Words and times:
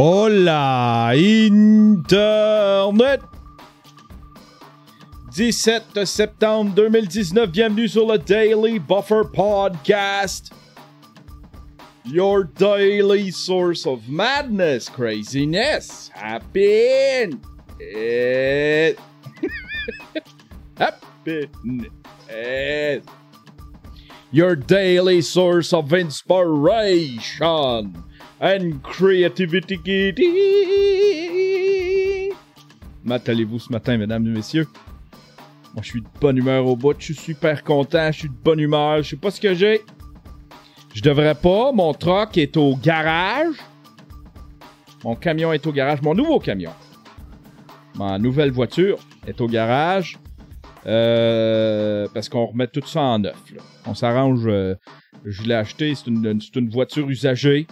Hola 0.00 1.12
Internet 1.16 3.20
17 5.32 6.06
septembre 6.06 6.72
2019, 6.76 7.50
bienvenue 7.50 7.88
sur 7.88 8.06
le 8.06 8.16
Daily 8.16 8.78
Buffer 8.78 9.24
Podcast. 9.24 10.52
Your 12.04 12.44
daily 12.44 13.32
source 13.32 13.86
of 13.86 14.08
madness, 14.08 14.88
craziness, 14.88 16.12
happiness. 16.14 17.40
happiness. 20.78 21.90
Your 24.30 24.54
daily 24.54 25.22
source 25.22 25.72
of 25.72 25.92
inspiration 25.92 28.04
and 28.40 28.80
creativity. 28.82 29.78
M'attendez-vous 33.04 33.58
ce 33.58 33.72
matin, 33.72 33.96
mesdames 33.96 34.26
et 34.26 34.30
messieurs? 34.30 34.66
Moi, 35.74 35.82
je 35.82 35.88
suis 35.90 36.00
de 36.00 36.06
bonne 36.20 36.36
humeur 36.36 36.66
au 36.66 36.76
bout. 36.76 36.94
Je 36.98 37.06
suis 37.06 37.14
super 37.14 37.62
content. 37.62 38.10
Je 38.12 38.18
suis 38.20 38.28
de 38.28 38.34
bonne 38.34 38.58
humeur. 38.60 39.02
Je 39.02 39.10
sais 39.10 39.16
pas 39.16 39.30
ce 39.30 39.40
que 39.40 39.54
j'ai. 39.54 39.82
Je 40.94 41.02
devrais 41.02 41.34
pas. 41.34 41.72
Mon 41.72 41.92
truck 41.94 42.36
est 42.38 42.56
au 42.56 42.76
garage. 42.76 43.54
Mon 45.04 45.14
camion 45.14 45.52
est 45.52 45.66
au 45.66 45.72
garage. 45.72 46.02
Mon 46.02 46.14
nouveau 46.14 46.38
camion. 46.40 46.72
Ma 47.96 48.18
nouvelle 48.18 48.50
voiture 48.50 48.98
est 49.26 49.40
au 49.40 49.46
garage. 49.46 50.18
Euh, 50.86 52.06
parce 52.14 52.28
qu'on 52.28 52.46
remet 52.46 52.66
tout 52.66 52.86
ça 52.86 53.00
en 53.00 53.18
neuf. 53.18 53.36
On 53.86 53.94
s'arrange. 53.94 54.46
euh, 54.46 54.74
je 55.24 55.42
l'ai 55.42 55.54
acheté. 55.54 55.94
C'est 55.94 56.06
une 56.08 56.70
voiture 56.70 57.08
usagée. 57.08 57.66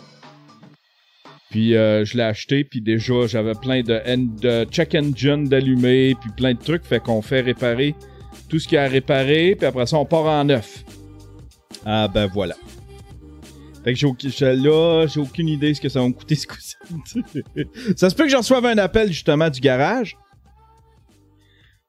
Puis 1.50 1.76
euh, 1.76 2.04
je 2.04 2.16
l'ai 2.16 2.22
acheté, 2.24 2.64
puis 2.64 2.80
déjà 2.80 3.26
j'avais 3.26 3.54
plein 3.54 3.82
de, 3.82 4.40
de 4.40 4.64
check 4.70 4.94
engine 4.94 5.44
d'allumés, 5.48 6.14
puis 6.20 6.30
plein 6.36 6.54
de 6.54 6.58
trucs, 6.58 6.84
fait 6.84 7.00
qu'on 7.00 7.22
fait 7.22 7.40
réparer 7.40 7.94
tout 8.48 8.58
ce 8.58 8.66
qu'il 8.68 8.74
y 8.76 8.78
a 8.78 8.84
à 8.84 8.88
réparer, 8.88 9.54
puis 9.56 9.66
après 9.66 9.86
ça 9.86 9.96
on 9.96 10.04
part 10.04 10.24
en 10.26 10.44
neuf. 10.44 10.84
Ah 11.84 12.08
ben 12.08 12.26
voilà. 12.26 12.56
Fait 13.84 13.94
que 13.94 13.98
j'ai 14.00 14.56
là, 14.56 15.06
j'ai 15.06 15.20
aucune 15.20 15.48
idée 15.48 15.72
ce 15.72 15.80
que 15.80 15.88
ça 15.88 16.00
va 16.00 16.08
me 16.08 16.12
coûter 16.12 16.34
ce 16.34 16.46
coup-ci. 16.48 16.74
ça 17.96 18.10
se 18.10 18.14
peut 18.16 18.24
que 18.24 18.30
je 18.30 18.36
reçoive 18.36 18.66
un 18.66 18.78
appel 18.78 19.08
justement 19.12 19.48
du 19.48 19.60
garage 19.60 20.16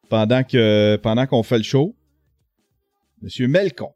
pendant 0.10 0.44
que 0.44 0.96
pendant 0.98 1.26
qu'on 1.26 1.44
fait 1.44 1.58
le 1.58 1.64
show. 1.64 1.96
Monsieur 3.22 3.48
Melcon. 3.48 3.90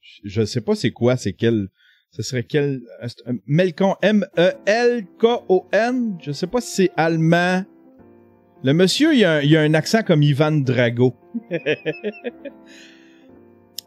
Je- 0.00 0.20
Je 0.28 0.44
sais 0.44 0.60
pas 0.60 0.74
c'est 0.74 0.90
quoi, 0.90 1.16
c'est 1.16 1.32
quel 1.32 1.68
ce 2.12 2.22
serait 2.22 2.44
quel. 2.44 2.82
euh, 3.02 3.08
c'est 3.08 3.26
un- 3.26 3.38
Melkon, 3.46 3.96
M-E-L-K-O-N. 4.02 4.36
Je 6.20 6.32
sais 6.32 6.46
pas 6.46 6.60
si 6.60 6.70
c'est 6.74 6.90
allemand. 6.96 7.64
Le 8.62 8.74
monsieur, 8.74 9.12
il 9.14 9.24
a, 9.24 9.38
un, 9.60 9.74
accent 9.74 10.02
comme 10.02 10.22
Ivan 10.22 10.52
Drago. 10.52 11.16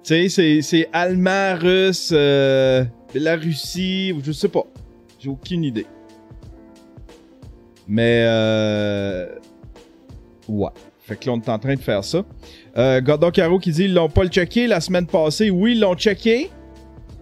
tu 0.03 0.29
sais, 0.29 0.59
c'est, 0.61 0.89
allemand, 0.91 1.55
russe, 1.57 2.09
euh, 2.13 2.83
la 3.13 3.37
Russie, 3.37 4.13
je 4.21 4.33
sais 4.33 4.49
pas. 4.49 4.63
J'ai 5.19 5.29
aucune 5.29 5.63
idée. 5.63 5.85
Mais, 7.87 8.25
euh, 8.27 9.27
ouais. 10.49 10.71
Fait 10.99 11.15
que 11.15 11.27
là, 11.27 11.33
on 11.33 11.39
est 11.39 11.49
en 11.49 11.59
train 11.59 11.75
de 11.75 11.79
faire 11.81 12.03
ça. 12.03 12.25
Euh, 12.77 12.99
Gordon 12.99 13.29
Caro 13.29 13.59
qui 13.59 13.71
dit 13.71 13.83
ils 13.85 13.93
l'ont 13.93 14.09
pas 14.09 14.23
le 14.23 14.29
checké 14.29 14.65
la 14.65 14.81
semaine 14.81 15.05
passée. 15.05 15.51
Oui, 15.51 15.73
ils 15.73 15.79
l'ont 15.79 15.93
checké. 15.95 16.49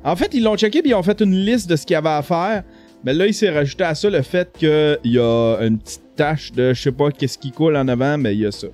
En 0.04 0.16
fait, 0.16 0.34
ils 0.34 0.44
l'ont 0.44 0.58
checké 0.58 0.82
puis 0.82 0.92
ils 0.92 0.96
ont 0.96 1.04
fait 1.04 1.22
une 1.22 1.34
liste 1.34 1.70
de 1.70 1.76
ce 1.76 1.86
qu'il 1.86 1.94
y 1.94 1.98
avait 1.98 2.10
à 2.10 2.22
faire. 2.22 2.64
Mais 3.04 3.14
là, 3.14 3.28
il 3.28 3.34
s'est 3.34 3.50
rajouté 3.50 3.84
à 3.84 3.96
ça 3.96 4.10
le 4.10 4.22
fait 4.22 4.50
qu'il 4.58 5.00
y 5.04 5.20
a 5.20 5.58
une 5.62 5.78
petite 5.78 6.16
tache 6.16 6.52
de 6.52 6.74
je 6.74 6.82
sais 6.82 6.92
pas 6.92 7.12
qu'est-ce 7.12 7.38
qui 7.38 7.52
coule 7.52 7.76
en 7.76 7.88
avant, 7.88 8.18
mais 8.18 8.34
il 8.34 8.42
y 8.42 8.46
a 8.46 8.52
ça. 8.52 8.68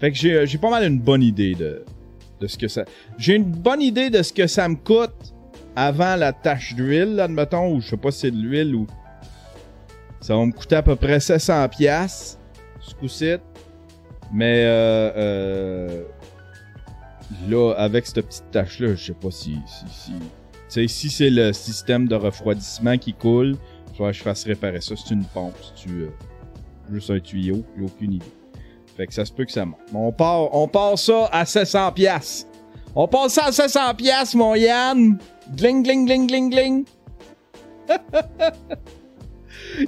Fait 0.00 0.10
que 0.10 0.16
j'ai, 0.16 0.46
j'ai 0.46 0.58
pas 0.58 0.70
mal 0.70 0.84
une 0.84 0.98
bonne 0.98 1.22
idée 1.22 1.54
de, 1.54 1.84
de 2.40 2.46
ce 2.46 2.56
que 2.56 2.68
ça. 2.68 2.84
J'ai 3.18 3.34
une 3.34 3.44
bonne 3.44 3.82
idée 3.82 4.10
de 4.10 4.22
ce 4.22 4.32
que 4.32 4.46
ça 4.46 4.68
me 4.68 4.76
coûte 4.76 5.34
avant 5.74 6.16
la 6.16 6.32
tache 6.32 6.74
d'huile, 6.74 7.20
admettons, 7.20 7.74
ou 7.74 7.80
je 7.80 7.90
sais 7.90 7.96
pas 7.96 8.10
si 8.10 8.20
c'est 8.20 8.30
de 8.30 8.36
l'huile 8.36 8.74
ou. 8.74 8.86
Ça 10.20 10.34
va 10.34 10.44
me 10.44 10.52
coûter 10.52 10.76
à 10.76 10.82
peu 10.82 10.96
près 10.96 11.18
700$ 11.18 11.68
piastres, 11.68 12.38
ce 12.80 12.94
coup-ci. 12.94 13.34
Mais 14.32 14.64
euh, 14.64 15.12
euh, 15.16 16.02
là, 17.48 17.72
avec 17.76 18.06
cette 18.06 18.26
petite 18.26 18.50
tache-là, 18.50 18.94
je 18.94 19.06
sais 19.06 19.12
pas 19.12 19.30
si. 19.30 19.56
si, 19.66 19.84
si 19.88 20.12
tu 20.12 20.18
sais, 20.68 20.88
si 20.88 21.10
c'est 21.10 21.30
le 21.30 21.52
système 21.52 22.08
de 22.08 22.16
refroidissement 22.16 22.98
qui 22.98 23.12
coule, 23.12 23.56
faudrait 23.96 24.12
que 24.12 24.18
je 24.18 24.22
fasse 24.22 24.44
réparer 24.44 24.80
ça. 24.80 24.94
C'est 24.96 25.14
une 25.14 25.24
pompe, 25.24 25.54
c'est 25.74 25.90
euh, 25.90 26.10
juste 26.92 27.10
un 27.10 27.20
tuyau, 27.20 27.64
j'ai 27.76 27.84
aucune 27.84 28.14
idée. 28.14 28.26
Fait 28.96 29.06
que 29.06 29.14
ça 29.14 29.24
se 29.24 29.32
peut 29.32 29.44
que 29.44 29.52
ça 29.52 29.64
monte. 29.64 29.78
On 29.92 30.10
part, 30.10 30.54
on 30.54 30.66
part 30.68 30.98
ça 30.98 31.28
à 31.30 31.44
700 31.44 31.92
pièces. 31.92 32.46
On 32.94 33.06
part 33.06 33.30
ça 33.30 33.46
à 33.46 33.52
700 33.52 33.94
pièces, 33.94 34.34
mon 34.34 34.54
Yann. 34.54 35.18
Gling, 35.54 35.82
gling, 35.82 36.06
gling, 36.06 36.26
gling, 36.26 36.50
gling. 36.50 36.84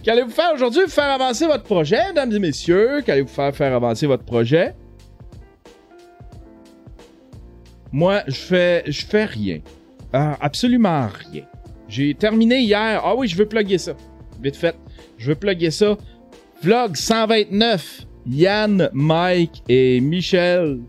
Qu'allez-vous 0.04 0.30
faire 0.30 0.52
aujourd'hui? 0.54 0.82
Faire 0.88 1.10
avancer 1.10 1.46
votre 1.46 1.64
projet, 1.64 2.08
mesdames 2.08 2.32
et 2.32 2.38
messieurs? 2.38 3.00
Qu'allez-vous 3.04 3.28
faire 3.28 3.56
faire 3.56 3.74
avancer 3.74 4.06
votre 4.06 4.24
projet? 4.24 4.74
Moi, 7.92 8.22
je 8.26 8.34
fais, 8.34 8.82
je 8.86 9.04
fais 9.04 9.24
rien. 9.24 9.60
Ah, 10.12 10.36
absolument 10.40 11.08
rien. 11.30 11.44
J'ai 11.88 12.14
terminé 12.14 12.60
hier. 12.60 13.00
Ah 13.04 13.14
oui, 13.16 13.28
je 13.28 13.36
veux 13.36 13.46
plugger 13.46 13.78
ça. 13.78 13.94
Vite 14.42 14.56
fait. 14.56 14.76
Je 15.16 15.28
veux 15.28 15.34
plugger 15.34 15.70
ça. 15.70 15.96
Vlog 16.62 16.96
129. 16.96 18.06
Yann, 18.26 18.90
Mike 18.92 19.62
et 19.68 20.00
Michel 20.00 20.80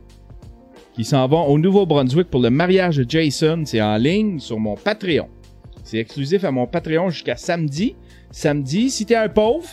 qui 0.99 1.05
s'en 1.05 1.25
vont 1.29 1.45
au 1.45 1.57
Nouveau-Brunswick 1.57 2.29
pour 2.29 2.41
le 2.41 2.49
mariage 2.49 2.97
de 2.97 3.09
Jason. 3.09 3.63
C'est 3.65 3.81
en 3.81 3.95
ligne 3.95 4.37
sur 4.37 4.59
mon 4.59 4.75
Patreon. 4.75 5.29
C'est 5.81 5.97
exclusif 5.97 6.43
à 6.43 6.51
mon 6.51 6.67
Patreon 6.67 7.09
jusqu'à 7.09 7.37
samedi. 7.37 7.95
Samedi, 8.31 8.89
si 8.89 9.05
t'es 9.05 9.15
un 9.15 9.29
pauvre, 9.29 9.65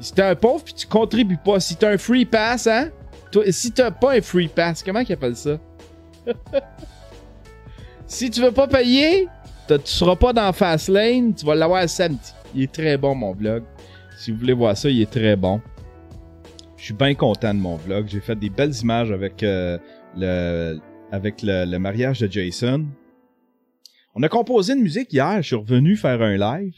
si 0.00 0.14
t'es 0.14 0.22
un 0.22 0.34
pauvre 0.34 0.64
puis 0.64 0.72
tu 0.72 0.86
contribues 0.86 1.36
pas, 1.44 1.60
si 1.60 1.76
t'as 1.76 1.92
un 1.92 1.98
free 1.98 2.24
pass, 2.24 2.66
hein? 2.66 2.88
Toi, 3.30 3.44
si 3.50 3.72
t'as 3.72 3.90
pas 3.90 4.14
un 4.14 4.22
free 4.22 4.48
pass, 4.48 4.82
comment 4.82 5.04
qu'ils 5.04 5.16
appellent 5.16 5.36
ça? 5.36 5.60
si 8.06 8.30
tu 8.30 8.40
veux 8.40 8.52
pas 8.52 8.66
payer, 8.66 9.28
tu 9.68 9.74
seras 9.84 10.16
pas 10.16 10.32
dans 10.32 10.52
Fast 10.52 10.88
Lane, 10.88 11.34
tu 11.34 11.46
vas 11.46 11.54
l'avoir 11.54 11.88
samedi. 11.88 12.32
Il 12.54 12.62
est 12.62 12.72
très 12.72 12.96
bon, 12.96 13.14
mon 13.14 13.32
vlog. 13.32 13.62
Si 14.18 14.32
vous 14.32 14.38
voulez 14.38 14.52
voir 14.52 14.76
ça, 14.76 14.90
il 14.90 15.00
est 15.00 15.10
très 15.10 15.36
bon. 15.36 15.60
Je 16.76 16.84
suis 16.84 16.94
bien 16.94 17.14
content 17.14 17.54
de 17.54 17.60
mon 17.60 17.76
vlog. 17.76 18.06
J'ai 18.08 18.20
fait 18.20 18.36
des 18.36 18.50
belles 18.50 18.74
images 18.82 19.12
avec, 19.12 19.42
euh, 19.42 19.78
le, 20.16 20.78
avec 21.12 21.42
le 21.42 21.78
mariage 21.78 22.20
de 22.20 22.30
Jason. 22.30 22.86
On 24.14 24.22
a 24.22 24.28
composé 24.28 24.72
une 24.72 24.82
musique 24.82 25.12
hier. 25.12 25.36
Je 25.42 25.46
suis 25.46 25.56
revenu 25.56 25.96
faire 25.96 26.20
un 26.22 26.36
live 26.36 26.74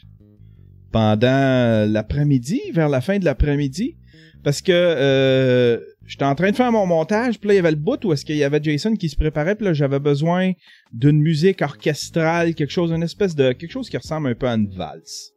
pendant 0.91 1.91
l'après-midi, 1.91 2.61
vers 2.71 2.89
la 2.89 3.01
fin 3.01 3.17
de 3.17 3.25
l'après-midi. 3.25 3.97
Parce 4.43 4.61
que 4.61 4.71
euh, 4.71 5.79
j'étais 6.05 6.25
en 6.25 6.35
train 6.35 6.51
de 6.51 6.55
faire 6.55 6.71
mon 6.71 6.85
montage, 6.85 7.39
puis 7.39 7.47
là, 7.49 7.53
il 7.53 7.57
y 7.57 7.59
avait 7.59 7.71
le 7.71 7.77
bout 7.77 8.03
où 8.05 8.13
est-ce 8.13 8.25
qu'il 8.25 8.37
y 8.37 8.43
avait 8.43 8.61
Jason 8.61 8.95
qui 8.95 9.09
se 9.09 9.15
préparait, 9.15 9.55
puis 9.55 9.65
là, 9.65 9.73
j'avais 9.73 9.99
besoin 9.99 10.51
d'une 10.91 11.19
musique 11.19 11.61
orchestrale, 11.61 12.55
quelque 12.55 12.71
chose, 12.71 12.91
une 12.91 13.03
espèce 13.03 13.35
de... 13.35 13.53
quelque 13.53 13.71
chose 13.71 13.89
qui 13.89 13.97
ressemble 13.97 14.29
un 14.29 14.35
peu 14.35 14.47
à 14.47 14.53
une 14.53 14.69
valse. 14.69 15.33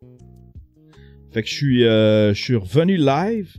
Fait 1.33 1.43
que 1.43 1.49
je 1.49 1.55
suis, 1.55 1.85
euh, 1.85 2.33
je 2.33 2.43
suis 2.43 2.57
revenu 2.57 2.97
live, 2.97 3.57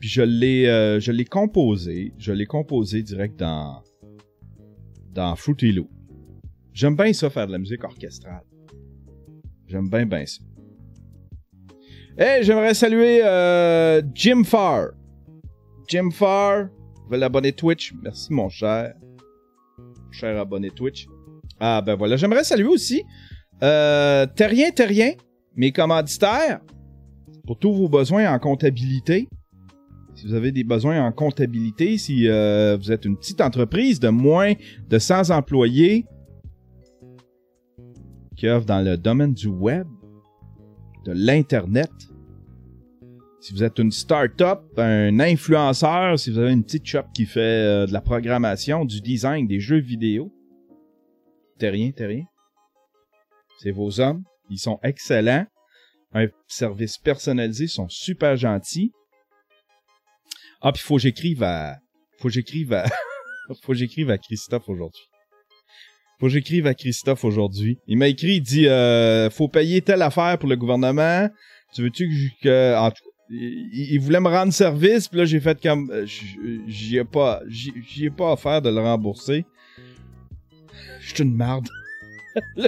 puis 0.00 0.08
je 0.08 0.22
l'ai, 0.22 0.66
euh, 0.66 0.98
je 0.98 1.12
l'ai 1.12 1.24
composé, 1.24 2.12
je 2.18 2.32
l'ai 2.32 2.46
composé 2.46 3.02
direct 3.02 3.38
dans, 3.38 3.82
dans 5.12 5.36
Fruity 5.36 5.72
Loop. 5.72 5.90
J'aime 6.72 6.96
bien 6.96 7.12
ça, 7.12 7.28
faire 7.28 7.46
de 7.46 7.52
la 7.52 7.58
musique 7.58 7.84
orchestrale. 7.84 8.42
J'aime 9.68 9.88
bien, 9.88 10.06
bien 10.06 10.24
ça. 10.26 10.42
Hey, 12.18 12.42
j'aimerais 12.44 12.74
saluer 12.74 13.20
euh, 13.24 14.02
Jim 14.14 14.42
Farr. 14.44 14.88
Jim 15.92 16.10
Farr, 16.10 16.68
nouvel 17.04 17.22
abonné 17.22 17.52
Twitch? 17.52 17.92
Merci, 18.02 18.32
mon 18.32 18.48
cher. 18.48 18.94
Cher 20.10 20.40
abonné 20.40 20.70
Twitch. 20.70 21.06
Ah, 21.60 21.82
ben 21.82 21.96
voilà. 21.96 22.16
J'aimerais 22.16 22.44
saluer 22.44 22.68
aussi 22.68 23.02
euh, 23.62 24.24
Terrien 24.24 24.70
Terrien, 24.70 25.12
mes 25.54 25.70
commanditaires, 25.70 26.60
pour 27.46 27.58
tous 27.58 27.74
vos 27.74 27.90
besoins 27.90 28.32
en 28.32 28.38
comptabilité. 28.38 29.28
Si 30.14 30.26
vous 30.26 30.32
avez 30.32 30.50
des 30.50 30.64
besoins 30.64 31.04
en 31.04 31.12
comptabilité, 31.12 31.98
si 31.98 32.26
euh, 32.26 32.78
vous 32.78 32.90
êtes 32.90 33.04
une 33.04 33.18
petite 33.18 33.42
entreprise 33.42 34.00
de 34.00 34.08
moins 34.08 34.54
de 34.88 34.98
100 34.98 35.28
employés 35.28 36.06
qui 38.34 38.46
œuvre 38.46 38.64
dans 38.64 38.80
le 38.80 38.96
domaine 38.96 39.34
du 39.34 39.48
web, 39.48 39.86
de 41.04 41.12
l'Internet, 41.12 41.90
si 43.42 43.52
vous 43.52 43.64
êtes 43.64 43.80
une 43.80 43.90
start-up, 43.90 44.60
un 44.76 45.18
influenceur, 45.18 46.16
si 46.16 46.30
vous 46.30 46.38
avez 46.38 46.52
une 46.52 46.62
petite 46.62 46.86
shop 46.86 47.02
qui 47.12 47.26
fait 47.26 47.40
euh, 47.40 47.86
de 47.86 47.92
la 47.92 48.00
programmation, 48.00 48.84
du 48.84 49.00
design, 49.00 49.48
des 49.48 49.58
jeux 49.58 49.80
vidéo, 49.80 50.32
t'es 51.58 51.68
rien, 51.68 51.90
t'es 51.90 52.06
rien. 52.06 52.24
C'est 53.58 53.72
vos 53.72 53.98
hommes. 53.98 54.22
Ils 54.48 54.60
sont 54.60 54.78
excellents. 54.84 55.44
un 56.14 56.28
service 56.46 56.98
personnalisé, 56.98 57.64
ils 57.64 57.68
sont 57.68 57.88
super 57.88 58.36
gentils. 58.36 58.92
Ah, 60.60 60.70
puis 60.70 60.82
faut 60.82 60.94
que 60.94 61.02
j'écrive 61.02 61.42
à... 61.42 61.78
Faut 62.18 62.28
que 62.28 62.34
j'écrive 62.34 62.72
à... 62.72 62.84
faut 63.62 63.72
que 63.72 63.78
j'écrive 63.78 64.10
à 64.10 64.18
Christophe 64.18 64.68
aujourd'hui. 64.68 65.02
Faut 66.20 66.26
que 66.26 66.32
j'écrive 66.32 66.68
à 66.68 66.74
Christophe 66.74 67.24
aujourd'hui. 67.24 67.78
Il 67.88 67.98
m'a 67.98 68.06
écrit, 68.06 68.36
il 68.36 68.42
dit 68.42 68.68
euh, 68.68 69.30
faut 69.30 69.48
payer 69.48 69.80
telle 69.80 70.02
affaire 70.02 70.38
pour 70.38 70.48
le 70.48 70.54
gouvernement. 70.54 71.28
Tu 71.74 71.82
veux-tu 71.82 72.30
que, 72.40 72.76
en 72.76 72.90
tout 72.92 73.02
cas, 73.02 73.11
il, 73.32 73.98
voulait 73.98 74.20
me 74.20 74.28
rendre 74.28 74.52
service, 74.52 75.08
puis 75.08 75.18
là 75.18 75.24
j'ai 75.24 75.40
fait 75.40 75.60
comme 75.62 75.90
euh, 75.90 76.04
j'y 76.66 76.98
ai 76.98 77.04
pas 77.04 77.40
j'y 77.48 78.04
ai 78.04 78.10
pas 78.10 78.32
offert 78.32 78.60
de 78.60 78.70
le 78.70 78.80
rembourser. 78.80 79.44
Je 81.00 81.14
suis 81.14 81.24
une 81.24 81.34
marde. 81.34 81.68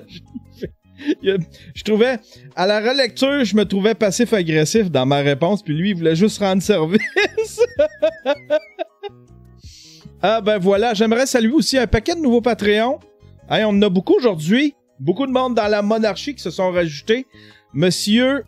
Je 1.21 1.83
trouvais 1.83 2.19
à 2.55 2.67
la 2.67 2.81
relecture, 2.81 3.45
je 3.45 3.57
me 3.57 3.65
trouvais 3.65 3.95
passif 3.95 4.33
agressif 4.33 4.91
dans 4.91 5.05
ma 5.05 5.19
réponse, 5.19 5.63
puis 5.63 5.75
lui 5.75 5.91
il 5.91 5.97
voulait 5.97 6.15
juste 6.15 6.39
rendre 6.39 6.63
service. 6.63 7.61
ah 10.23 10.41
ben 10.41 10.59
voilà, 10.59 10.95
j'aimerais 10.95 11.27
saluer 11.27 11.53
aussi 11.53 11.77
un 11.79 11.89
paquet 11.89 12.15
de 12.15 12.21
nouveaux 12.21 12.41
Patreons. 12.41 13.01
Hey, 13.51 13.65
on 13.65 13.71
en 13.71 13.83
a 13.83 13.89
beaucoup 13.89 14.15
aujourd'hui. 14.15 14.75
Beaucoup 15.01 15.27
de 15.27 15.33
monde 15.33 15.57
dans 15.57 15.67
la 15.67 15.83
monarchie 15.83 16.35
qui 16.35 16.43
se 16.43 16.51
sont 16.51 16.71
rajoutés. 16.71 17.27
Monsieur. 17.73 18.45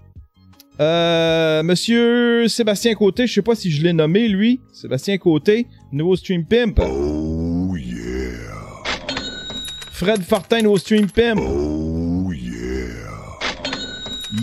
Euh, 0.79 1.63
Monsieur 1.63 2.49
Sébastien 2.49 2.95
Côté, 2.95 3.27
je 3.27 3.33
sais 3.33 3.43
pas 3.43 3.55
si 3.55 3.71
je 3.71 3.83
l'ai 3.83 3.93
nommé, 3.93 4.29
lui. 4.29 4.61
Sébastien 4.73 5.17
Côté, 5.17 5.67
nouveau 5.93 6.17
Stream 6.17 6.45
Pimp. 6.45 6.81
Oh 6.81 7.75
yeah. 7.77 7.97
Fred 9.93 10.23
Fortin, 10.23 10.63
nouveau 10.63 10.79
Stream 10.79 11.07
Pimp. 11.11 11.41
Oh 11.41 12.31
yeah. 12.33 12.59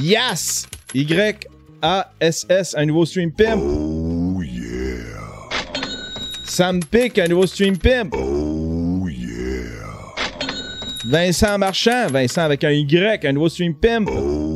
Yas! 0.02 0.66
Y-A-S-S, 0.96 2.76
un 2.78 2.86
nouveau 2.86 3.06
Stream 3.06 3.32
Pimp. 3.32 3.62
Oh 3.64 4.42
yeah. 4.42 5.50
Sam 6.46 6.80
Pick, 6.84 7.20
un 7.20 7.28
nouveau 7.28 7.46
Stream 7.46 7.78
Pimp. 7.78 8.16
Oh 8.18 9.08
yeah. 9.08 9.70
Vincent 11.06 11.60
Marchand, 11.60 12.08
Vincent 12.10 12.42
avec 12.42 12.64
un 12.64 12.72
Y, 12.72 13.24
un 13.24 13.34
nouveau 13.34 13.50
Stream 13.50 13.76
Pimp. 13.76 14.10
Oh. 14.12 14.53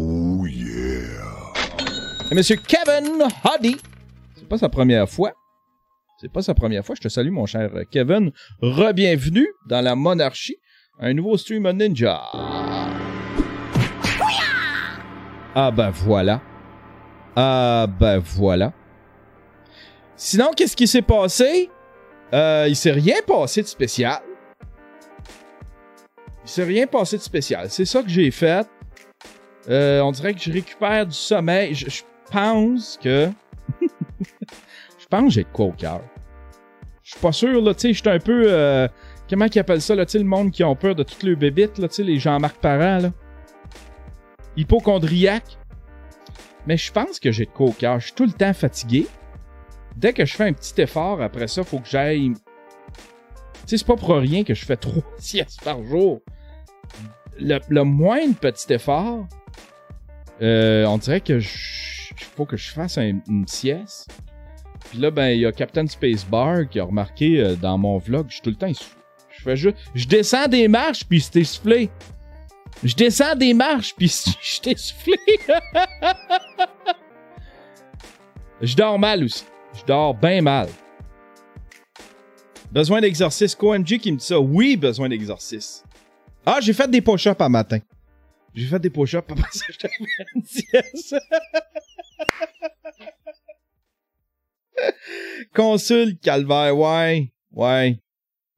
Monsieur 2.31 2.57
Kevin 2.57 3.23
Hoddy. 3.43 3.77
C'est 4.35 4.47
pas 4.47 4.57
sa 4.57 4.67
première 4.67 5.07
fois. 5.07 5.33
C'est 6.19 6.31
pas 6.31 6.41
sa 6.41 6.53
première 6.53 6.85
fois. 6.85 6.95
Je 6.95 7.01
te 7.01 7.07
salue, 7.07 7.31
mon 7.31 7.45
cher 7.45 7.71
Kevin. 7.89 8.31
Rebienvenue 8.61 9.47
dans 9.69 9.81
la 9.81 9.95
monarchie. 9.95 10.57
Un 10.99 11.13
nouveau 11.13 11.37
stream 11.37 11.69
Ninja. 11.71 12.21
Ah 15.55 15.71
ben 15.71 15.89
voilà. 15.89 16.41
Ah 17.35 17.87
ben 17.99 18.19
voilà. 18.19 18.73
Sinon, 20.15 20.51
qu'est-ce 20.55 20.75
qui 20.75 20.87
s'est 20.87 21.01
passé? 21.01 21.69
Euh, 22.33 22.65
il 22.67 22.75
s'est 22.75 22.91
rien 22.91 23.15
passé 23.25 23.61
de 23.61 23.67
spécial. 23.67 24.19
Il 26.43 26.49
s'est 26.49 26.63
rien 26.63 26.87
passé 26.87 27.17
de 27.17 27.21
spécial. 27.21 27.69
C'est 27.69 27.85
ça 27.85 28.03
que 28.03 28.09
j'ai 28.09 28.31
fait. 28.31 28.67
Euh, 29.69 30.01
on 30.01 30.11
dirait 30.11 30.33
que 30.33 30.41
je 30.41 30.51
récupère 30.51 31.05
du 31.05 31.15
sommeil. 31.15 31.73
Je 31.73 32.01
pense 32.31 32.99
que. 33.01 33.29
je 33.81 35.05
pense 35.09 35.23
que 35.23 35.29
j'ai 35.29 35.43
de 35.43 35.49
quoi 35.49 35.65
au 35.67 35.71
cœur. 35.71 36.01
Je 37.03 37.11
suis 37.11 37.19
pas 37.19 37.31
sûr, 37.31 37.61
là, 37.61 37.73
tu 37.73 37.81
sais, 37.81 37.93
je 37.93 37.99
suis 37.99 38.09
un 38.09 38.19
peu. 38.19 38.45
euh, 38.47 38.87
comment 39.29 39.47
qu'ils 39.47 39.61
appellent 39.61 39.81
ça, 39.81 39.95
là, 39.95 40.05
tu 40.05 40.13
sais, 40.13 40.19
le 40.19 40.25
monde 40.25 40.51
qui 40.51 40.63
ont 40.63 40.75
peur 40.75 40.95
de 40.95 41.03
toutes 41.03 41.23
les 41.23 41.35
bébites, 41.35 41.77
là, 41.77 41.87
tu 41.87 41.95
sais, 41.95 42.03
les 42.03 42.19
Jean-Marc 42.19 42.57
Parent, 42.57 42.99
là. 42.99 43.11
Hypochondriaque. 44.55 45.57
Mais 46.65 46.75
je 46.77 46.91
pense 46.91 47.19
que 47.19 47.31
j'ai 47.31 47.45
de 47.45 47.51
quoi 47.51 47.67
au 47.67 47.71
cœur. 47.71 47.99
Je 47.99 48.07
suis 48.07 48.15
tout 48.15 48.25
le 48.25 48.31
temps 48.33 48.53
fatigué. 48.53 49.07
Dès 49.95 50.13
que 50.13 50.25
je 50.25 50.35
fais 50.35 50.43
un 50.45 50.53
petit 50.53 50.81
effort, 50.81 51.21
après 51.21 51.47
ça, 51.47 51.63
faut 51.63 51.79
que 51.79 51.87
j'aille. 51.87 52.33
Tu 52.33 52.39
sais, 53.67 53.77
c'est 53.77 53.87
pas 53.87 53.95
pour 53.95 54.09
rien 54.15 54.43
que 54.43 54.53
je 54.53 54.65
fais 54.65 54.75
trois 54.77 55.03
siestes 55.17 55.63
par 55.63 55.81
jour. 55.83 56.21
Le, 57.39 57.59
le 57.69 57.83
moindre 57.83 58.35
petit 58.35 58.73
effort, 58.73 59.27
euh, 60.41 60.85
on 60.85 60.97
dirait 60.97 61.21
que 61.21 61.39
je 61.39 61.47
faut 62.25 62.45
que 62.45 62.57
je 62.57 62.71
fasse 62.71 62.97
un- 62.97 63.19
une 63.27 63.47
sieste. 63.47 64.09
Puis 64.89 64.99
là, 64.99 65.11
ben, 65.11 65.27
il 65.29 65.39
y 65.41 65.45
a 65.45 65.51
Captain 65.51 65.85
Spacebar 65.87 66.69
qui 66.69 66.79
a 66.79 66.83
remarqué 66.85 67.39
euh, 67.41 67.55
dans 67.55 67.77
mon 67.77 67.97
vlog, 67.97 68.27
je 68.29 68.33
suis 68.35 68.41
tout 68.41 68.49
le 68.49 68.55
temps. 68.55 68.71
Je 68.71 69.41
fais 69.43 69.55
juste. 69.55 69.77
Je 69.95 70.05
descends 70.07 70.47
des 70.47 70.67
marches, 70.67 71.05
puis 71.05 71.19
c'est 71.21 71.37
essoufflé. 71.41 71.89
Je 72.83 72.95
descends 72.95 73.35
des 73.35 73.53
marches, 73.53 73.93
puis 73.95 74.07
je 74.41 74.69
essoufflé. 74.69 75.15
je 78.61 78.75
dors 78.75 78.97
mal 78.99 79.23
aussi. 79.23 79.43
Je 79.77 79.83
dors 79.85 80.13
bien 80.13 80.41
mal. 80.41 80.69
Besoin 82.71 83.01
d'exercice. 83.01 83.55
KMG 83.55 83.97
qui 83.99 84.11
me 84.11 84.17
dit 84.17 84.25
ça. 84.25 84.39
Oui, 84.39 84.75
besoin 84.77 85.09
d'exercice. 85.09 85.83
Ah, 86.45 86.59
j'ai 86.61 86.73
fait 86.73 86.89
des 86.89 87.01
push-ups 87.01 87.39
un 87.41 87.49
matin. 87.49 87.79
J'ai 88.53 88.65
fait 88.67 88.79
des 88.79 88.89
push-ups, 88.89 89.27
ça, 89.51 89.65
je 89.69 89.77
t'avais 89.77 89.93
une 90.35 90.43
sieste. 90.43 91.15
Consulte, 95.53 96.21
calvaire, 96.21 96.77
ouais. 96.77 97.31
Ouais. 97.51 97.99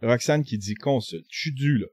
Roxane 0.01 0.43
qui 0.43 0.57
dit 0.57 0.75
consulte. 0.75 1.25
Je 1.29 1.39
suis 1.39 1.53
dû, 1.53 1.77
là. 1.77 1.87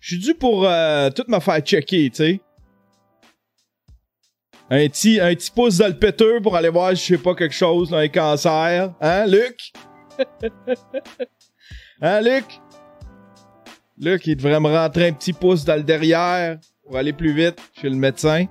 Je 0.00 0.14
suis 0.14 0.24
dû 0.24 0.34
pour 0.34 0.66
euh, 0.66 1.10
tout 1.10 1.24
me 1.28 1.40
faire 1.40 1.60
checker, 1.60 2.10
tu 2.10 2.16
sais. 2.16 2.40
Un 4.70 4.86
petit, 4.88 5.18
un 5.18 5.34
petit 5.34 5.50
pouce 5.50 5.78
dans 5.78 5.88
le 5.88 5.98
péteux 5.98 6.40
pour 6.42 6.54
aller 6.54 6.68
voir, 6.68 6.94
je 6.94 7.02
sais 7.02 7.18
pas, 7.18 7.34
quelque 7.34 7.54
chose, 7.54 7.90
là, 7.90 7.98
un 7.98 8.08
cancer. 8.08 8.94
Hein, 9.00 9.26
Luc? 9.26 9.72
hein, 12.02 12.20
Luc? 12.20 12.44
Luc, 13.96 14.26
il 14.26 14.36
devrait 14.36 14.60
me 14.60 14.68
rentrer 14.68 15.08
un 15.08 15.12
petit 15.12 15.32
pouce 15.32 15.64
dans 15.64 15.76
le 15.76 15.82
derrière 15.82 16.58
pour 16.84 16.96
aller 16.96 17.12
plus 17.12 17.32
vite 17.32 17.58
chez 17.80 17.88
le 17.88 17.96
médecin. 17.96 18.46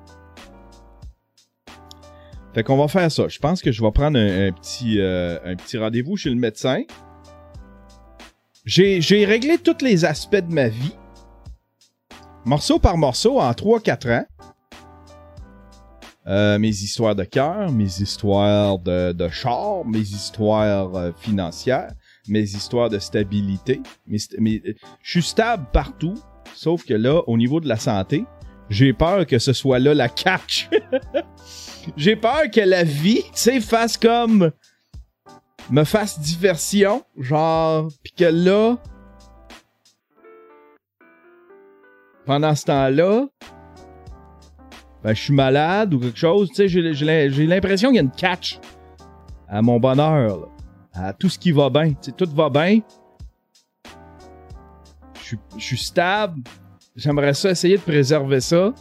Fait 2.57 2.63
qu'on 2.63 2.77
va 2.77 2.87
faire 2.87 3.11
ça. 3.11 3.27
Je 3.27 3.37
pense 3.37 3.61
que 3.61 3.71
je 3.71 3.83
vais 3.83 3.91
prendre 3.91 4.17
un, 4.17 4.51
petit, 4.51 4.99
euh, 4.99 5.37
petit 5.57 5.77
rendez-vous 5.77 6.17
chez 6.17 6.31
le 6.31 6.37
médecin. 6.37 6.81
J'ai, 8.65 9.25
réglé 9.25 9.59
tous 9.59 9.83
les 9.83 10.05
aspects 10.05 10.37
de 10.37 10.51
ma 10.51 10.67
vie. 10.67 10.95
Morceau 12.45 12.79
par 12.79 12.97
morceau 12.97 13.39
en 13.39 13.51
3-4 13.51 14.11
ans. 14.11 14.25
Euh, 16.25 16.57
mes 16.57 16.69
histoires 16.69 17.13
de 17.13 17.25
cœur, 17.25 17.71
mes 17.71 18.01
histoires 18.01 18.79
de, 18.79 19.29
char, 19.29 19.85
mes 19.85 19.99
histoires 19.99 20.95
euh, 20.95 21.11
financières, 21.15 21.91
mes 22.27 22.41
histoires 22.41 22.89
de 22.89 22.97
stabilité. 22.97 23.81
Je 24.11 24.73
suis 25.03 25.21
stable 25.21 25.67
partout, 25.71 26.15
sauf 26.55 26.85
que 26.85 26.95
là, 26.95 27.21
au 27.27 27.37
niveau 27.37 27.59
de 27.59 27.67
la 27.67 27.77
santé, 27.77 28.25
j'ai 28.69 28.93
peur 28.93 29.25
que 29.25 29.39
ce 29.39 29.53
soit 29.53 29.79
là 29.79 29.93
la 29.93 30.09
catch. 30.09 30.69
j'ai 31.97 32.15
peur 32.15 32.49
que 32.53 32.61
la 32.61 32.83
vie, 32.83 33.23
tu 33.23 33.29
sais, 33.33 33.61
fasse 33.61 33.97
comme 33.97 34.51
me 35.69 35.83
fasse 35.83 36.19
diversion, 36.19 37.03
genre, 37.17 37.89
pis 38.03 38.13
que 38.13 38.25
là, 38.25 38.77
pendant 42.25 42.55
ce 42.55 42.65
temps-là, 42.65 43.27
ben, 45.03 45.13
je 45.13 45.21
suis 45.21 45.33
malade 45.33 45.93
ou 45.93 45.99
quelque 45.99 46.17
chose, 46.17 46.49
tu 46.49 46.55
sais, 46.55 46.67
j'ai 46.67 46.93
j'ai 46.93 47.05
l'im- 47.05 47.33
j'ai 47.33 47.45
l'impression 47.45 47.89
qu'il 47.89 47.95
y 47.97 47.99
a 47.99 48.03
une 48.03 48.11
catch 48.11 48.59
à 49.47 49.61
mon 49.61 49.79
bonheur, 49.79 50.39
là, 50.39 50.47
à 50.93 51.13
tout 51.13 51.29
ce 51.29 51.37
qui 51.39 51.51
va 51.51 51.69
bien, 51.69 51.89
tu 51.91 51.97
sais, 52.01 52.11
tout 52.11 52.29
va 52.33 52.49
bien. 52.49 52.79
Je 55.23 55.35
suis 55.57 55.77
stable, 55.77 56.41
j'aimerais 56.97 57.33
ça 57.33 57.51
essayer 57.51 57.77
de 57.77 57.81
préserver 57.81 58.41
ça. 58.41 58.73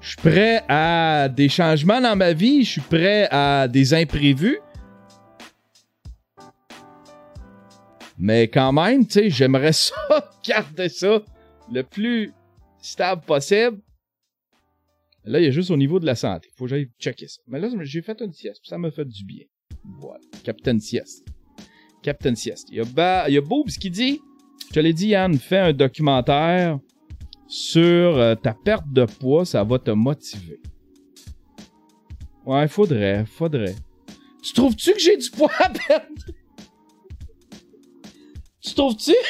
Je 0.00 0.08
suis 0.08 0.16
prêt 0.16 0.64
à 0.68 1.28
des 1.28 1.48
changements 1.50 2.00
dans 2.00 2.16
ma 2.16 2.32
vie, 2.32 2.64
je 2.64 2.70
suis 2.72 2.80
prêt 2.80 3.28
à 3.30 3.68
des 3.68 3.92
imprévus. 3.92 4.58
Mais 8.16 8.48
quand 8.48 8.72
même, 8.72 9.06
tu 9.06 9.12
sais, 9.12 9.30
j'aimerais 9.30 9.72
ça, 9.74 9.94
garder 10.44 10.88
ça 10.88 11.22
le 11.70 11.82
plus 11.82 12.32
stable 12.80 13.22
possible. 13.22 13.78
Là, 15.24 15.40
il 15.40 15.44
y 15.44 15.48
a 15.48 15.50
juste 15.50 15.70
au 15.70 15.76
niveau 15.76 16.00
de 16.00 16.06
la 16.06 16.14
santé. 16.14 16.48
Faut 16.56 16.64
que 16.64 16.70
j'aille 16.70 16.88
checker 16.98 17.28
ça. 17.28 17.40
Mais 17.46 17.60
là, 17.60 17.68
j'ai 17.82 18.00
fait 18.02 18.18
une 18.22 18.32
sieste. 18.32 18.62
Ça 18.64 18.78
m'a 18.78 18.90
fait 18.90 19.04
du 19.04 19.24
bien. 19.24 19.44
Voilà. 20.00 20.20
Captain 20.42 20.78
Sieste. 20.78 21.26
Captain 22.02 22.34
Sieste. 22.34 22.68
Il 22.70 22.78
y 22.78 22.80
a, 22.80 22.84
ba- 22.84 23.28
il 23.28 23.34
y 23.34 23.38
a 23.38 23.42
qui 23.78 23.90
dit 23.90 24.20
Je 24.68 24.74
te 24.74 24.80
l'ai 24.80 24.92
dit, 24.92 25.08
Yann, 25.08 25.38
fais 25.38 25.58
un 25.58 25.72
documentaire 25.72 26.78
sur 27.46 28.18
euh, 28.18 28.34
ta 28.34 28.52
perte 28.52 28.86
de 28.92 29.06
poids. 29.06 29.46
Ça 29.46 29.64
va 29.64 29.78
te 29.78 29.90
motiver. 29.90 30.60
Ouais, 32.44 32.68
faudrait. 32.68 33.24
Faudrait. 33.24 33.76
Tu 34.42 34.52
trouves-tu 34.52 34.92
que 34.92 35.00
j'ai 35.00 35.16
du 35.16 35.30
poids 35.30 35.50
à 35.58 35.70
perdre? 35.70 36.06
Tu 38.60 38.74
trouves-tu? 38.74 39.14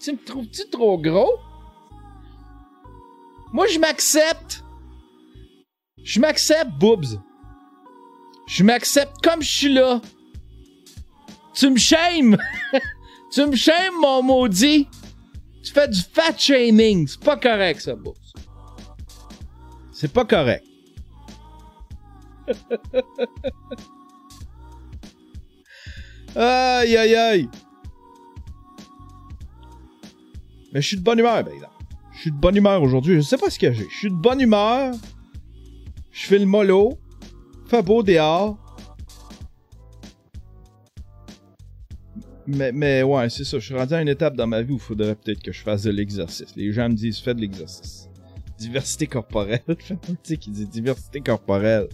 Tu 0.00 0.12
me 0.12 0.24
trouves-tu 0.24 0.62
trop 0.70 0.96
gros? 0.96 1.34
Moi, 3.52 3.66
je 3.66 3.80
m'accepte. 3.80 4.62
Je 6.04 6.20
m'accepte, 6.20 6.70
Boobs. 6.78 7.20
Je 8.46 8.62
m'accepte 8.62 9.16
comme 9.24 9.42
je 9.42 9.50
suis 9.50 9.72
là. 9.74 10.00
Tu 11.52 11.68
me 11.68 11.76
shames. 11.76 12.38
tu 13.30 13.46
me 13.46 13.56
shames, 13.56 13.94
mon 14.00 14.22
maudit. 14.22 14.88
Tu 15.62 15.72
fais 15.72 15.88
du 15.88 16.00
fat 16.00 16.36
shaming. 16.36 17.06
C'est 17.06 17.20
pas 17.20 17.36
correct, 17.36 17.80
ça, 17.80 17.94
Boobs. 17.94 18.16
C'est 19.92 20.12
pas 20.12 20.24
correct. 20.24 20.64
aïe, 26.36 26.96
aïe, 26.96 27.14
aïe. 27.14 27.48
Mais 30.72 30.80
je 30.80 30.86
suis 30.86 30.96
de 30.96 31.02
bonne 31.02 31.18
humeur, 31.18 31.38
exemple. 31.38 31.72
Je 32.12 32.20
suis 32.20 32.30
de 32.30 32.36
bonne 32.36 32.56
humeur 32.56 32.82
aujourd'hui. 32.82 33.16
Je 33.16 33.20
sais 33.22 33.38
pas 33.38 33.50
ce 33.50 33.58
que 33.58 33.72
j'ai. 33.72 33.88
Je 33.88 33.96
suis 33.96 34.10
de 34.10 34.14
bonne 34.14 34.40
humeur. 34.40 34.94
Je 36.12 36.26
fais 36.26 36.38
le 36.38 36.46
mollo. 36.46 36.98
Fait 37.66 37.82
beau 37.82 38.02
dehors. 38.02 38.56
Mais, 42.50 42.72
mais 42.72 43.02
ouais, 43.02 43.28
c'est 43.28 43.44
ça. 43.44 43.58
Je 43.58 43.66
suis 43.66 43.74
rendu 43.74 43.92
à 43.92 44.00
une 44.00 44.08
étape 44.08 44.34
dans 44.34 44.46
ma 44.46 44.62
vie 44.62 44.72
où 44.72 44.76
il 44.76 44.80
faudrait 44.80 45.14
peut-être 45.14 45.42
que 45.42 45.52
je 45.52 45.60
fasse 45.60 45.82
de 45.82 45.90
l'exercice. 45.90 46.56
Les 46.56 46.72
gens 46.72 46.88
me 46.88 46.94
disent 46.94 47.18
fais 47.18 47.34
de 47.34 47.42
l'exercice. 47.42 48.08
Diversité 48.58 49.06
corporelle. 49.06 49.60
tu 49.68 49.84
sais 50.22 50.36
qui 50.38 50.50
dit 50.50 50.66
diversité 50.66 51.20
corporelle. 51.20 51.88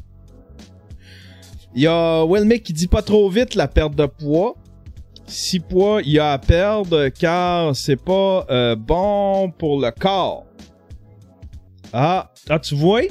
Il 1.75 1.83
y 1.83 1.89
a 1.89 2.25
Wilmick 2.25 2.63
qui 2.63 2.73
dit 2.73 2.87
pas 2.87 3.03
trop 3.03 3.29
vite 3.29 3.57
la 3.57 3.67
perte 3.67 3.97
de 3.97 4.07
poids. 4.07 4.55
Si 5.27 5.59
poids 5.59 6.03
il 6.03 6.13
y 6.13 6.19
a 6.21 6.33
à 6.33 6.39
perdre 6.39 7.09
car 7.09 7.75
c'est 7.75 8.01
pas 8.01 8.47
euh, 8.49 8.77
bon 8.77 9.51
pour 9.51 9.81
le 9.81 9.91
corps. 9.91 10.47
Ah, 11.93 12.33
ah, 12.49 12.61
tu 12.61 12.77
vois? 12.77 13.03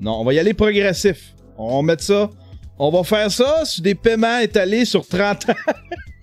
Non, 0.00 0.20
on 0.20 0.24
va 0.24 0.32
y 0.32 0.38
aller 0.38 0.54
progressif. 0.54 1.34
On 1.58 1.76
va 1.76 1.82
mettre 1.82 2.02
ça. 2.02 2.30
On 2.78 2.90
va 2.90 3.04
faire 3.04 3.30
ça 3.30 3.66
sur 3.66 3.82
des 3.82 3.94
paiements 3.94 4.38
étalés 4.38 4.86
sur 4.86 5.06
30 5.06 5.50
ans. 5.50 5.52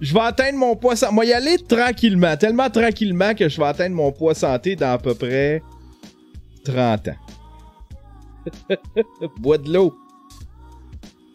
je 0.00 0.14
vais 0.14 0.20
atteindre 0.20 0.58
mon 0.58 0.76
poids 0.76 0.96
santé. 0.96 1.14
Moi, 1.14 1.26
y 1.26 1.32
aller 1.32 1.58
tranquillement. 1.58 2.36
Tellement 2.36 2.70
tranquillement 2.70 3.34
que 3.34 3.48
je 3.48 3.60
vais 3.60 3.66
atteindre 3.66 3.96
mon 3.96 4.12
poids 4.12 4.34
santé 4.34 4.76
dans 4.76 4.92
à 4.92 4.98
peu 4.98 5.14
près 5.14 5.62
30 6.64 7.08
ans. 7.08 7.16
Bois 9.38 9.58
de 9.58 9.72
l'eau. 9.72 9.94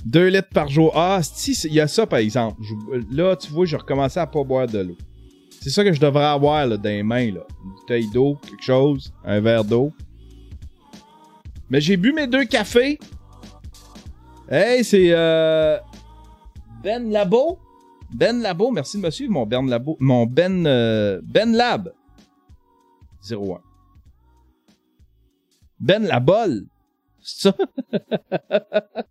2 0.06 0.28
litres 0.28 0.50
par 0.54 0.70
jour. 0.70 0.92
Ah, 0.96 1.20
si, 1.24 1.54
il 1.66 1.74
y 1.74 1.80
a 1.80 1.88
ça 1.88 2.06
par 2.06 2.20
exemple. 2.20 2.62
là, 3.12 3.36
tu 3.36 3.52
vois, 3.52 3.66
j'ai 3.66 3.78
recommencé 3.78 4.20
à 4.20 4.28
pas 4.28 4.44
boire 4.44 4.68
de 4.68 4.80
l'eau. 4.80 4.98
C'est 5.62 5.70
ça 5.70 5.84
que 5.84 5.94
je 5.94 6.00
devrais 6.00 6.26
avoir 6.26 6.68
là, 6.68 6.76
dans 6.76 6.90
les 6.90 7.04
mains. 7.04 7.32
Là. 7.32 7.42
Une 7.64 7.72
bouteille 7.72 8.10
d'eau, 8.12 8.38
quelque 8.46 8.64
chose, 8.64 9.14
un 9.24 9.40
verre 9.40 9.64
d'eau. 9.64 9.94
Mais 11.70 11.80
j'ai 11.80 11.96
bu 11.96 12.12
mes 12.12 12.28
deux 12.28 12.44
cafés. 12.44 13.00
Hey, 14.50 14.84
c'est 14.84 15.08
euh, 15.12 15.78
Ben 16.84 17.10
Labo. 17.10 17.60
Ben 18.14 18.42
Labo, 18.42 18.72
merci 18.72 18.98
de 18.98 19.02
me 19.02 19.10
suivre, 19.10 19.32
mon 19.32 19.46
Ben 19.46 19.68
Labo. 19.68 19.98
Mon 20.00 20.26
Ben, 20.26 20.66
euh, 20.68 21.20
ben 21.24 21.54
Lab. 21.54 21.92
01. 23.30 23.60
Ben 25.80 26.04
Labol. 26.04 26.66
C'est 27.22 27.50
ça? 27.50 27.56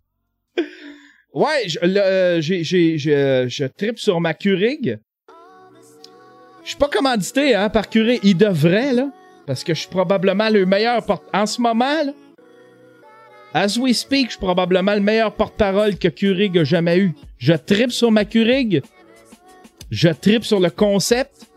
ouais, 1.33 1.67
je, 1.67 1.79
euh, 1.83 2.41
j'ai, 2.41 2.63
j'ai, 2.63 2.97
je, 2.97 3.45
je 3.47 3.65
tripe 3.65 3.99
sur 3.99 4.21
ma 4.21 4.33
Keurig. 4.33 4.99
Je 6.63 6.69
suis 6.69 6.77
pas 6.77 6.87
commandité 6.87 7.55
hein, 7.55 7.69
par 7.69 7.89
Keurig. 7.89 8.19
Il 8.23 8.37
devrait, 8.37 8.93
là. 8.93 9.09
Parce 9.45 9.63
que 9.63 9.73
je 9.73 9.81
suis 9.81 9.89
probablement 9.89 10.49
le 10.49 10.65
meilleur 10.65 11.05
porte... 11.05 11.23
En 11.33 11.45
ce 11.45 11.59
moment, 11.59 12.03
là, 12.03 12.13
as 13.53 13.77
we 13.77 13.95
speak, 13.95 14.27
je 14.27 14.31
suis 14.31 14.39
probablement 14.39 14.93
le 14.93 15.01
meilleur 15.01 15.33
porte-parole 15.33 15.97
que 15.97 16.07
Keurig 16.07 16.57
a 16.57 16.63
jamais 16.63 16.97
eu. 16.97 17.13
Je 17.37 17.53
tripe 17.53 17.91
sur 17.91 18.09
ma 18.11 18.23
Keurig. 18.23 18.81
Je 19.89 20.09
tripe 20.09 20.43
sur 20.43 20.59
le 20.59 20.69
concept. 20.69 21.47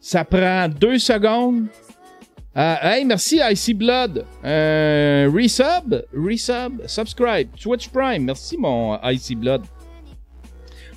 Ça 0.00 0.24
prend 0.24 0.68
deux 0.68 0.98
secondes. 0.98 1.66
Euh, 2.56 2.76
hey, 2.82 3.04
merci 3.04 3.40
Icy 3.42 3.74
Blood. 3.74 4.24
Euh, 4.44 5.28
resub, 5.32 6.04
resub, 6.14 6.86
subscribe, 6.86 7.48
Twitch 7.60 7.88
Prime. 7.88 8.24
Merci 8.24 8.56
mon 8.56 8.98
Icy 9.02 9.34
Blood. 9.34 9.62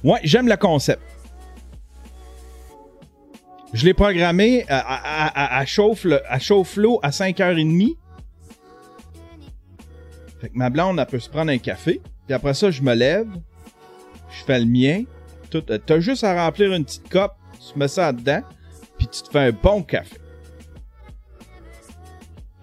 Ouais, 0.03 0.19
j'aime 0.23 0.47
le 0.47 0.57
concept. 0.57 1.01
Je 3.73 3.85
l'ai 3.85 3.93
programmé 3.93 4.65
à, 4.69 4.79
à, 4.79 5.59
à, 5.59 5.65
chauffe 5.65 6.05
à 6.29 6.39
chauffe 6.39 6.77
l'eau 6.77 6.99
à 7.01 7.09
5h30. 7.09 7.97
Fait 10.39 10.49
que 10.49 10.57
ma 10.57 10.69
blonde, 10.69 10.99
elle 10.99 11.05
peut 11.05 11.19
se 11.19 11.29
prendre 11.29 11.51
un 11.51 11.57
café. 11.57 11.99
Puis 12.27 12.33
après 12.33 12.53
ça, 12.53 12.69
je 12.69 12.81
me 12.81 12.93
lève. 12.93 13.27
Je 14.29 14.43
fais 14.45 14.59
le 14.59 14.65
mien. 14.65 15.03
T'as 15.49 15.99
juste 15.99 16.23
à 16.23 16.45
remplir 16.45 16.73
une 16.73 16.85
petite 16.85 17.09
coupe. 17.09 17.31
Tu 17.71 17.77
mets 17.77 17.87
ça 17.87 18.11
dedans. 18.11 18.41
Puis 18.97 19.07
tu 19.07 19.21
te 19.21 19.29
fais 19.29 19.39
un 19.39 19.51
bon 19.51 19.83
café. 19.83 20.17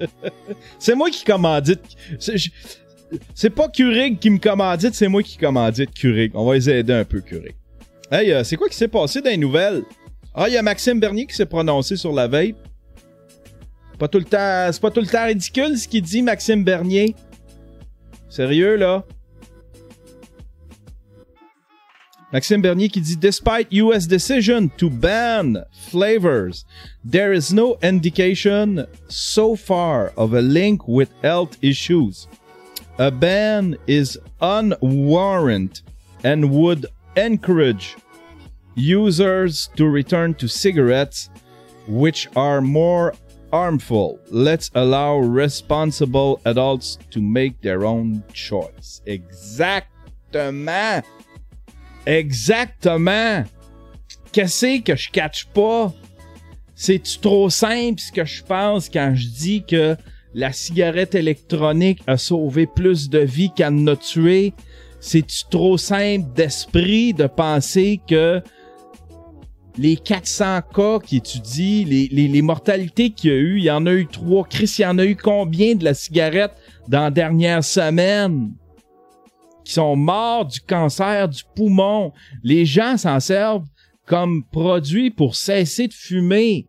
c'est 0.78 0.94
moi 0.94 1.10
qui 1.10 1.24
commandite. 1.24 1.80
C'est 3.34 3.50
pas 3.50 3.68
Keurig 3.68 4.18
qui 4.18 4.30
me 4.30 4.38
commandite, 4.38 4.94
c'est 4.94 5.08
moi 5.08 5.22
qui 5.22 5.36
commandite 5.36 5.90
Keurig. 5.94 6.32
On 6.34 6.44
va 6.44 6.54
les 6.54 6.68
aider 6.68 6.92
un 6.92 7.04
peu, 7.04 7.20
Keurig. 7.20 7.54
Hey, 8.10 8.32
euh, 8.32 8.44
c'est 8.44 8.56
quoi 8.56 8.68
qui 8.68 8.76
s'est 8.76 8.88
passé 8.88 9.20
dans 9.20 9.30
les 9.30 9.36
nouvelles? 9.36 9.82
Ah, 10.34 10.48
il 10.48 10.54
y 10.54 10.56
a 10.56 10.62
Maxime 10.62 10.98
Bernier 10.98 11.26
qui 11.26 11.34
s'est 11.34 11.46
prononcé 11.46 11.96
sur 11.96 12.12
la 12.12 12.26
vape. 12.26 12.56
Pas 13.98 14.08
tout 14.08 14.18
le 14.18 14.24
temps, 14.24 14.68
c'est 14.72 14.80
pas 14.80 14.90
tout 14.90 15.00
le 15.00 15.06
temps 15.06 15.24
ridicule 15.24 15.78
ce 15.78 15.86
qu'il 15.86 16.02
dit, 16.02 16.22
Maxime 16.22 16.64
Bernier. 16.64 17.14
Sérieux, 18.28 18.76
là? 18.76 19.04
Maxime 22.34 22.62
Bernier 22.62 22.88
qui 22.88 23.00
dit 23.00 23.20
Despite 23.20 23.72
US 23.72 24.08
decision 24.08 24.68
to 24.76 24.90
ban 24.90 25.64
flavors, 25.70 26.64
there 27.04 27.32
is 27.32 27.52
no 27.52 27.78
indication 27.80 28.88
so 29.06 29.54
far 29.54 30.12
of 30.16 30.34
a 30.34 30.42
link 30.42 30.88
with 30.88 31.12
health 31.22 31.56
issues. 31.62 32.26
A 32.98 33.12
ban 33.12 33.76
is 33.86 34.18
unwarranted 34.40 35.82
and 36.24 36.50
would 36.50 36.86
encourage 37.14 37.94
users 38.74 39.70
to 39.76 39.86
return 39.86 40.34
to 40.34 40.48
cigarettes, 40.48 41.30
which 41.86 42.26
are 42.34 42.60
more 42.60 43.14
harmful. 43.52 44.18
Let's 44.28 44.72
allow 44.74 45.18
responsible 45.18 46.40
adults 46.46 46.98
to 47.12 47.22
make 47.22 47.60
their 47.60 47.84
own 47.84 48.24
choice. 48.32 49.02
Exactement. 49.06 51.04
Exactement. 52.06 53.44
Qu'est-ce 54.32 54.82
que 54.82 54.96
je 54.96 55.10
catch 55.10 55.46
pas? 55.46 55.92
C'est-tu 56.74 57.18
trop 57.18 57.48
simple 57.50 58.00
ce 58.00 58.10
que 58.10 58.24
je 58.24 58.42
pense 58.42 58.88
quand 58.88 59.14
je 59.14 59.28
dis 59.28 59.64
que 59.64 59.96
la 60.34 60.52
cigarette 60.52 61.14
électronique 61.14 62.00
a 62.06 62.16
sauvé 62.16 62.66
plus 62.66 63.08
de 63.08 63.20
vies 63.20 63.52
qu'elle 63.54 63.76
n'a 63.76 63.96
tué? 63.96 64.52
C'est-tu 65.00 65.44
trop 65.50 65.78
simple 65.78 66.32
d'esprit 66.34 67.14
de 67.14 67.26
penser 67.26 68.00
que 68.08 68.42
les 69.78 69.96
400 69.96 70.62
cas 70.74 70.98
qui 70.98 71.18
étudient, 71.18 71.84
les, 71.86 72.08
les, 72.10 72.28
les 72.28 72.42
mortalités 72.42 73.10
qu'il 73.10 73.30
y 73.30 73.34
a 73.34 73.36
eu, 73.36 73.58
il 73.58 73.64
y 73.64 73.70
en 73.70 73.86
a 73.86 73.92
eu 73.92 74.06
trois. 74.06 74.44
Chris, 74.44 74.76
il 74.78 74.82
y 74.82 74.86
en 74.86 74.98
a 74.98 75.04
eu 75.04 75.16
combien 75.16 75.74
de 75.74 75.84
la 75.84 75.94
cigarette 75.94 76.52
dans 76.88 77.02
la 77.02 77.10
dernière 77.10 77.62
semaine? 77.62 78.52
Qui 79.64 79.72
sont 79.72 79.96
morts 79.96 80.44
du 80.46 80.60
cancer 80.60 81.28
du 81.28 81.42
poumon. 81.54 82.12
Les 82.42 82.64
gens 82.66 82.96
s'en 82.96 83.20
servent 83.20 83.66
comme 84.06 84.44
produit 84.44 85.10
pour 85.10 85.34
cesser 85.34 85.88
de 85.88 85.94
fumer. 85.94 86.68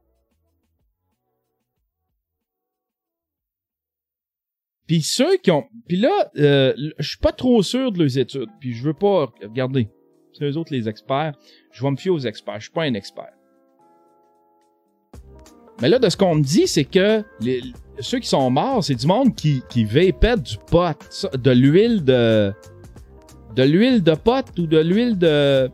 Puis 4.87 5.01
ceux 5.01 5.37
qui 5.37 5.51
ont... 5.51 5.65
Puis 5.87 5.97
là, 5.97 6.31
euh, 6.37 6.73
je 6.99 7.07
suis 7.07 7.17
pas 7.17 7.31
trop 7.31 7.61
sûr 7.63 7.91
de 7.91 7.99
leurs 7.99 8.17
études. 8.17 8.49
Puis 8.59 8.73
je 8.73 8.83
veux 8.83 8.93
pas... 8.93 9.33
Regardez, 9.41 9.89
c'est 10.33 10.45
eux 10.45 10.57
autres 10.57 10.73
les 10.73 10.87
experts. 10.87 11.33
Je 11.71 11.83
vais 11.83 11.91
me 11.91 11.97
fier 11.97 12.11
aux 12.11 12.19
experts. 12.19 12.59
Je 12.59 12.65
suis 12.65 12.73
pas 12.73 12.83
un 12.83 12.93
expert. 12.93 13.33
Mais 15.81 15.89
là, 15.89 15.99
de 15.99 16.07
ce 16.07 16.15
qu'on 16.15 16.35
me 16.35 16.43
dit, 16.43 16.67
c'est 16.67 16.85
que 16.85 17.23
ceux 17.99 18.19
qui 18.19 18.27
sont 18.27 18.49
morts, 18.49 18.83
c'est 18.83 18.95
du 18.95 19.07
monde 19.07 19.35
qui, 19.35 19.61
qui 19.69 19.83
vapait 19.83 20.37
du 20.37 20.57
pot, 20.69 20.95
de 21.33 21.51
l'huile 21.51 22.03
de. 22.03 22.53
De 23.55 23.63
l'huile 23.63 24.03
de 24.03 24.15
pot 24.15 24.45
ou 24.57 24.67
de 24.67 24.79
l'huile 24.79 25.17
de. 25.17 25.69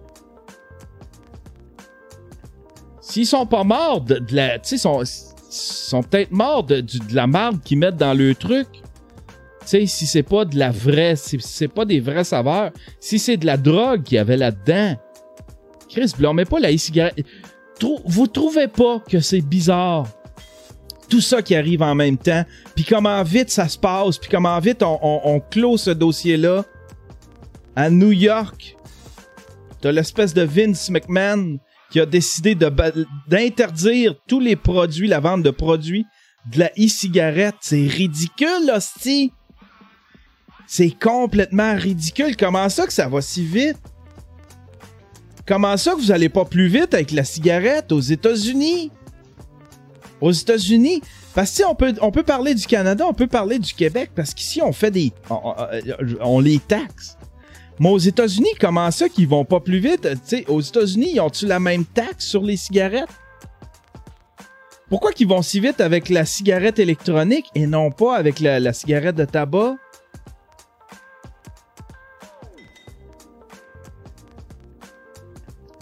S'ils 3.01 3.25
sont 3.25 3.45
pas 3.45 3.63
morts 3.63 4.01
de, 4.01 4.21
la. 4.31 4.59
Tu 4.59 4.69
sais, 4.69 4.77
sont, 4.77 5.01
sont 5.49 6.03
peut-être 6.03 6.31
morts 6.31 6.63
de, 6.63 6.81
de, 6.81 7.15
la 7.15 7.27
marde 7.27 7.61
qu'ils 7.63 7.79
mettent 7.79 7.97
dans 7.97 8.13
le 8.13 8.35
truc. 8.35 8.67
Tu 8.71 9.67
sais, 9.67 9.85
si 9.87 10.05
c'est 10.05 10.23
pas 10.23 10.45
de 10.45 10.57
la 10.57 10.71
vraie, 10.71 11.15
si 11.15 11.37
c'est 11.39 11.67
pas 11.67 11.85
des 11.85 11.99
vrais 11.99 12.23
saveurs, 12.23 12.71
si 12.99 13.19
c'est 13.19 13.37
de 13.37 13.45
la 13.45 13.57
drogue 13.57 14.03
qu'il 14.03 14.15
y 14.15 14.19
avait 14.19 14.37
là-dedans, 14.37 14.95
Chris, 15.89 16.13
blâmez 16.17 16.45
pas 16.45 16.59
la 16.59 16.71
e-cigarette. 16.71 17.25
vous 18.05 18.27
trouvez 18.27 18.67
pas 18.67 18.99
que 18.99 19.19
c'est 19.19 19.41
bizarre? 19.41 20.07
Tout 21.09 21.19
ça 21.19 21.41
qui 21.41 21.55
arrive 21.55 21.81
en 21.81 21.93
même 21.95 22.17
temps, 22.17 22.45
puis 22.75 22.85
comment 22.85 23.21
vite 23.23 23.49
ça 23.49 23.67
se 23.67 23.77
passe, 23.77 24.17
puis 24.17 24.29
comment 24.29 24.57
vite 24.59 24.81
on, 24.83 24.97
on, 25.01 25.21
on 25.25 25.39
clôt 25.41 25.75
ce 25.75 25.91
dossier-là. 25.91 26.63
À 27.75 27.89
New 27.89 28.11
York, 28.11 28.75
t'as 29.79 29.91
l'espèce 29.91 30.33
de 30.33 30.41
Vince 30.41 30.89
McMahon 30.89 31.57
qui 31.89 31.99
a 31.99 32.05
décidé 32.05 32.55
d'interdire 33.27 34.15
tous 34.27 34.39
les 34.39 34.55
produits, 34.55 35.07
la 35.07 35.19
vente 35.19 35.43
de 35.43 35.51
produits 35.51 36.05
de 36.51 36.59
la 36.59 36.71
e-cigarette. 36.77 37.55
C'est 37.61 37.87
ridicule, 37.87 38.71
hostie! 38.73 39.31
C'est 40.67 40.91
complètement 40.91 41.75
ridicule. 41.75 42.37
Comment 42.37 42.69
ça 42.69 42.87
que 42.87 42.93
ça 42.93 43.07
va 43.07 43.21
si 43.21 43.45
vite? 43.45 43.77
Comment 45.45 45.75
ça 45.75 45.93
que 45.93 45.99
vous 45.99 46.11
allez 46.11 46.29
pas 46.29 46.45
plus 46.45 46.67
vite 46.67 46.93
avec 46.93 47.11
la 47.11 47.23
cigarette 47.23 47.91
aux 47.91 47.99
États-Unis? 47.99 48.91
Aux 50.21 50.31
États-Unis? 50.31 51.01
Parce 51.33 51.49
que 51.51 51.55
si 51.57 51.63
on 51.65 51.75
peut, 51.75 51.93
on 52.01 52.11
peut 52.11 52.23
parler 52.23 52.53
du 52.53 52.65
Canada, 52.65 53.05
on 53.07 53.13
peut 53.13 53.27
parler 53.27 53.59
du 53.59 53.73
Québec, 53.73 54.11
parce 54.15 54.33
qu'ici 54.33 54.61
on 54.61 54.71
fait 54.71 54.91
des. 54.91 55.11
On 56.21 56.39
les 56.39 56.59
taxe. 56.59 57.17
Mais 57.79 57.89
aux 57.89 57.97
États-Unis, 57.97 58.53
comment 58.59 58.91
ça 58.91 59.09
qu'ils 59.09 59.27
vont 59.27 59.45
pas 59.45 59.59
plus 59.59 59.79
vite? 59.79 60.07
Aux 60.47 60.61
États-Unis, 60.61 61.11
ils 61.13 61.19
ont-tu 61.19 61.47
la 61.47 61.59
même 61.59 61.85
taxe 61.85 62.25
sur 62.25 62.43
les 62.43 62.57
cigarettes? 62.57 63.09
Pourquoi 64.91 65.13
qu'ils 65.13 65.29
vont 65.29 65.41
si 65.41 65.61
vite 65.61 65.79
avec 65.79 66.09
la 66.09 66.25
cigarette 66.25 66.77
électronique 66.77 67.45
et 67.55 67.65
non 67.65 67.91
pas 67.91 68.17
avec 68.17 68.41
la, 68.41 68.73
cigarette 68.73 69.15
de 69.15 69.23
tabac? 69.23 69.77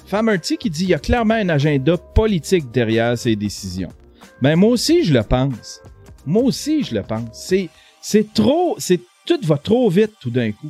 Famerty 0.06 0.58
qui 0.58 0.70
dit 0.70 0.84
il 0.84 0.90
y 0.90 0.94
a 0.94 1.00
clairement 1.00 1.34
un 1.34 1.50
agenda 1.50 1.98
politique 1.98 2.70
derrière 2.70 3.18
ces 3.18 3.36
décisions. 3.36 3.90
Ben 4.44 4.56
moi 4.56 4.70
aussi 4.70 5.04
je 5.04 5.12
le 5.12 5.24
pense. 5.24 5.82
Moi 6.28 6.44
aussi 6.44 6.84
je 6.84 6.94
le 6.94 7.02
pense. 7.02 7.30
C'est 7.34 7.70
c'est 8.02 8.32
trop 8.32 8.76
c'est 8.78 9.02
tout 9.26 9.40
va 9.42 9.58
trop 9.58 9.90
vite 9.90 10.14
tout 10.22 10.30
d'un 10.30 10.52
coup. 10.52 10.70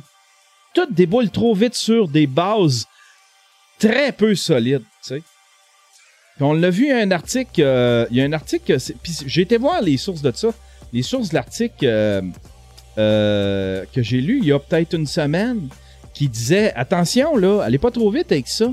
Tout 0.74 0.86
déboule 0.90 1.30
trop 1.30 1.54
vite 1.54 1.74
sur 1.74 2.08
des 2.08 2.26
bases 2.26 2.86
très 3.78 4.12
peu 4.12 4.34
solides, 4.34 4.82
on 6.42 6.54
l'a 6.54 6.70
vu, 6.70 6.84
il 6.84 6.88
y 6.88 6.92
a 6.92 6.98
un 6.98 7.10
article, 7.10 7.60
euh, 7.60 8.06
il 8.10 8.16
y 8.16 8.22
a 8.22 8.24
un 8.24 8.32
article, 8.32 8.78
j'ai 9.26 9.42
été 9.42 9.58
voir 9.58 9.82
les 9.82 9.98
sources 9.98 10.22
de 10.22 10.32
ça, 10.34 10.48
les 10.92 11.02
sources 11.02 11.28
de 11.30 11.34
l'article 11.34 11.84
euh, 11.84 12.22
euh, 12.96 13.84
que 13.92 14.02
j'ai 14.02 14.22
lu 14.22 14.38
il 14.38 14.46
y 14.46 14.52
a 14.52 14.58
peut-être 14.58 14.94
une 14.94 15.06
semaine, 15.06 15.68
qui 16.14 16.28
disait 16.28 16.72
attention 16.74 17.36
là, 17.36 17.60
allez 17.62 17.78
pas 17.78 17.90
trop 17.90 18.10
vite 18.10 18.32
avec 18.32 18.48
ça. 18.48 18.72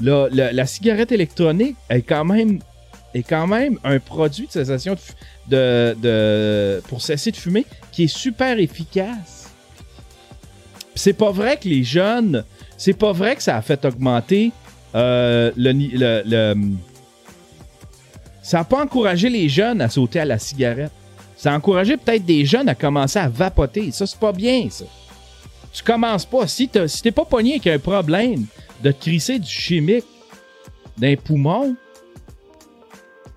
La, 0.00 0.28
la 0.30 0.66
cigarette 0.66 1.12
électronique 1.12 1.76
est 1.88 2.02
quand 2.02 2.24
même 2.24 2.60
est 3.12 3.22
quand 3.24 3.46
même 3.46 3.78
un 3.82 3.98
produit 3.98 4.46
de 4.46 4.52
cessation 4.52 4.94
de, 4.94 5.56
de, 5.56 5.96
de- 6.00 6.82
pour 6.88 7.02
cesser 7.02 7.32
de 7.32 7.36
fumer 7.36 7.66
qui 7.92 8.04
est 8.04 8.14
super 8.24 8.58
efficace. 8.58 9.39
C'est 11.02 11.14
pas 11.14 11.30
vrai 11.30 11.56
que 11.56 11.66
les 11.66 11.82
jeunes, 11.82 12.44
c'est 12.76 12.92
pas 12.92 13.12
vrai 13.12 13.34
que 13.34 13.42
ça 13.42 13.56
a 13.56 13.62
fait 13.62 13.82
augmenter 13.86 14.52
euh, 14.94 15.50
le, 15.56 16.54
ça 18.42 18.58
n'a 18.58 18.64
pas 18.64 18.82
encouragé 18.82 19.30
les 19.30 19.48
jeunes 19.48 19.80
à 19.80 19.88
sauter 19.88 20.20
à 20.20 20.26
la 20.26 20.38
cigarette. 20.38 20.92
Ça 21.38 21.54
a 21.54 21.56
encouragé 21.56 21.96
peut-être 21.96 22.26
des 22.26 22.44
jeunes 22.44 22.68
à 22.68 22.74
commencer 22.74 23.18
à 23.18 23.30
vapoter. 23.30 23.90
Ça, 23.92 24.06
c'est 24.06 24.18
pas 24.20 24.32
bien, 24.32 24.68
ça. 24.68 24.84
Tu 25.72 25.82
commences 25.82 26.26
pas. 26.26 26.46
Si 26.46 26.68
t'as- 26.68 26.86
si 26.86 27.00
t'es 27.00 27.12
pas 27.12 27.24
pogné 27.24 27.52
avec 27.52 27.66
un 27.68 27.78
problème 27.78 28.44
de 28.82 28.92
te 28.92 29.00
crisser 29.00 29.38
du 29.38 29.48
chimique 29.48 30.04
d'un 30.98 31.16
poumon, 31.16 31.76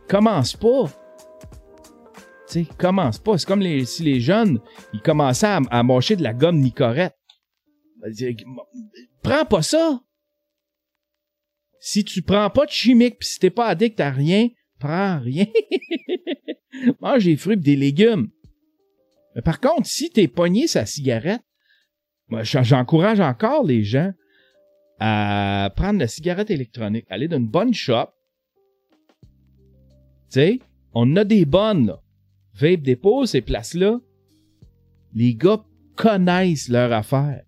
commence 0.10 0.54
pas. 0.54 0.90
Tu 2.50 2.64
sais, 2.64 2.68
commence 2.78 3.20
pas. 3.20 3.38
C'est 3.38 3.46
comme 3.48 3.64
si 3.86 4.04
les 4.04 4.20
jeunes, 4.20 4.60
ils 4.94 5.00
commençaient 5.02 5.48
à, 5.48 5.62
à 5.72 5.82
mâcher 5.82 6.18
de 6.18 6.24
la 6.24 6.34
gomme 6.34 6.60
Nicorette. 6.60 7.16
Prends 9.22 9.46
pas 9.46 9.62
ça. 9.62 10.02
Si 11.80 12.04
tu 12.04 12.22
prends 12.22 12.50
pas 12.50 12.66
de 12.66 12.72
chimique, 12.72 13.20
pis 13.20 13.28
si 13.28 13.40
t'es 13.40 13.50
pas 13.50 13.68
addict 13.68 14.00
à 14.00 14.12
rien, 14.12 14.50
prends 14.80 15.20
rien. 15.20 15.46
Mange 17.02 17.26
des 17.26 17.38
fruits 17.38 17.58
pis 17.58 17.64
des 17.64 17.76
légumes. 17.76 18.30
Mais 19.36 19.42
par 19.42 19.60
contre, 19.60 19.88
si 19.88 20.10
t'es 20.10 20.28
pogné 20.28 20.68
sa 20.68 20.86
cigarette, 20.86 21.42
moi, 22.30 22.44
j'encourage 22.44 23.20
encore 23.20 23.64
les 23.64 23.84
gens 23.84 24.12
à 25.00 25.72
prendre 25.76 26.00
la 26.00 26.08
cigarette 26.08 26.52
électronique, 26.52 27.06
aller 27.10 27.28
dans 27.28 27.38
une 27.38 27.48
bonne 27.48 27.74
shop. 27.74 28.08
Tu 29.22 30.40
sais, 30.40 30.60
on 30.94 31.16
a 31.16 31.24
des 31.24 31.46
bonnes, 31.46 31.88
là. 31.88 32.02
Vape 32.54 32.82
Depot, 32.82 33.26
ces 33.26 33.42
places-là, 33.42 34.00
les 35.14 35.36
gars 35.36 35.64
connaissent 35.96 36.70
leur 36.70 36.94
affaire. 36.94 37.44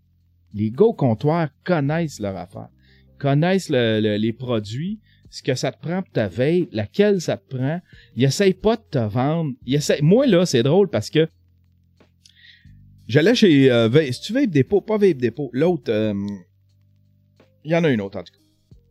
Les 0.56 0.72
gars 0.72 0.86
au 0.86 0.94
comptoir 0.94 1.50
connaissent 1.64 2.20
leur 2.20 2.36
affaire. 2.38 2.70
Connaissent 3.20 3.70
le- 3.70 4.00
le- 4.02 4.18
les 4.18 4.34
produits, 4.34 5.00
ce 5.30 5.44
que 5.44 5.54
ça 5.54 5.72
te 5.72 5.80
prend 5.82 6.02
pour 6.02 6.12
ta 6.14 6.28
veille, 6.28 6.68
laquelle 6.72 7.20
ça 7.22 7.38
te 7.38 7.56
prend. 7.56 7.80
Ils 8.16 8.24
essayent 8.24 8.54
pas 8.54 8.78
de 8.78 8.84
te 8.90 8.98
vendre. 8.98 9.52
Ils 9.66 9.76
essayent... 9.76 10.02
Moi, 10.02 10.26
là, 10.28 10.46
c'est 10.46 10.64
drôle 10.64 10.90
parce 10.90 11.10
que 11.10 11.28
j'allais 13.08 13.36
chez 13.36 13.72
euh, 13.72 13.88
Vape... 13.90 14.12
Si 14.14 14.22
tu 14.22 14.34
Vape 14.34 14.50
Depot, 14.50 14.82
pas 14.82 14.98
Vape 14.98 15.18
Depot, 15.18 15.50
l'autre... 15.54 15.92
euh, 15.92 16.14
Il 17.64 17.72
y 17.72 17.76
en 17.76 17.84
a 17.84 17.90
une 17.90 18.02
autre, 18.02 18.18
en 18.18 18.24
tout 18.24 18.34
cas. 18.34 18.40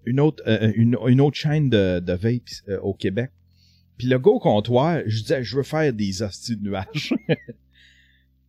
Une 0.06 0.20
autre, 0.20 0.42
euh, 0.46 0.70
une, 0.76 0.98
une 1.08 1.20
autre 1.22 1.36
chaîne 1.36 1.70
de, 1.70 1.98
de 1.98 2.12
vape 2.12 2.42
euh, 2.68 2.78
au 2.80 2.92
Québec. 2.92 3.30
Puis 3.96 4.06
le 4.08 4.18
gars 4.18 4.32
au 4.32 4.38
comptoir, 4.38 5.00
je 5.06 5.22
disais, 5.22 5.42
je 5.42 5.56
veux 5.56 5.62
faire 5.62 5.92
des 5.94 6.22
hosties 6.22 6.56
de 6.56 6.62
nuages. 6.68 7.14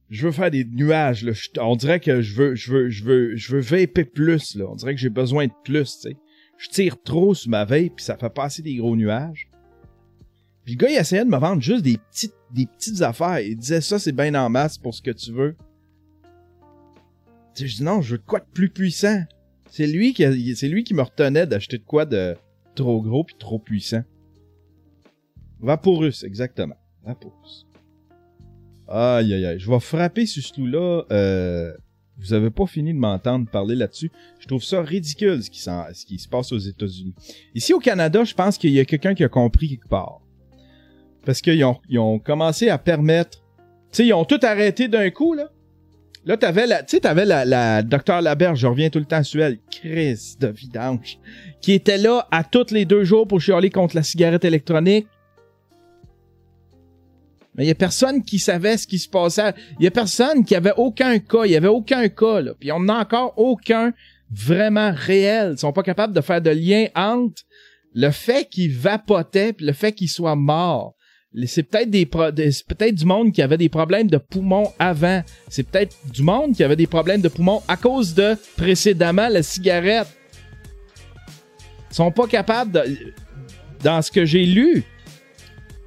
je 0.10 0.26
veux 0.26 0.32
faire 0.32 0.52
des 0.52 0.65
nuages, 0.65 1.24
là. 1.24 1.32
On 1.60 1.76
dirait 1.76 2.00
que 2.00 2.22
je 2.22 2.36
veux, 2.36 2.56
je 2.56 2.72
veux, 2.72 2.89
je 2.89 3.04
veux, 3.04 3.36
je 3.36 3.56
veux 3.56 3.62
vaper 3.62 4.06
plus, 4.06 4.56
là. 4.56 4.65
On 4.70 4.76
dirait 4.76 4.94
que 4.94 5.02
j'ai 5.02 5.10
besoin 5.10 5.48
de 5.48 5.54
plus, 5.63 5.96
tu 5.96 6.10
sais. 6.10 6.18
Je 6.58 6.70
tire 6.70 7.02
trop 7.02 7.34
sur 7.34 7.50
ma 7.50 7.65
vape, 7.65 7.96
puis 7.96 8.06
ça 8.06 8.18
fait 8.18 8.30
passer 8.30 8.62
des 8.62 8.76
gros 8.76 8.96
nuages. 8.96 9.50
Puis 10.63 10.76
le 10.76 10.78
gars, 10.80 10.89
il 10.89 10.96
essayait 10.96 11.26
de 11.26 11.30
me 11.30 11.38
vendre 11.38 11.62
juste 11.62 11.84
des 11.84 11.98
petites, 11.98 12.34
des 12.54 12.65
petites 12.65 13.02
affaires. 13.02 13.39
Il 13.39 13.58
disait, 13.58 13.82
ça, 13.82 14.00
c'est 14.00 14.13
bien 14.13 14.34
en 14.36 14.50
masse 14.50 14.78
pour 14.78 14.94
ce 14.94 15.02
que 15.02 15.12
tu 15.12 15.32
veux. 15.32 15.56
Je 17.58 17.65
dis, 17.65 17.84
non, 17.84 18.02
je 18.02 18.15
veux 18.15 18.22
quoi 18.26 18.39
de 18.39 18.46
plus 18.54 18.70
puissant? 18.70 19.24
C'est 19.70 19.88
lui 19.88 20.13
qui, 20.13 20.56
c'est 20.56 20.68
lui 20.68 20.84
qui 20.84 20.94
me 20.94 21.02
retenait 21.02 21.48
d'acheter 21.48 21.78
de 21.78 21.84
quoi 21.84 22.06
de 22.06 22.36
trop 22.76 23.02
gros 23.02 23.24
puis 23.24 23.36
trop 23.38 23.60
puissant. 23.60 24.04
Vaporus, 25.60 26.24
exactement. 26.24 26.76
Vaporus. 27.04 27.68
Aïe, 28.88 29.34
aïe, 29.34 29.45
aïe. 29.45 29.60
Je 29.60 29.69
vais 29.69 29.80
frapper 29.80 30.26
sur 30.26 30.43
ce 30.43 30.54
clou-là. 30.54 31.04
Euh, 31.12 31.74
vous 32.17 32.34
avez 32.34 32.50
pas 32.50 32.65
fini 32.65 32.93
de 32.93 33.00
m'entendre 33.00 33.50
parler 33.50 33.76
là-dessus. 33.76 34.12
Je 34.39 34.48
trouve 34.48 34.63
ça 34.63 34.82
ridicule 34.82 35.43
ce 35.43 35.50
qui, 35.50 36.19
se 36.19 36.28
passe 36.30 36.52
aux 36.52 36.58
États-Unis. 36.58 37.13
Ici 37.54 37.74
au 37.74 37.80
Canada, 37.80 38.24
je 38.24 38.34
pense 38.34 38.58
qu'il 38.58 38.71
y 38.71 38.80
a 38.80 38.86
quelqu'un 38.86 39.13
qui 39.13 39.24
a 39.24 39.30
compris 39.30 39.69
quelque 39.69 39.89
part. 39.89 40.21
Parce 41.26 41.41
qu'ils 41.41 41.63
ont, 41.65 41.78
ils 41.89 42.00
ont 42.00 42.19
commencé 42.19 42.69
à 42.69 42.78
permettre... 42.78 43.43
Tu 43.91 43.98
sais, 43.98 44.08
ils 44.08 44.13
ont 44.13 44.26
tout 44.26 44.39
arrêté 44.43 44.88
d'un 44.88 45.10
coup, 45.10 45.34
là. 45.34 45.50
Là, 46.26 46.38
t'avais 46.38 46.65
la, 46.65 46.82
tu 46.82 46.95
sais, 46.95 47.02
t'avais 47.02 47.26
la, 47.26 47.45
la 47.45 47.84
docteur 47.84 48.19
Laberge, 48.19 48.60
je 48.60 48.65
reviens 48.65 48.89
tout 48.89 48.98
le 48.98 49.06
temps 49.06 49.21
sur 49.21 49.43
elle, 49.43 49.60
Chris 49.69 50.36
de 50.39 50.48
vidange, 50.48 51.19
qui 51.62 51.74
était 51.74 52.00
là 52.00 52.28
à 52.32 52.43
tous 52.43 52.71
les 52.71 52.84
deux 52.86 53.04
jours 53.04 53.28
pour 53.28 53.39
chialer 53.39 53.69
contre 53.69 53.95
la 53.95 54.02
cigarette 54.02 54.43
électronique. 54.43 55.06
Mais 57.56 57.65
il 57.65 57.68
y 57.68 57.72
a 57.72 57.76
personne 57.76 58.24
qui 58.24 58.39
savait 58.39 58.78
ce 58.78 58.86
qui 58.86 59.00
se 59.00 59.08
passait. 59.08 59.54
Il 59.80 59.84
y 59.84 59.88
a 59.88 59.91
personne 59.91 60.44
qui 60.44 60.56
avait 60.56 60.74
aucun 60.76 61.20
cas. 61.20 61.46
Il 61.46 61.52
y 61.52 61.56
avait 61.56 61.68
aucun 61.68 62.08
cas, 62.10 62.41
là. 62.41 62.52
Puis 62.60 62.72
on 62.72 62.82
n'a 62.82 63.00
encore 63.00 63.34
aucun 63.38 63.94
vraiment 64.32 64.91
réel. 64.94 65.54
Ils 65.54 65.60
sont 65.60 65.72
pas 65.72 65.84
capables 65.84 66.13
de 66.13 66.22
faire 66.22 66.41
de 66.41 66.50
lien 66.50 66.88
entre 66.96 67.44
le 67.94 68.12
fait 68.12 68.50
qu'il 68.50 68.74
vapotait 68.74 69.54
puis 69.54 69.65
le 69.65 69.74
fait 69.74 69.94
qu'il 69.94 70.10
soit 70.10 70.36
mort. 70.36 70.96
C'est 71.48 71.63
peut-être 71.63 71.89
des, 71.89 72.06
peut-être 72.06 72.96
du 72.96 73.06
monde 73.06 73.34
qui 73.34 73.41
avait 73.41 73.58
des 73.58 73.68
problèmes 73.68 74.08
de 74.08 74.18
poumons 74.18 74.72
avant. 74.80 75.22
C'est 75.50 75.63
peut-être 75.63 75.96
du 76.12 76.24
monde 76.24 76.56
qui 76.56 76.63
avait 76.63 76.78
des 76.78 76.88
problèmes 76.88 77.22
de 77.22 77.28
poumons 77.28 77.62
à 77.68 77.76
cause 77.76 78.13
de 78.13 78.38
précédemment 78.56 79.28
la 79.28 79.44
cigarette. 79.44 80.08
Ils 81.91 81.96
sont 81.96 82.12
pas 82.12 82.28
capables 82.28 82.72
de 82.72 83.13
dans 83.84 84.02
ce 84.02 84.12
que 84.12 84.26
j'ai 84.26 84.46
lu. 84.46 84.84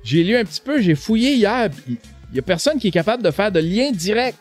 J'ai 0.09 0.25
lu 0.25 0.39
un 0.39 0.45
petit 0.45 0.63
peu, 0.63 0.81
j'ai 0.81 0.95
fouillé 0.95 1.35
hier. 1.35 1.69
Il 1.87 2.37
y 2.37 2.39
a 2.39 2.43
personne 2.43 2.79
qui 2.79 2.89
est 2.89 2.91
capable 2.91 3.23
de 3.23 3.31
faire 3.31 3.53
de 3.53 3.61
lien 3.61 3.91
direct. 3.91 4.39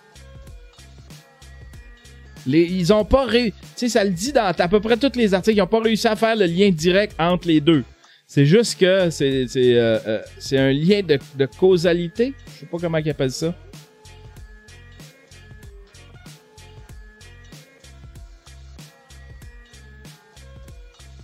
Ils 2.45 2.93
ont 2.93 3.03
pas 3.03 3.25
réussi. 3.25 3.51
Tu 3.51 3.67
sais, 3.75 3.89
ça 3.89 4.05
le 4.05 4.11
dit 4.11 4.31
dans 4.31 4.45
à 4.45 4.67
peu 4.69 4.79
près 4.79 4.95
tous 4.95 5.11
les 5.17 5.33
articles. 5.33 5.57
Ils 5.57 5.61
ont 5.61 5.67
pas 5.67 5.81
réussi 5.81 6.07
à 6.07 6.15
faire 6.15 6.37
le 6.37 6.45
lien 6.45 6.69
direct 6.69 7.13
entre 7.19 7.49
les 7.49 7.59
deux. 7.59 7.83
C'est 8.25 8.45
juste 8.45 8.79
que 8.79 8.85
euh, 8.85 9.09
euh, 9.57 10.21
c'est 10.39 10.57
un 10.57 10.71
lien 10.71 11.01
de, 11.01 11.19
de 11.35 11.45
causalité. 11.45 12.33
Je 12.53 12.59
sais 12.61 12.65
pas 12.65 12.77
comment 12.79 12.99
ils 12.99 13.09
appellent 13.09 13.29
ça. 13.29 13.53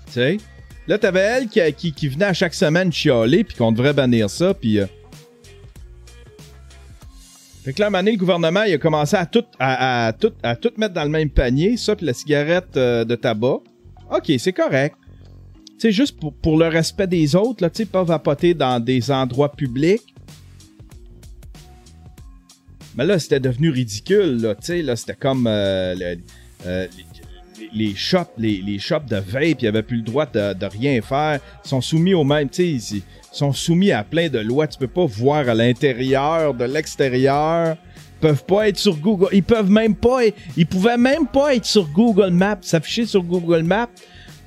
Tu 0.08 0.12
sais? 0.12 0.38
Là, 0.88 0.98
t'avais 0.98 1.20
elle 1.20 1.48
qui, 1.48 2.08
venait 2.08 2.26
à 2.26 2.34
chaque 2.34 2.54
semaine 2.54 2.92
chialer, 2.92 3.44
puis 3.44 3.56
qu'on 3.56 3.72
devrait 3.72 3.94
bannir 3.94 4.30
ça, 4.30 4.54
puis... 4.54 4.80
euh, 4.80 4.86
Fait 7.64 7.72
que 7.72 7.80
là, 7.80 7.88
à 7.88 8.02
le 8.02 8.18
gouvernement, 8.18 8.64
il 8.64 8.74
a 8.74 8.78
commencé 8.78 9.16
à 9.16 9.26
tout, 9.26 9.46
mettre 10.78 10.94
dans 10.94 11.04
le 11.06 11.10
même 11.10 11.30
panier, 11.30 11.78
ça, 11.78 11.96
puis 11.96 12.06
la 12.06 12.14
cigarette 12.14 12.76
euh, 12.76 13.06
de 13.06 13.16
tabac. 13.16 13.60
OK, 14.12 14.32
c'est 14.38 14.52
correct. 14.52 14.98
Tu 15.80 15.88
sais, 15.88 15.92
juste 15.92 16.20
pour, 16.42 16.58
le 16.58 16.68
respect 16.68 17.08
des 17.08 17.36
autres, 17.36 17.64
là, 17.64 17.70
tu 17.70 17.78
sais, 17.78 17.86
pas 17.86 18.04
vapoter 18.04 18.54
dans 18.54 18.84
des 18.84 19.10
endroits 19.10 19.52
publics. 19.52 20.14
Mais 22.96 23.06
là, 23.06 23.18
c'était 23.18 23.40
devenu 23.40 23.70
ridicule, 23.70 24.42
là, 24.42 24.56
tu 24.56 24.66
sais, 24.66 24.82
là, 24.82 24.98
c'était 24.98 25.16
comme 25.16 25.48
euh, 25.48 25.96
euh, 26.66 26.88
les, 27.74 27.96
shops, 27.96 28.32
les, 28.38 28.62
les 28.62 28.80
shops 28.80 29.06
de 29.10 29.18
vape, 29.18 29.62
ils 29.62 29.68
avaient 29.68 29.84
plus 29.84 29.98
le 29.98 30.04
droit 30.04 30.26
de, 30.26 30.66
rien 30.66 31.02
faire. 31.02 31.40
Sont 31.64 31.82
soumis 31.82 32.14
au 32.14 32.24
même, 32.24 32.50
tu 32.50 32.80
sais, 32.80 32.96
ils, 32.96 33.04
sont 33.32 33.52
soumis 33.52 33.92
à 33.92 34.04
plein 34.04 34.30
de 34.30 34.40
lois. 34.40 34.68
Tu 34.68 34.78
peux 34.78 34.88
pas 34.88 35.06
voir 35.06 35.50
à 35.50 35.54
l'intérieur, 35.54 36.54
de 36.54 36.66
l'extérieur. 36.66 37.76
Ils 37.98 38.20
peuvent 38.20 38.46
pas 38.46 38.70
être 38.70 38.78
sur 38.78 38.96
Google. 38.96 39.28
Ils 39.34 39.44
peuvent 39.44 39.70
même 39.70 39.96
pas, 39.96 40.20
ils 40.56 40.68
pouvaient 40.68 40.98
même 40.98 41.28
pas 41.28 41.56
être 41.56 41.66
sur 41.66 41.88
Google 41.90 42.32
Maps, 42.32 42.60
s'afficher 42.62 43.06
sur 43.06 43.24
Google 43.24 43.64
Maps, 43.64 43.90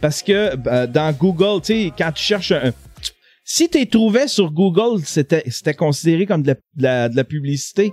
parce 0.01 0.23
que 0.23 0.57
euh, 0.67 0.87
dans 0.87 1.13
Google, 1.13 1.61
tu 1.61 1.75
sais, 1.75 1.93
quand 1.97 2.13
tu 2.13 2.23
cherches 2.23 2.53
un, 2.53 2.73
si 3.45 3.69
tu 3.69 3.87
trouvé 3.87 4.29
sur 4.29 4.51
Google, 4.51 5.05
c'était 5.05 5.75
considéré 5.75 6.27
comme 6.27 6.43
de 6.43 6.57
la 6.77 7.25
publicité. 7.25 7.93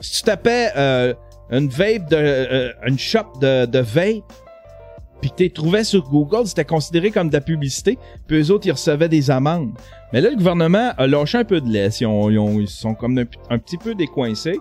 Si 0.00 0.18
tu 0.18 0.22
tapais 0.22 0.70
euh, 0.76 1.14
une 1.50 1.68
vape 1.68 2.08
de 2.10 2.16
euh, 2.16 2.72
une 2.86 2.98
shop 2.98 3.38
de, 3.40 3.78
vape, 3.78 4.32
puis 5.20 5.30
que 5.30 5.36
tu 5.44 5.84
sur 5.84 6.02
Google, 6.08 6.46
c'était 6.46 6.64
considéré 6.64 7.10
comme 7.10 7.28
de 7.28 7.34
la 7.34 7.40
publicité, 7.40 7.98
puis 8.26 8.40
eux 8.40 8.50
autres 8.50 8.66
ils 8.66 8.72
recevaient 8.72 9.08
des 9.08 9.30
amendes. 9.30 9.72
Mais 10.12 10.20
là 10.20 10.30
le 10.30 10.36
gouvernement 10.36 10.92
a 10.96 11.06
lâché 11.06 11.38
un 11.38 11.44
peu 11.44 11.60
de 11.60 11.68
laisse, 11.68 12.00
ils, 12.00 12.06
ont- 12.06 12.30
ils 12.30 12.38
ont- 12.38 12.60
ils 12.60 12.68
sont 12.68 12.94
comme 12.94 13.18
un, 13.18 13.58
petit 13.58 13.78
peu 13.78 13.94
décoincés, 13.94 14.58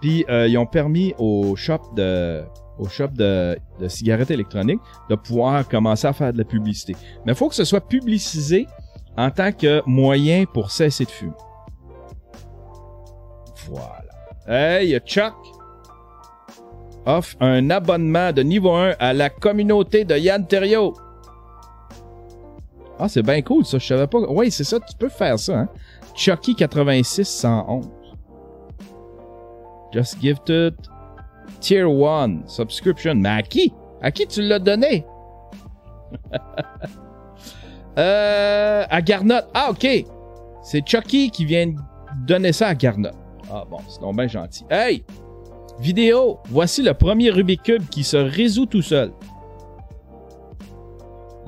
puis 0.00 0.24
euh, 0.28 0.48
ils 0.48 0.58
ont 0.58 0.66
permis 0.66 1.14
aux 1.18 1.54
shops 1.56 1.94
de 1.96 2.42
aux 2.78 2.88
shops 2.88 3.12
de, 3.12 3.56
de 3.80 3.86
cigarettes 3.88 4.30
électroniques 4.30 4.80
de 5.10 5.14
pouvoir 5.14 5.68
commencer 5.68 6.06
à 6.06 6.12
faire 6.14 6.32
de 6.32 6.38
la 6.38 6.44
publicité. 6.44 6.96
Mais 7.24 7.32
il 7.32 7.34
faut 7.34 7.48
que 7.48 7.54
ce 7.54 7.64
soit 7.64 7.86
publicisé 7.86 8.66
en 9.16 9.30
tant 9.30 9.52
que 9.52 9.82
moyen 9.86 10.46
pour 10.46 10.70
cesser 10.70 11.04
de 11.04 11.10
fumer. 11.10 11.32
Voilà. 13.68 14.78
Hey, 14.80 14.98
Chuck 15.06 15.34
offre 17.06 17.36
un 17.40 17.70
abonnement 17.70 18.32
de 18.32 18.42
niveau 18.42 18.72
1 18.72 18.94
à 18.98 19.12
la 19.12 19.30
communauté 19.30 20.04
de 20.04 20.16
Yann 20.16 20.46
Terriot. 20.46 20.94
Ah, 22.98 23.08
c'est 23.08 23.22
bien 23.22 23.42
cool, 23.42 23.64
ça. 23.64 23.78
Je 23.78 23.86
savais 23.86 24.06
pas. 24.06 24.18
Oui, 24.28 24.50
c'est 24.50 24.64
ça. 24.64 24.78
Tu 24.78 24.96
peux 24.96 25.08
faire 25.08 25.38
ça, 25.38 25.58
hein. 25.58 25.68
Chucky 26.14 26.54
86 26.54 27.24
111. 27.24 27.88
Just 29.92 30.20
gifted 30.20 30.74
Tier 31.60 31.84
1 31.84 32.46
subscription. 32.46 33.14
Mais 33.16 33.28
à 33.28 33.42
qui? 33.42 33.72
À 34.00 34.10
qui 34.10 34.26
tu 34.26 34.42
l'as 34.42 34.58
donné? 34.58 35.04
euh, 37.98 38.84
à 38.88 39.02
Garnotte. 39.02 39.48
Ah, 39.54 39.70
ok. 39.70 39.86
C'est 40.62 40.86
Chucky 40.86 41.30
qui 41.30 41.44
vient 41.44 41.74
donner 42.26 42.52
ça 42.52 42.68
à 42.68 42.74
Garnotte. 42.74 43.16
Ah 43.50 43.64
bon, 43.68 43.78
c'est 43.88 44.00
donc 44.00 44.16
bien 44.16 44.28
gentil. 44.28 44.64
Hey! 44.70 45.04
Vidéo! 45.80 46.38
Voici 46.48 46.82
le 46.82 46.94
premier 46.94 47.30
Rubik 47.30 47.62
Cube 47.62 47.88
qui 47.90 48.04
se 48.04 48.16
résout 48.16 48.66
tout 48.66 48.82
seul. 48.82 49.12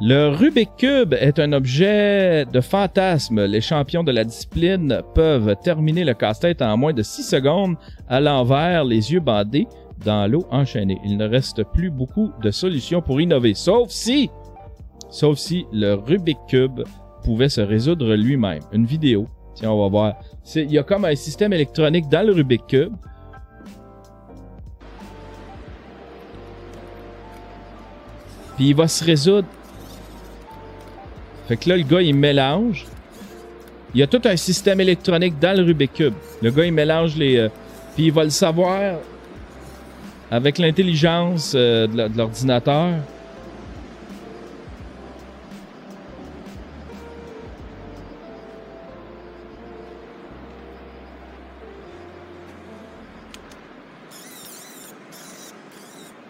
Le 0.00 0.28
Rubik 0.28 0.70
Cube 0.76 1.14
est 1.14 1.38
un 1.38 1.52
objet 1.52 2.44
de 2.46 2.60
fantasme. 2.60 3.44
Les 3.44 3.60
champions 3.60 4.02
de 4.02 4.10
la 4.10 4.24
discipline 4.24 5.02
peuvent 5.14 5.54
terminer 5.62 6.04
le 6.04 6.14
casse-tête 6.14 6.62
en 6.62 6.76
moins 6.76 6.92
de 6.92 7.02
6 7.02 7.22
secondes 7.22 7.76
à 8.08 8.20
l'envers, 8.20 8.84
les 8.84 9.12
yeux 9.12 9.20
bandés, 9.20 9.68
dans 10.04 10.28
l'eau 10.30 10.46
enchaînée. 10.50 10.98
Il 11.04 11.16
ne 11.16 11.28
reste 11.28 11.62
plus 11.72 11.90
beaucoup 11.90 12.32
de 12.42 12.50
solutions 12.50 13.02
pour 13.02 13.20
innover, 13.20 13.54
sauf 13.54 13.88
si, 13.90 14.30
sauf 15.10 15.38
si 15.38 15.64
le 15.72 15.94
Rubik 15.94 16.38
Cube 16.48 16.80
pouvait 17.22 17.48
se 17.48 17.60
résoudre 17.60 18.14
lui-même. 18.14 18.62
Une 18.72 18.86
vidéo. 18.86 19.28
Tiens, 19.54 19.70
on 19.70 19.80
va 19.80 19.88
voir. 19.88 20.14
Il 20.56 20.72
y 20.72 20.78
a 20.78 20.82
comme 20.82 21.04
un 21.04 21.14
système 21.14 21.52
électronique 21.52 22.08
dans 22.08 22.26
le 22.26 22.32
Rubik 22.32 22.66
Cube. 22.66 22.94
Puis 28.56 28.68
il 28.68 28.74
va 28.74 28.88
se 28.88 29.04
résoudre. 29.04 29.48
Fait 31.48 31.56
que 31.56 31.68
là, 31.68 31.76
le 31.76 31.82
gars, 31.82 32.00
il 32.00 32.14
mélange. 32.14 32.86
Il 33.94 34.00
y 34.00 34.02
a 34.02 34.06
tout 34.06 34.22
un 34.24 34.36
système 34.36 34.80
électronique 34.80 35.38
dans 35.38 35.56
le 35.56 35.62
Rubik 35.64 35.92
Cube. 35.92 36.14
Le 36.42 36.50
gars, 36.50 36.64
il 36.64 36.72
mélange 36.72 37.16
les... 37.16 37.36
euh, 37.36 37.48
puis 37.94 38.06
il 38.06 38.12
va 38.12 38.24
le 38.24 38.30
savoir 38.30 38.98
avec 40.30 40.58
l'intelligence 40.58 41.52
euh, 41.54 41.86
de 41.86 42.16
l'ordinateur. 42.16 42.94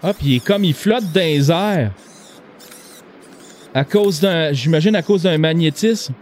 Ah, 0.07 0.13
puis 0.13 0.27
il 0.27 0.37
est 0.37 0.45
comme 0.45 0.65
il 0.65 0.75
flotte 0.75 1.11
dans 1.15 1.21
les 1.21 1.51
airs. 1.51 1.91
À 3.75 3.85
cause 3.85 4.21
d'un. 4.21 4.53
J'imagine 4.53 4.95
à 4.95 5.03
cause 5.03 5.25
d'un 5.25 5.37
magnétisme. 5.37 6.15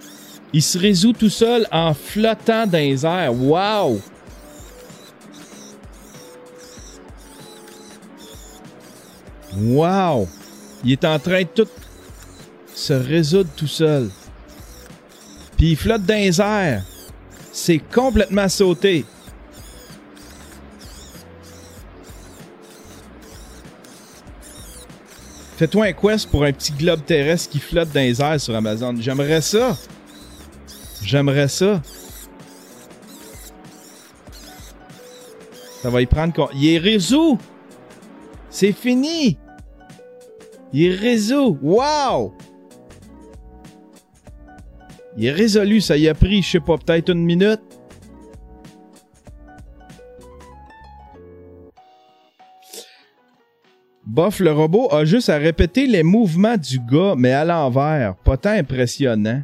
Il 0.55 0.63
se 0.63 0.79
résout 0.79 1.13
tout 1.13 1.31
seul 1.31 1.67
en 1.71 1.93
flottant 1.95 2.67
dans 2.67 2.79
les 2.79 3.05
airs. 3.05 3.35
Wow! 3.35 4.01
Wow! 9.59 10.29
Il 10.85 10.93
est 10.93 11.05
en 11.05 11.19
train 11.19 11.43
de 11.43 11.49
tout 11.55 11.69
se 12.75 12.93
résoudre 12.95 13.51
tout 13.55 13.67
seul. 13.67 14.11
Puis 15.57 15.73
il 15.73 15.77
flotte 15.77 16.05
dans 16.05 16.15
les 16.15 16.41
airs. 16.41 16.83
C'est 17.53 17.79
complètement 17.79 18.49
sauté. 18.49 19.05
Fais-toi 25.63 25.85
un 25.85 25.93
quest 25.93 26.29
pour 26.29 26.43
un 26.43 26.53
petit 26.53 26.73
globe 26.73 27.05
terrestre 27.05 27.49
qui 27.49 27.61
flotte 27.61 27.93
dans 27.93 28.01
les 28.01 28.21
airs 28.21 28.41
sur 28.41 28.53
Amazon. 28.53 28.97
J'aimerais 28.99 29.41
ça. 29.41 29.79
J'aimerais 31.05 31.47
ça. 31.47 31.81
Ça 35.81 35.89
va 35.89 36.03
y 36.03 36.07
prendre... 36.07 36.51
Il 36.53 36.69
est 36.69 36.79
réseau. 36.79 37.39
C'est 38.51 38.73
fini. 38.73 39.39
Il 40.73 40.83
est 40.83 40.97
réseau. 40.97 41.57
Wow. 41.63 42.35
Il 45.17 45.27
est 45.27 45.31
résolu. 45.31 45.81
Ça 45.81 45.97
y 45.97 46.09
a 46.09 46.15
pris, 46.15 46.43
je 46.43 46.51
sais 46.51 46.61
pas, 46.61 46.77
peut-être 46.77 47.11
une 47.11 47.25
minute. 47.25 47.61
Bof, 54.13 54.41
le 54.41 54.53
robot 54.53 54.93
a 54.93 55.07
juste 55.07 55.31
à 55.31 55.39
répéter 55.39 55.87
les 55.87 56.03
mouvements 56.03 56.59
du 56.59 56.79
gars, 56.81 57.15
mais 57.17 57.33
à 57.33 57.47
l'envers. 57.47 58.15
Pas 58.17 58.37
tant 58.37 58.51
impressionnant. 58.51 59.43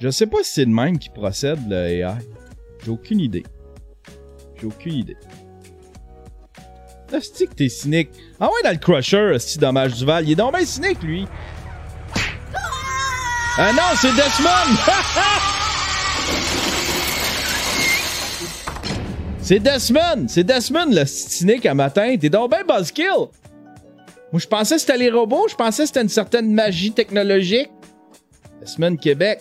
Je 0.00 0.08
sais 0.10 0.26
pas 0.26 0.38
si 0.42 0.54
c'est 0.54 0.64
le 0.64 0.72
même 0.72 0.98
qui 0.98 1.10
procède, 1.10 1.60
le 1.68 1.76
AI. 1.76 2.14
J'ai 2.84 2.90
aucune 2.90 3.20
idée. 3.20 3.44
J'ai 4.60 4.66
aucune 4.66 4.94
idée. 4.94 5.16
Asti 7.12 7.46
que 7.46 7.54
t'es 7.54 7.68
cynique. 7.68 8.10
Ah 8.40 8.48
ouais, 8.48 8.62
dans 8.64 8.72
le 8.72 8.78
Crusher, 8.78 9.32
Asti 9.36 9.60
dommage 9.60 9.94
du 9.94 10.04
Val. 10.04 10.24
Il 10.24 10.32
est 10.32 10.34
donc 10.34 10.56
bien 10.56 10.66
cynique, 10.66 11.00
lui. 11.00 11.28
Ah 13.58 13.72
non, 13.72 13.94
c'est 13.94 14.10
Desmond! 14.10 14.74
c'est 19.50 19.58
Desmond! 19.58 20.28
C'est 20.28 20.44
Desmond, 20.44 20.92
le 20.92 21.04
cynique 21.04 21.66
à 21.66 21.74
matin. 21.74 22.14
T'es 22.16 22.30
donc 22.30 22.52
bien 22.52 22.62
buzzkill! 22.62 23.26
Moi, 24.30 24.38
je 24.38 24.46
pensais 24.46 24.76
que 24.76 24.80
c'était 24.80 24.96
les 24.96 25.10
robots. 25.10 25.48
Je 25.48 25.56
pensais 25.56 25.82
que 25.82 25.86
c'était 25.88 26.02
une 26.02 26.08
certaine 26.08 26.54
magie 26.54 26.92
technologique. 26.92 27.68
Desmond 28.60 28.94
Québec. 28.94 29.40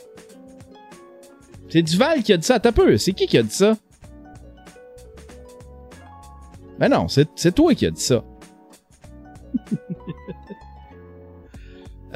C'est 1.69 1.84
Duval 1.84 2.24
qui 2.24 2.34
a 2.34 2.38
dit 2.38 2.48
ça. 2.48 2.60
T'as 2.60 2.72
peu. 2.72 2.98
C'est 2.98 3.12
qui 3.12 3.28
qui 3.28 3.38
a 3.38 3.43
dit 3.43 3.54
ça? 3.54 3.78
Ben 6.80 6.89
non, 6.89 7.08
c'est 7.08 7.54
toi 7.54 7.76
qui 7.76 7.86
a 7.86 7.91
dit 7.91 8.02
ça. 8.02 8.24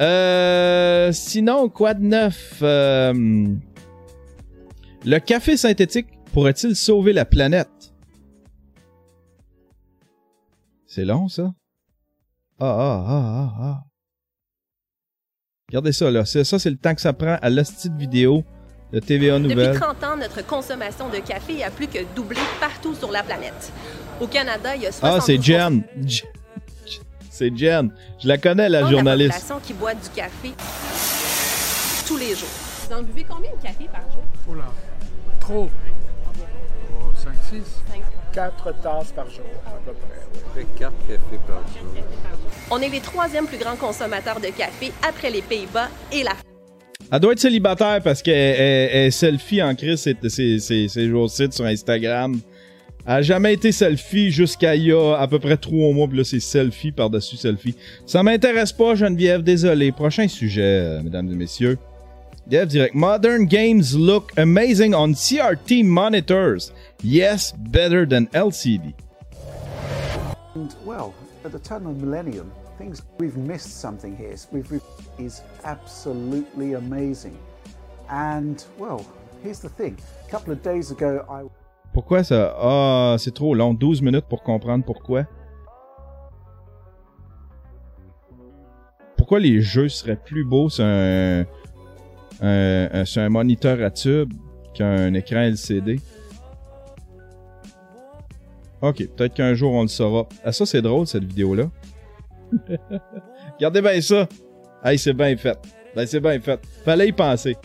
euh, 0.00 1.12
sinon, 1.12 1.68
quoi 1.68 1.94
de 1.94 2.02
neuf? 2.02 2.58
Euh, 2.60 3.46
le 5.04 5.18
café 5.20 5.56
synthétique 5.56 6.08
pourrait-il 6.32 6.74
sauver 6.74 7.12
la 7.12 7.24
planète? 7.24 7.68
C'est 10.94 11.04
long, 11.04 11.28
ça? 11.28 11.52
Ah, 12.60 12.66
ah, 12.66 13.04
ah, 13.08 13.24
ah, 13.26 13.54
ah. 13.60 13.84
Regardez 15.68 15.90
ça, 15.90 16.08
là. 16.08 16.24
Ça, 16.24 16.44
c'est 16.44 16.70
le 16.70 16.76
temps 16.76 16.94
que 16.94 17.00
ça 17.00 17.12
prend 17.12 17.36
à 17.42 17.50
l'hostie 17.50 17.90
de 17.90 17.98
vidéo 17.98 18.44
de 18.92 19.00
TVA 19.00 19.40
Depuis 19.40 19.56
Nouvelles. 19.56 19.80
30 19.80 20.04
ans, 20.04 20.16
notre 20.16 20.46
consommation 20.46 21.08
de 21.08 21.16
café 21.16 21.64
a 21.64 21.72
plus 21.72 21.88
que 21.88 21.98
doublé 22.14 22.38
partout 22.60 22.94
sur 22.94 23.10
la 23.10 23.24
planète. 23.24 23.72
Au 24.20 24.28
Canada, 24.28 24.76
il 24.76 24.82
y 24.82 24.86
a 24.86 24.92
72 24.92 25.02
Ah, 25.02 25.20
c'est 25.20 25.42
Jen. 25.42 25.82
C'est 27.28 27.56
Jen. 27.58 27.92
Je 28.22 28.28
la 28.28 28.38
connais, 28.38 28.68
la 28.68 28.78
de 28.78 28.84
la 28.84 28.90
journaliste. 28.92 29.32
population 29.32 29.60
qui 29.66 29.72
boit 29.72 29.94
du 29.94 30.08
café 30.10 30.52
tous 32.06 32.18
les 32.18 32.36
jours. 32.36 32.48
Vous 32.86 32.94
en 32.94 33.02
buvez 33.02 33.26
combien 33.28 33.50
de 33.50 33.60
café 33.60 33.88
par 33.92 34.08
jour? 34.12 34.22
Oula, 34.46 34.70
trop. 35.40 35.68
Oh, 36.92 37.10
5, 37.16 37.34
6. 38.34 38.40
4 38.40 38.82
tasses 38.82 39.12
par 39.12 39.30
jour, 39.30 39.44
à 39.64 39.78
peu 39.84 39.92
près. 39.92 40.62
Fait 40.62 40.66
4 40.78 40.92
cafés 41.06 41.40
par 41.46 41.62
jour. 41.68 42.04
On 42.70 42.80
est 42.80 42.88
les 42.88 43.00
troisièmes 43.00 43.46
plus 43.46 43.58
grands 43.58 43.76
consommateurs 43.76 44.40
de 44.40 44.48
café 44.48 44.92
après 45.06 45.30
les 45.30 45.42
Pays-Bas 45.42 45.88
et 46.12 46.24
la 46.24 46.32
Elle 47.12 47.20
doit 47.20 47.32
être 47.32 47.40
célibataire 47.40 48.00
parce 48.02 48.22
qu'elle 48.22 49.12
selfie 49.12 49.62
en 49.62 49.74
crise 49.74 50.08
ces 50.28 51.08
jours-ci 51.08 51.46
sur 51.50 51.64
Instagram. 51.64 52.40
Elle 53.06 53.12
a 53.12 53.22
jamais 53.22 53.52
été 53.52 53.70
selfie 53.70 54.30
jusqu'à 54.30 54.74
il 54.74 54.84
y 54.84 54.92
a 54.92 55.16
à 55.16 55.28
peu 55.28 55.38
près 55.38 55.58
trois 55.58 55.92
mois, 55.92 56.08
puis 56.08 56.18
là 56.18 56.24
c'est 56.24 56.40
selfie 56.40 56.90
par-dessus 56.90 57.36
selfie. 57.36 57.76
Ça 58.06 58.22
m'intéresse 58.22 58.72
pas, 58.72 58.94
Geneviève, 58.94 59.42
désolé. 59.42 59.92
Prochain 59.92 60.26
sujet, 60.26 60.62
euh, 60.62 61.02
mesdames 61.02 61.30
et 61.30 61.36
messieurs. 61.36 61.78
Dev 62.46 62.66
direct. 62.66 62.94
Modern 62.94 63.46
games 63.46 63.94
look 63.94 64.30
amazing 64.36 64.94
on 64.94 65.12
CRT 65.14 65.82
monitors. 65.82 66.72
Yes, 67.04 67.52
better 67.52 68.06
than 68.06 68.28
LCD. 68.28 68.94
And 70.54 70.74
well, 70.86 71.12
at 71.44 71.52
the 71.52 71.58
turn 71.58 71.86
of 71.86 72.00
the 72.00 72.06
millennium, 72.06 72.50
things 72.78 73.02
we've 73.18 73.36
missed 73.36 73.78
something 73.80 74.16
here. 74.16 74.34
We've, 74.50 74.70
we've 74.70 74.82
is 75.18 75.42
absolutely 75.64 76.72
amazing. 76.74 77.36
And 78.08 78.64
well, 78.78 79.04
here's 79.42 79.60
the 79.60 79.68
thing. 79.68 79.98
A 80.26 80.30
couple 80.30 80.52
of 80.52 80.62
days 80.62 80.90
ago, 80.90 81.24
I 81.28 81.42
Pourquoi 81.92 82.22
ça? 82.24 82.54
Ah, 82.58 83.16
c'est 83.18 83.34
trop 83.34 83.54
long. 83.54 83.74
12 83.74 84.00
minutes 84.02 84.26
pour 84.28 84.42
comprendre 84.42 84.84
pourquoi. 84.84 85.26
Pourquoi 89.16 89.38
les 89.40 89.60
jeux 89.60 89.88
seraient 89.88 90.16
plus 90.16 90.44
beaux 90.44 90.68
sur 90.70 90.84
un- 90.84 91.44
sur 93.04 93.22
un 93.22 93.28
moniteur 93.28 93.80
à 93.84 93.90
tube 93.90 94.32
qu'un 94.74 95.14
écran 95.14 95.40
LCD? 95.40 96.00
Ok, 98.82 99.06
peut-être 99.16 99.34
qu'un 99.34 99.54
jour 99.54 99.72
on 99.72 99.82
le 99.82 99.88
saura. 99.88 100.28
Ah, 100.44 100.52
ça 100.52 100.66
c'est 100.66 100.82
drôle 100.82 101.06
cette 101.06 101.24
vidéo-là. 101.24 101.70
Regardez 103.54 103.80
bien 103.80 104.00
ça. 104.00 104.28
Hey, 104.84 104.98
c'est 104.98 105.14
bien 105.14 105.36
fait. 105.36 105.58
Ben, 105.96 106.06
c'est 106.06 106.20
bien 106.20 106.38
fait. 106.40 106.60
Fallait 106.84 107.08
y 107.08 107.12
penser. 107.12 107.56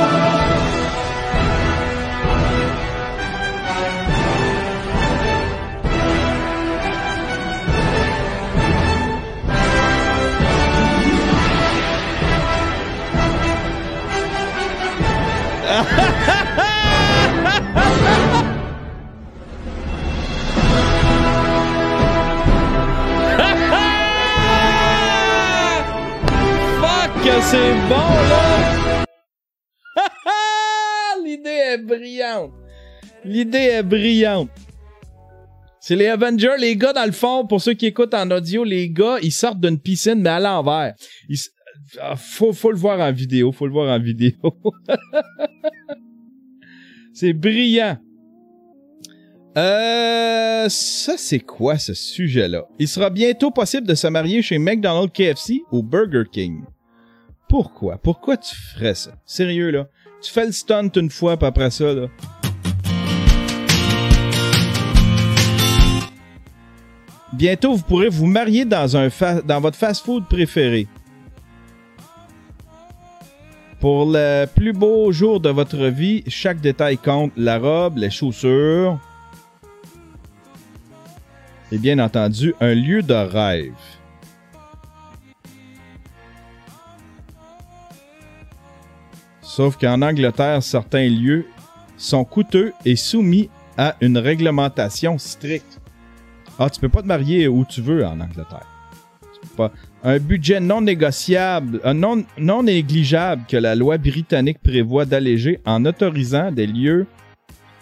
C'est 27.52 27.74
bon, 27.90 28.10
là! 28.30 29.06
L'idée 31.26 31.50
est 31.50 31.78
brillante. 31.80 32.52
L'idée 33.26 33.58
est 33.58 33.84
brillante. 33.84 34.52
C'est 35.80 35.96
les 35.96 36.08
Avengers, 36.08 36.58
les 36.60 36.76
gars, 36.76 36.94
dans 36.94 37.06
le 37.06 37.12
fond, 37.12 37.48
pour 37.48 37.60
ceux 37.62 37.74
qui 37.74 37.88
écoutent 37.88 38.14
en 38.14 38.30
audio, 38.30 38.64
les 38.64 38.90
gars, 38.90 39.18
ils 39.24 39.32
sortent 39.32 39.60
d'une 39.60 39.80
piscine, 39.80 40.22
mais 40.22 40.30
à 40.30 40.40
l'envers. 40.40 40.94
Ils 41.28 41.40
ah, 42.00 42.16
faut, 42.16 42.54
faut 42.54 42.72
le 42.72 42.78
voir 42.78 43.00
en 43.00 43.12
vidéo, 43.12 43.52
faut 43.52 43.66
le 43.66 43.74
voir 43.74 43.92
en 43.92 44.00
vidéo. 44.00 44.36
c'est 47.14 47.34
brillant. 47.34 47.98
Euh, 49.58 50.70
ça, 50.70 51.16
c'est 51.18 51.40
quoi 51.40 51.80
ce 51.80 51.96
sujet-là? 51.96 52.66
Il 52.78 52.88
sera 52.88 53.10
bientôt 53.10 53.50
possible 53.50 53.88
de 53.88 53.96
se 53.96 54.06
marier 54.06 54.44
chez 54.44 54.60
McDonald's, 54.60 55.12
KFC 55.12 55.62
ou 55.72 55.82
Burger 55.82 56.26
King. 56.32 56.62
Pourquoi? 57.50 57.98
Pourquoi 57.98 58.38
tu 58.38 58.56
ferais 58.56 58.94
ça? 58.94 59.12
Sérieux, 59.26 59.72
là? 59.72 59.88
Tu 60.22 60.32
fais 60.32 60.46
le 60.46 60.52
stunt 60.52 60.92
une 60.96 61.10
fois, 61.10 61.36
puis 61.36 61.48
après 61.48 61.72
ça, 61.72 61.94
là. 61.94 62.06
Bientôt, 67.34 67.74
vous 67.74 67.84
pourrez 67.84 68.10
vous 68.10 68.28
marier 68.28 68.66
dans, 68.66 68.96
un 68.96 69.10
dans 69.46 69.62
votre 69.62 69.78
fast-food 69.78 70.28
préféré. 70.28 70.88
Pour 73.80 74.06
le 74.06 74.46
plus 74.46 74.74
beau 74.74 75.12
jour 75.12 75.40
de 75.40 75.50
votre 75.50 75.88
vie, 75.88 76.24
chaque 76.28 76.60
détail 76.60 76.98
compte. 76.98 77.32
La 77.36 77.58
robe, 77.58 77.98
les 77.98 78.12
chaussures. 78.12 79.00
Et 81.72 81.78
bien 81.80 81.98
entendu, 81.98 82.54
un 82.60 82.76
lieu 82.76 83.02
de 83.02 83.14
rêve. 83.14 83.74
Sauf 89.60 89.76
qu'en 89.78 90.02
Angleterre, 90.02 90.64
certains 90.64 91.10
lieux 91.10 91.46
sont 91.98 92.24
coûteux 92.24 92.72
et 92.86 92.96
soumis 92.96 93.50
à 93.78 93.98
une 94.00 94.18
réglementation 94.18 95.18
stricte. 95.18 95.82
Ah, 96.58 96.70
tu 96.70 96.80
peux 96.80 96.88
pas 96.88 97.02
te 97.02 97.08
marier 97.08 97.46
où 97.50 97.66
tu 97.66 97.82
veux 97.82 98.06
en 98.06 98.22
Angleterre. 98.22 98.66
Pas. 99.58 99.74
Un 100.02 100.18
budget 100.18 100.62
non 100.62 100.80
négociable, 100.80 101.82
euh, 101.84 101.92
non, 101.92 102.24
non 102.38 102.64
négligeable 102.64 103.44
que 103.50 103.58
la 103.58 103.76
loi 103.76 103.98
britannique 103.98 104.60
prévoit 104.64 105.04
d'alléger 105.04 105.60
en 105.66 105.84
autorisant 105.84 106.54
des 106.54 106.66
lieux, 106.66 107.06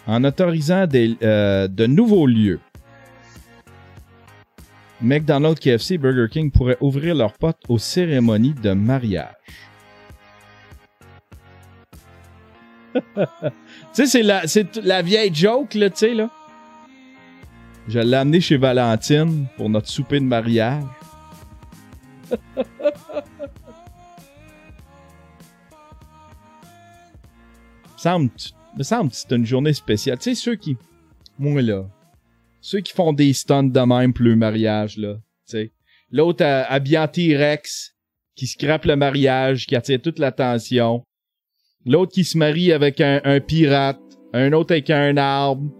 en 0.08 0.24
autorisant 0.24 0.84
des, 0.88 1.16
euh, 1.22 1.68
de 1.68 1.86
nouveaux 1.86 2.26
lieux. 2.26 2.58
McDonald's, 5.00 5.60
KFC, 5.60 5.96
Burger 5.96 6.26
King 6.28 6.50
pourraient 6.50 6.78
ouvrir 6.80 7.14
leurs 7.14 7.34
portes 7.34 7.62
aux 7.68 7.78
cérémonies 7.78 8.54
de 8.54 8.72
mariage. 8.72 9.28
tu 13.16 13.22
sais, 13.92 14.06
c'est 14.06 14.22
la, 14.22 14.42
la 14.82 15.02
vieille 15.02 15.34
joke, 15.34 15.74
là, 15.74 15.90
tu 15.90 15.98
sais, 15.98 16.14
là. 16.14 16.30
Je 17.88 17.98
l'ai 17.98 18.16
amené 18.16 18.40
chez 18.40 18.56
Valentine 18.56 19.46
pour 19.56 19.70
notre 19.70 19.88
souper 19.88 20.20
de 20.20 20.24
mariage. 20.24 20.84
semble, 27.96 28.30
me 28.76 28.82
semble 28.82 29.10
que 29.10 29.16
c'est 29.16 29.32
une 29.32 29.46
journée 29.46 29.72
spéciale. 29.72 30.18
Tu 30.18 30.24
sais, 30.24 30.34
ceux 30.34 30.56
qui, 30.56 30.76
moi 31.38 31.62
là, 31.62 31.86
ceux 32.60 32.80
qui 32.80 32.92
font 32.92 33.12
des 33.12 33.32
stunts 33.32 33.70
de 33.70 33.80
même 33.80 34.12
pour 34.12 34.24
le 34.24 34.36
mariage, 34.36 34.96
là, 34.96 35.14
tu 35.14 35.22
sais. 35.46 35.72
L'autre 36.10 36.44
euh, 36.44 36.64
habillé 36.68 36.98
en 36.98 37.08
T-Rex, 37.08 37.94
qui 38.34 38.46
scrape 38.46 38.84
le 38.86 38.96
mariage, 38.96 39.66
qui 39.66 39.76
attire 39.76 40.00
toute 40.00 40.18
l'attention. 40.18 41.04
L'autre 41.86 42.12
qui 42.12 42.24
se 42.24 42.36
marie 42.36 42.72
avec 42.72 43.00
un, 43.00 43.40
pirate. 43.40 44.00
Un 44.32 44.52
autre 44.52 44.72
avec 44.72 44.90
un 44.90 45.16
arbre. 45.16 45.70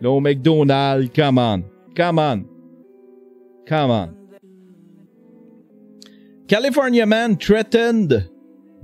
Là, 0.00 0.10
au 0.10 0.20
McDonald's. 0.20 1.10
Come 1.14 1.38
on. 1.38 1.64
Come 1.96 2.18
on. 2.18 2.44
Come 3.66 3.90
on. 3.90 4.16
California 6.46 7.04
man 7.04 7.36
threatened 7.36 8.28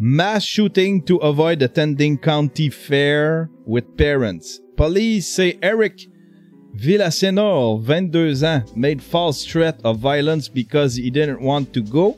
mass 0.00 0.42
shooting 0.42 1.00
to 1.04 1.18
avoid 1.18 1.62
attending 1.62 2.18
county 2.18 2.68
fair 2.68 3.48
with 3.64 3.96
parents. 3.96 4.60
Police 4.76 5.28
say 5.28 5.58
Eric 5.62 6.08
Villasenor, 6.74 7.84
22 7.84 8.42
ans, 8.42 8.64
made 8.74 9.00
false 9.00 9.44
threat 9.44 9.78
of 9.84 9.98
violence 9.98 10.48
because 10.48 10.96
he 10.96 11.10
didn't 11.10 11.40
want 11.40 11.72
to 11.72 11.82
go 11.82 12.16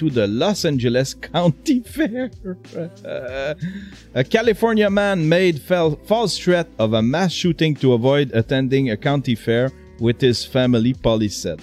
to 0.00 0.08
the 0.08 0.26
Los 0.26 0.64
Angeles 0.64 1.12
County 1.12 1.80
Fair. 1.94 2.30
A 4.14 4.24
California 4.24 4.88
man 4.88 5.28
made 5.28 5.60
fel- 5.60 6.00
false 6.06 6.38
threat 6.38 6.66
of 6.78 6.94
a 6.94 7.02
mass 7.02 7.32
shooting 7.32 7.74
to 7.74 7.92
avoid 7.92 8.30
attending 8.32 8.88
a 8.88 8.96
county 8.96 9.34
fair 9.34 9.70
with 9.98 10.18
his 10.18 10.42
family, 10.42 10.94
police 10.94 11.36
said. 11.36 11.60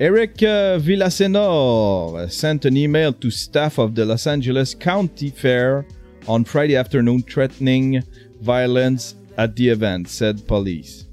Eric 0.00 0.42
uh, 0.42 0.80
Villasenor 0.80 2.28
sent 2.32 2.64
an 2.64 2.76
email 2.76 3.12
to 3.12 3.30
staff 3.30 3.78
of 3.78 3.94
the 3.94 4.04
Los 4.04 4.26
Angeles 4.26 4.74
County 4.74 5.30
Fair 5.30 5.86
on 6.26 6.42
Friday 6.42 6.74
afternoon 6.74 7.22
threatening 7.22 8.02
violence 8.40 9.14
at 9.38 9.54
the 9.54 9.68
event, 9.68 10.08
said 10.08 10.48
police. 10.48 11.06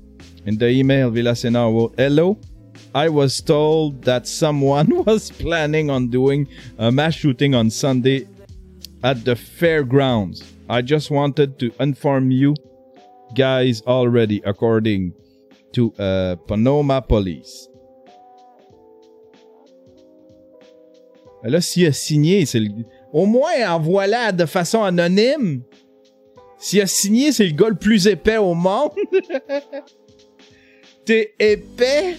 In 0.48 0.58
the 0.58 0.70
email, 0.70 1.12
Villasenor 1.12 1.72
wrote, 1.72 1.94
Hello, 1.96 2.40
I 2.94 3.10
was 3.10 3.42
told 3.42 4.04
that 4.04 4.28
someone 4.28 5.04
was 5.06 5.32
planning 5.32 5.90
on 5.90 6.10
doing 6.10 6.48
a 6.78 6.92
mass 6.92 7.16
shooting 7.16 7.56
on 7.56 7.70
Sunday 7.70 8.28
at 9.04 9.26
the 9.26 9.36
fairgrounds. 9.36 10.44
I 10.70 10.82
just 10.82 11.12
wanted 11.12 11.60
to 11.60 11.72
inform 11.80 12.32
you 12.32 12.56
guys 13.36 13.82
already, 13.86 14.42
according 14.46 15.14
to 15.74 15.94
uh, 16.00 16.36
Panoma 16.48 17.08
Police. 17.08 17.70
Là, 21.44 21.62
s'il 21.62 21.86
a 21.86 21.94
signé, 21.94 22.46
c'est 22.46 22.60
le... 22.60 22.70
Au 23.14 23.26
moins, 23.26 23.70
envoie-la 23.70 24.32
de 24.34 24.46
façon 24.46 24.84
anonyme. 24.84 25.62
S'il 26.58 26.82
a 26.82 26.88
signé, 26.88 27.32
c'est 27.32 27.46
le 27.46 27.54
gars 27.54 27.70
le 27.70 27.76
plus 27.76 28.08
épais 28.08 28.38
au 28.38 28.54
monde. 28.54 28.92
T'es 31.06 31.34
épais? 31.40 32.18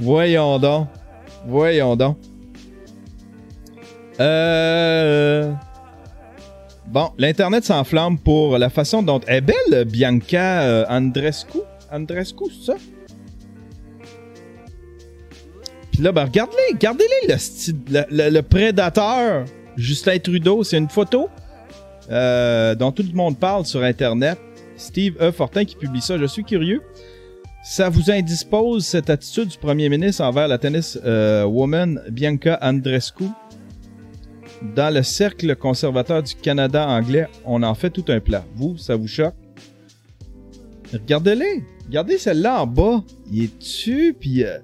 Voyons 0.00 0.58
donc. 0.58 0.88
Voyons 1.46 1.96
donc. 1.96 2.16
Euh... 4.18 5.52
Bon, 6.88 7.10
l'Internet 7.18 7.64
s'enflamme 7.64 8.18
pour 8.18 8.58
la 8.58 8.68
façon 8.68 9.02
dont... 9.02 9.20
Est 9.28 9.40
belle, 9.40 9.84
Bianca 9.84 10.62
euh, 10.62 10.84
Andrescu? 10.88 11.58
Andrescu, 11.92 12.44
c'est 12.50 12.72
ça? 12.72 12.78
Puis 15.92 16.02
là, 16.02 16.12
ben, 16.12 16.24
regardez-les, 16.24 16.72
regardez-les, 16.74 17.34
le, 17.90 18.04
le- 18.10 18.30
le 18.30 18.42
prédateur 18.42 19.44
Justin 19.76 20.18
Trudeau. 20.18 20.64
C'est 20.64 20.78
une 20.78 20.88
photo 20.88 21.28
euh, 22.10 22.74
dont 22.74 22.90
tout 22.90 23.04
le 23.08 23.14
monde 23.14 23.38
parle 23.38 23.64
sur 23.66 23.82
Internet. 23.82 24.38
Steve 24.76 25.14
E. 25.20 25.30
Fortin 25.30 25.64
qui 25.64 25.76
publie 25.76 26.00
ça. 26.00 26.18
Je 26.18 26.24
suis 26.24 26.42
curieux. 26.42 26.82
Ça 27.62 27.88
vous 27.90 28.10
indispose 28.10 28.86
cette 28.86 29.10
attitude 29.10 29.48
du 29.48 29.58
premier 29.58 29.88
ministre 29.88 30.22
envers 30.24 30.48
la 30.48 30.58
tennis 30.58 30.98
euh, 31.04 31.44
woman 31.44 32.00
Bianca 32.10 32.58
Andrescu? 32.62 33.24
Dans 34.74 34.92
le 34.92 35.02
cercle 35.02 35.56
conservateur 35.56 36.22
du 36.22 36.34
Canada 36.34 36.86
anglais, 36.86 37.28
on 37.44 37.62
en 37.62 37.74
fait 37.74 37.90
tout 37.90 38.04
un 38.08 38.20
plat. 38.20 38.44
Vous, 38.54 38.76
ça 38.76 38.96
vous 38.96 39.06
choque? 39.08 39.34
Regardez-les. 40.92 41.62
Regardez 41.86 42.18
celle-là 42.18 42.62
en 42.62 42.66
bas. 42.66 43.02
Il 43.30 43.44
est 43.44 43.58
dessus, 43.58 44.14
puis... 44.18 44.44
euh, 44.44 44.58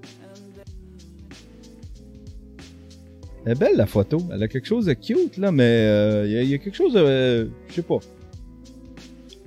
Elle 3.44 3.52
est 3.52 3.54
belle 3.58 3.76
la 3.76 3.86
photo. 3.86 4.18
Elle 4.32 4.42
a 4.42 4.48
quelque 4.48 4.66
chose 4.66 4.86
de 4.86 4.92
cute, 4.94 5.36
là, 5.38 5.52
mais 5.52 5.62
euh, 5.64 6.26
il 6.26 6.50
y, 6.50 6.54
a- 6.54 6.58
quelque 6.58 6.74
chose 6.76 6.92
de. 6.94 6.98
euh, 7.00 7.46
je 7.68 7.74
sais 7.74 7.82
pas. 7.82 7.98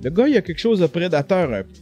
Le 0.02 0.10
gars, 0.10 0.26
il 0.26 0.34
y 0.34 0.36
a 0.36 0.42
quelque 0.42 0.58
chose 0.58 0.80
de 0.80 0.86
prédateur 0.86 1.52
un 1.52 1.62
peu. 1.62 1.79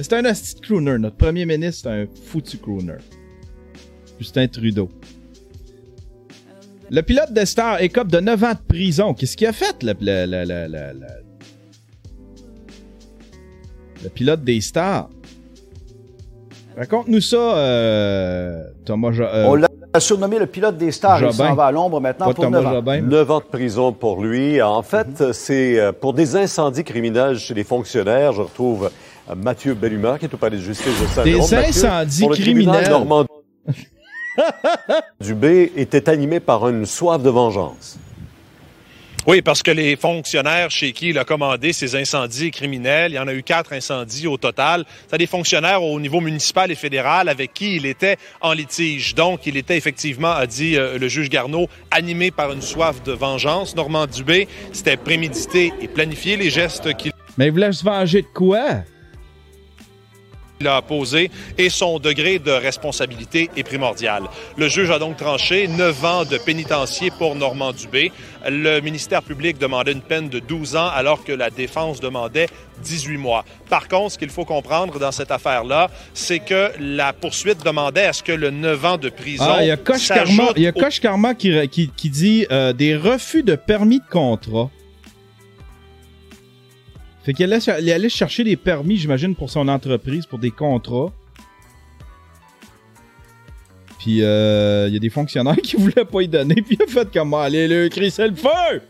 C'est 0.00 0.12
un 0.12 0.24
hostie 0.24 0.54
de 0.56 0.60
crooner. 0.60 0.98
Notre 0.98 1.16
premier 1.16 1.46
ministre, 1.46 1.82
c'est 1.90 2.02
un 2.02 2.06
foutu 2.26 2.58
crooner. 2.58 2.98
Justin 4.18 4.48
Trudeau. 4.48 4.88
Le 6.90 7.02
pilote 7.02 7.32
de 7.32 7.44
Star 7.44 7.80
écope 7.80 8.08
de 8.08 8.18
9 8.18 8.44
ans 8.44 8.52
de 8.52 8.58
prison. 8.66 9.14
Qu'est-ce 9.14 9.36
qu'il 9.36 9.46
a 9.46 9.52
fait, 9.52 9.82
le, 9.82 9.92
le, 10.00 10.26
le, 10.26 10.92
le, 14.02 14.08
pilote 14.10 14.42
des 14.42 14.60
Stars? 14.60 15.08
Raconte-nous 16.76 17.20
ça, 17.20 17.56
euh, 17.58 18.64
Thomas. 18.84 19.12
Euh, 19.20 19.44
On 19.46 19.54
l'a 19.54 19.68
surnommé 19.98 20.38
le 20.38 20.46
pilote 20.46 20.76
des 20.76 20.92
stars. 20.92 21.20
Il 21.22 21.32
s'en 21.32 21.54
va 21.54 21.66
à 21.66 21.72
l'ombre 21.72 22.00
maintenant 22.00 22.26
pas 22.26 22.34
pour 22.34 22.44
Thomas 22.44 22.60
9 22.60 22.66
ans. 22.66 22.72
Jobin. 22.74 23.00
9 23.00 23.30
ans 23.30 23.38
de 23.38 23.44
prison 23.44 23.92
pour 23.92 24.22
lui. 24.22 24.62
En 24.62 24.82
fait, 24.82 25.32
c'est 25.32 25.80
euh, 25.80 25.90
pour 25.92 26.14
des 26.14 26.36
incendies 26.36 26.84
criminels 26.84 27.38
chez 27.38 27.54
les 27.54 27.64
fonctionnaires. 27.64 28.32
Je 28.32 28.42
retrouve 28.42 28.90
euh, 29.28 29.34
Mathieu 29.34 29.74
Belluma, 29.74 30.18
qui 30.18 30.26
est 30.26 30.34
au 30.34 30.36
palais 30.36 30.58
de 30.58 30.62
justice 30.62 31.00
de 31.00 31.06
saint 31.08 31.24
Des 31.24 31.34
Mathieu, 31.36 31.58
incendies 31.58 32.28
tribunal 32.28 32.84
criminels. 32.84 32.90
Normand 32.90 33.24
Dubé 35.20 35.72
était 35.76 36.08
animé 36.08 36.38
par 36.38 36.68
une 36.68 36.86
soif 36.86 37.20
de 37.20 37.30
vengeance. 37.30 37.98
Oui, 39.26 39.42
parce 39.42 39.62
que 39.62 39.70
les 39.70 39.96
fonctionnaires 39.96 40.70
chez 40.70 40.92
qui 40.92 41.10
il 41.10 41.18
a 41.18 41.24
commandé 41.24 41.74
ces 41.74 41.94
incendies 41.94 42.50
criminels, 42.50 43.12
il 43.12 43.16
y 43.16 43.18
en 43.18 43.28
a 43.28 43.34
eu 43.34 43.42
quatre 43.42 43.74
incendies 43.74 44.26
au 44.26 44.38
total, 44.38 44.84
c'est 45.08 45.18
des 45.18 45.26
fonctionnaires 45.26 45.82
au 45.82 46.00
niveau 46.00 46.20
municipal 46.20 46.70
et 46.70 46.74
fédéral 46.74 47.28
avec 47.28 47.52
qui 47.52 47.76
il 47.76 47.84
était 47.84 48.16
en 48.40 48.54
litige. 48.54 49.14
Donc, 49.14 49.46
il 49.46 49.58
était 49.58 49.76
effectivement, 49.76 50.32
a 50.32 50.46
dit 50.46 50.76
euh, 50.76 50.98
le 50.98 51.08
juge 51.08 51.28
Garneau, 51.28 51.68
animé 51.90 52.30
par 52.30 52.50
une 52.50 52.62
soif 52.62 53.02
de 53.02 53.12
vengeance. 53.12 53.76
Normand 53.76 54.06
Dubé, 54.06 54.48
c'était 54.72 54.96
prémédité 54.96 55.72
et 55.82 55.88
planifié 55.88 56.36
les 56.36 56.48
gestes 56.48 56.94
qu'il 56.96 57.12
Mais 57.36 57.46
il 57.46 57.52
voulait 57.52 57.72
se 57.72 57.84
venger 57.84 58.22
de 58.22 58.28
quoi? 58.32 58.84
Il 60.62 60.68
a 60.68 60.82
posé 60.82 61.30
et 61.56 61.70
son 61.70 61.98
degré 61.98 62.38
de 62.38 62.50
responsabilité 62.50 63.48
est 63.56 63.62
primordial. 63.62 64.24
Le 64.58 64.68
juge 64.68 64.90
a 64.90 64.98
donc 64.98 65.16
tranché 65.16 65.66
9 65.66 66.04
ans 66.04 66.24
de 66.26 66.36
pénitencier 66.36 67.10
pour 67.18 67.34
Normand 67.34 67.72
Dubé. 67.72 68.12
Le 68.46 68.80
ministère 68.80 69.22
public 69.22 69.56
demandait 69.58 69.92
une 69.92 70.02
peine 70.02 70.28
de 70.28 70.38
12 70.38 70.76
ans 70.76 70.88
alors 70.94 71.24
que 71.24 71.32
la 71.32 71.48
défense 71.48 71.98
demandait 72.00 72.46
18 72.84 73.16
mois. 73.16 73.46
Par 73.70 73.88
contre, 73.88 74.12
ce 74.12 74.18
qu'il 74.18 74.28
faut 74.28 74.44
comprendre 74.44 74.98
dans 74.98 75.12
cette 75.12 75.30
affaire-là, 75.30 75.88
c'est 76.12 76.40
que 76.40 76.72
la 76.78 77.14
poursuite 77.14 77.64
demandait 77.64 78.04
à 78.04 78.12
ce 78.12 78.22
que 78.22 78.32
le 78.32 78.50
9 78.50 78.84
ans 78.84 78.98
de 78.98 79.08
prison 79.08 79.44
Ah, 79.48 79.62
il 79.62 79.68
y 79.68 79.70
a 79.70 79.76
Koch 79.78 80.06
Karma, 80.08 80.50
au- 80.50 80.54
qui 81.96 82.10
dit 82.10 82.46
euh, 82.50 82.74
des 82.74 82.96
refus 82.96 83.42
de 83.42 83.54
permis 83.54 84.00
de 84.00 84.04
contrat. 84.10 84.68
Fait 87.22 87.34
qu'il 87.34 87.52
allait, 87.52 87.92
allait 87.92 88.08
chercher 88.08 88.44
des 88.44 88.56
permis, 88.56 88.96
j'imagine, 88.96 89.34
pour 89.34 89.50
son 89.50 89.68
entreprise, 89.68 90.26
pour 90.26 90.38
des 90.38 90.50
contrats. 90.50 91.12
Puis 93.98 94.22
euh, 94.22 94.86
il 94.88 94.94
y 94.94 94.96
a 94.96 95.00
des 95.00 95.10
fonctionnaires 95.10 95.56
qui 95.62 95.76
voulaient 95.76 96.06
pas 96.06 96.22
y 96.22 96.28
donner, 96.28 96.54
puis 96.54 96.78
il 96.78 96.82
a 96.82 96.86
fait 96.86 97.08
comment 97.12 97.40
allez 97.40 97.68
le 97.68 97.88
crisser 97.88 98.28
le 98.28 98.34
feu! 98.34 98.80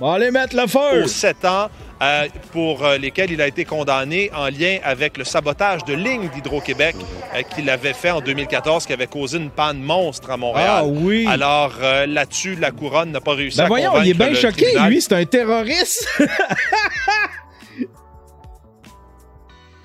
Bon, 0.00 0.10
allez 0.12 0.30
mettre 0.30 0.56
le 0.56 0.66
feu! 0.66 1.04
aux 1.04 1.06
sept 1.08 1.44
ans 1.44 1.68
euh, 2.02 2.26
pour 2.52 2.82
euh, 2.82 2.96
lesquels 2.96 3.30
il 3.32 3.42
a 3.42 3.46
été 3.46 3.66
condamné 3.66 4.30
en 4.34 4.46
lien 4.46 4.78
avec 4.82 5.18
le 5.18 5.24
sabotage 5.24 5.84
de 5.84 5.92
lignes 5.92 6.30
d'Hydro-Québec 6.30 6.96
euh, 7.34 7.42
qu'il 7.54 7.68
avait 7.68 7.92
fait 7.92 8.10
en 8.10 8.22
2014, 8.22 8.86
qui 8.86 8.94
avait 8.94 9.06
causé 9.06 9.36
une 9.36 9.50
panne 9.50 9.82
monstre 9.82 10.30
à 10.30 10.38
Montréal. 10.38 10.68
Ah 10.70 10.84
oui! 10.86 11.26
Alors 11.28 11.74
euh, 11.82 12.06
là-dessus, 12.06 12.54
la 12.56 12.70
couronne 12.70 13.12
n'a 13.12 13.20
pas 13.20 13.34
réussi 13.34 13.58
Ben 13.58 13.64
à 13.64 13.68
voyons, 13.68 13.90
convaincre 13.90 14.06
il 14.06 14.10
est 14.10 14.14
bien 14.14 14.30
le 14.30 14.34
choqué, 14.36 14.62
tribunal. 14.64 14.90
lui, 14.90 15.02
c'est 15.02 15.12
un 15.12 15.24
terroriste! 15.26 16.08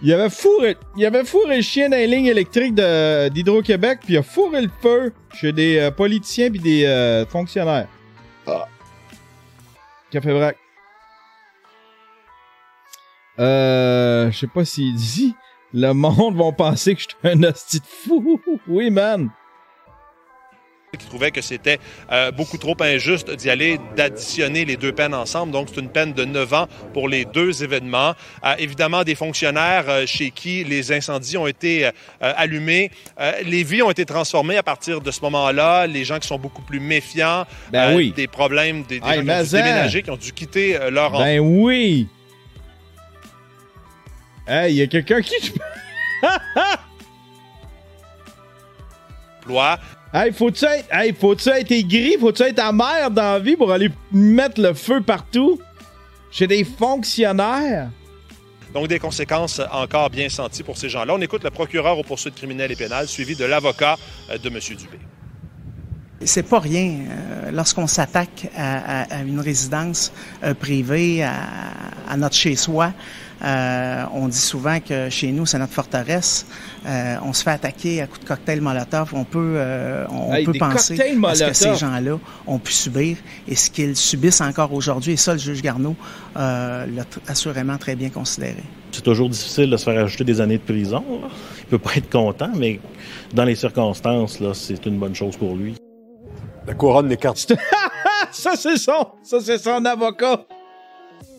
il 0.01 0.13
avait 0.13 0.29
fourré, 0.29 0.77
il 0.95 1.05
avait 1.05 1.25
fourré 1.25 1.57
le 1.57 1.61
chien 1.61 1.89
dans 1.89 1.97
les 1.97 2.07
lignes 2.07 2.27
électriques 2.27 2.75
d'Hydro-Québec, 2.75 3.99
puis 4.05 4.13
il 4.13 4.17
a 4.19 4.23
fourré 4.23 4.61
le 4.61 4.69
feu 4.81 5.11
chez 5.33 5.51
des 5.51 5.77
euh, 5.79 5.91
politiciens 5.91 6.49
puis 6.49 6.61
des 6.61 6.85
euh, 6.85 7.25
fonctionnaires. 7.25 7.87
Ah. 8.47 8.65
Café 10.15 10.31
Brac. 10.31 10.55
Euh, 13.37 14.31
je 14.31 14.37
sais 14.37 14.47
pas 14.47 14.63
s'il 14.63 14.95
dit, 14.95 15.35
le 15.73 15.91
monde 15.91 16.37
va 16.37 16.53
penser 16.53 16.95
que 16.95 17.01
je 17.01 17.07
suis 17.09 17.17
un 17.25 17.43
hostie 17.43 17.81
de 17.81 17.85
fou. 17.85 18.39
Oui, 18.69 18.89
man. 18.91 19.29
Qui 20.97 21.05
trouvait 21.05 21.31
que 21.31 21.41
c'était 21.41 21.79
euh, 22.11 22.31
beaucoup 22.31 22.57
trop 22.57 22.75
injuste 22.79 23.31
d'y 23.31 23.49
aller, 23.49 23.79
d'additionner 23.95 24.65
les 24.65 24.77
deux 24.77 24.91
peines 24.91 25.13
ensemble. 25.13 25.51
Donc, 25.51 25.69
c'est 25.73 25.81
une 25.81 25.89
peine 25.89 26.13
de 26.13 26.25
9 26.25 26.53
ans 26.53 26.67
pour 26.93 27.09
les 27.09 27.25
deux 27.25 27.63
événements. 27.63 28.13
Euh, 28.43 28.55
évidemment, 28.59 29.03
des 29.03 29.15
fonctionnaires 29.15 29.85
euh, 29.87 30.05
chez 30.05 30.31
qui 30.31 30.63
les 30.63 30.91
incendies 30.91 31.37
ont 31.37 31.47
été 31.47 31.89
allumés. 32.21 32.91
Les 33.45 33.63
vies 33.63 33.81
ont 33.81 33.91
été 33.91 34.05
transformées 34.05 34.57
à 34.57 34.63
partir 34.63 35.01
de 35.01 35.11
ce 35.11 35.21
moment-là. 35.21 35.87
Les 35.87 36.03
gens 36.03 36.19
qui 36.19 36.27
sont 36.27 36.39
beaucoup 36.39 36.61
plus 36.61 36.79
méfiants. 36.79 37.45
Ben 37.71 37.95
oui. 37.95 38.13
Des 38.15 38.27
problèmes, 38.27 38.83
des, 38.83 38.99
des 38.99 39.05
gens 39.05 39.13
qui 39.13 39.29
ont 39.29 39.41
dû 39.41 39.49
ça. 39.49 39.57
déménager, 39.57 40.03
qui 40.03 40.11
ont 40.11 40.17
dû 40.17 40.31
quitter 40.33 40.77
leur 40.91 41.11
Ben 41.11 41.39
oui! 41.39 42.07
Hey, 44.47 44.73
il 44.73 44.77
y 44.77 44.81
a 44.81 44.87
quelqu'un 44.87 45.21
qui. 45.21 45.35
hey, 50.15 50.31
faut-tu 50.33 50.65
être, 50.65 50.87
hey, 50.91 51.13
faut-tu 51.13 51.49
être 51.49 51.71
aigri? 51.71 52.15
Faut-tu 52.19 52.43
être 52.43 52.59
amer 52.59 53.11
dans 53.11 53.33
la 53.33 53.39
vie 53.39 53.55
pour 53.55 53.71
aller 53.71 53.89
mettre 54.11 54.61
le 54.61 54.73
feu 54.73 55.01
partout? 55.01 55.59
Chez 56.31 56.47
des 56.47 56.63
fonctionnaires? 56.63 57.89
Donc, 58.73 58.87
des 58.89 58.99
conséquences 58.99 59.61
encore 59.71 60.09
bien 60.09 60.27
senties 60.27 60.63
pour 60.63 60.77
ces 60.77 60.89
gens-là. 60.89 61.13
On 61.15 61.21
écoute 61.21 61.43
le 61.45 61.49
procureur 61.51 61.97
aux 61.97 62.03
poursuites 62.03 62.35
criminelles 62.35 62.71
et 62.71 62.75
pénales, 62.75 63.07
suivi 63.07 63.35
de 63.35 63.45
l'avocat 63.45 63.95
euh, 64.29 64.37
de 64.37 64.49
M. 64.49 64.59
Dubé. 64.77 64.99
C'est 66.25 66.43
pas 66.43 66.59
rien 66.59 66.99
euh, 67.09 67.51
lorsqu'on 67.51 67.87
s'attaque 67.87 68.47
à, 68.57 69.01
à- 69.03 69.15
à 69.17 69.21
une 69.21 69.39
résidence 69.39 70.11
euh, 70.43 70.53
privée, 70.53 71.23
à, 71.23 71.35
à 72.09 72.17
notre 72.17 72.35
chez-soi. 72.35 72.91
euh, 73.43 74.03
on 74.13 74.27
dit 74.27 74.37
souvent 74.37 74.79
que 74.79 75.09
chez 75.09 75.31
nous, 75.31 75.45
c'est 75.45 75.59
notre 75.59 75.73
forteresse. 75.73 76.45
Euh, 76.85 77.15
on 77.23 77.33
se 77.33 77.43
fait 77.43 77.51
attaquer 77.51 78.01
à 78.01 78.07
coups 78.07 78.21
de 78.21 78.25
cocktail 78.27 78.61
Molotov. 78.61 79.11
On 79.13 79.23
peut, 79.25 79.55
euh, 79.57 80.05
on 80.09 80.33
Hey, 80.33 80.45
peut 80.45 80.53
des 80.53 80.59
penser 80.59 80.99
à 81.23 81.35
ce 81.35 81.43
que 81.43 81.53
ces 81.53 81.75
gens-là 81.75 82.17
ont 82.47 82.59
pu 82.59 82.71
subir 82.71 83.17
et 83.47 83.55
ce 83.55 83.69
qu'ils 83.69 83.95
subissent 83.95 84.41
encore 84.41 84.73
aujourd'hui. 84.73 85.13
Et 85.13 85.17
ça, 85.17 85.33
le 85.33 85.39
juge 85.39 85.61
Garneau 85.61 85.95
euh, 86.37 86.85
l'a 86.85 87.03
assurément 87.27 87.77
très 87.77 87.95
bien 87.95 88.09
considéré. 88.09 88.63
C'est 88.91 89.01
toujours 89.03 89.29
difficile 89.29 89.69
de 89.69 89.75
se 89.77 89.83
faire 89.83 90.01
ajouter 90.05 90.23
des 90.23 90.39
années 90.39 90.57
de 90.57 90.63
prison. 90.63 91.03
là. 91.21 91.27
Il 91.59 91.65
peut 91.65 91.77
pas 91.79 91.95
être 91.97 92.09
content, 92.09 92.51
mais 92.55 92.79
dans 93.33 93.43
les 93.43 93.55
circonstances, 93.55 94.39
là, 94.39 94.53
c'est 94.53 94.85
une 94.85 94.97
bonne 94.97 95.15
chose 95.15 95.35
pour 95.35 95.55
lui. 95.55 95.75
La 96.67 96.73
couronne 96.73 97.07
n'écarte 97.09 97.51
ça, 98.31 98.55
c'est 98.55 98.77
son, 98.77 99.07
ça, 99.23 99.37
c'est 99.41 99.57
son 99.57 99.83
avocat. 99.85 100.45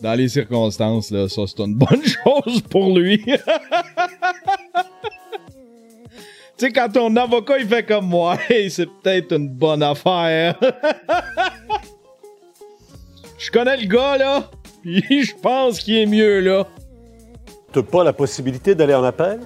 Dans 0.01 0.13
les 0.13 0.29
circonstances, 0.29 1.11
là, 1.11 1.27
ça, 1.27 1.41
c'est 1.47 1.59
une 1.59 1.75
bonne 1.75 2.03
chose 2.23 2.61
pour 2.69 2.97
lui. 2.97 3.17
tu 3.25 3.35
sais, 6.57 6.71
quand 6.71 6.89
ton 6.89 7.15
avocat, 7.15 7.57
il 7.59 7.67
fait 7.67 7.83
comme 7.83 8.05
moi, 8.07 8.37
c'est 8.69 8.85
peut-être 8.85 9.35
une 9.35 9.49
bonne 9.49 9.81
affaire. 9.83 10.55
Je 13.37 13.51
connais 13.51 13.77
le 13.77 13.87
gars, 13.87 14.17
là, 14.17 14.49
puis 14.81 15.23
je 15.23 15.35
pense 15.35 15.79
qu'il 15.79 15.95
est 15.95 16.05
mieux, 16.05 16.41
là. 16.41 16.67
T'as 17.71 17.83
pas 17.83 18.03
la 18.03 18.13
possibilité 18.13 18.75
d'aller 18.75 18.93
en 18.95 19.03
appel? 19.03 19.39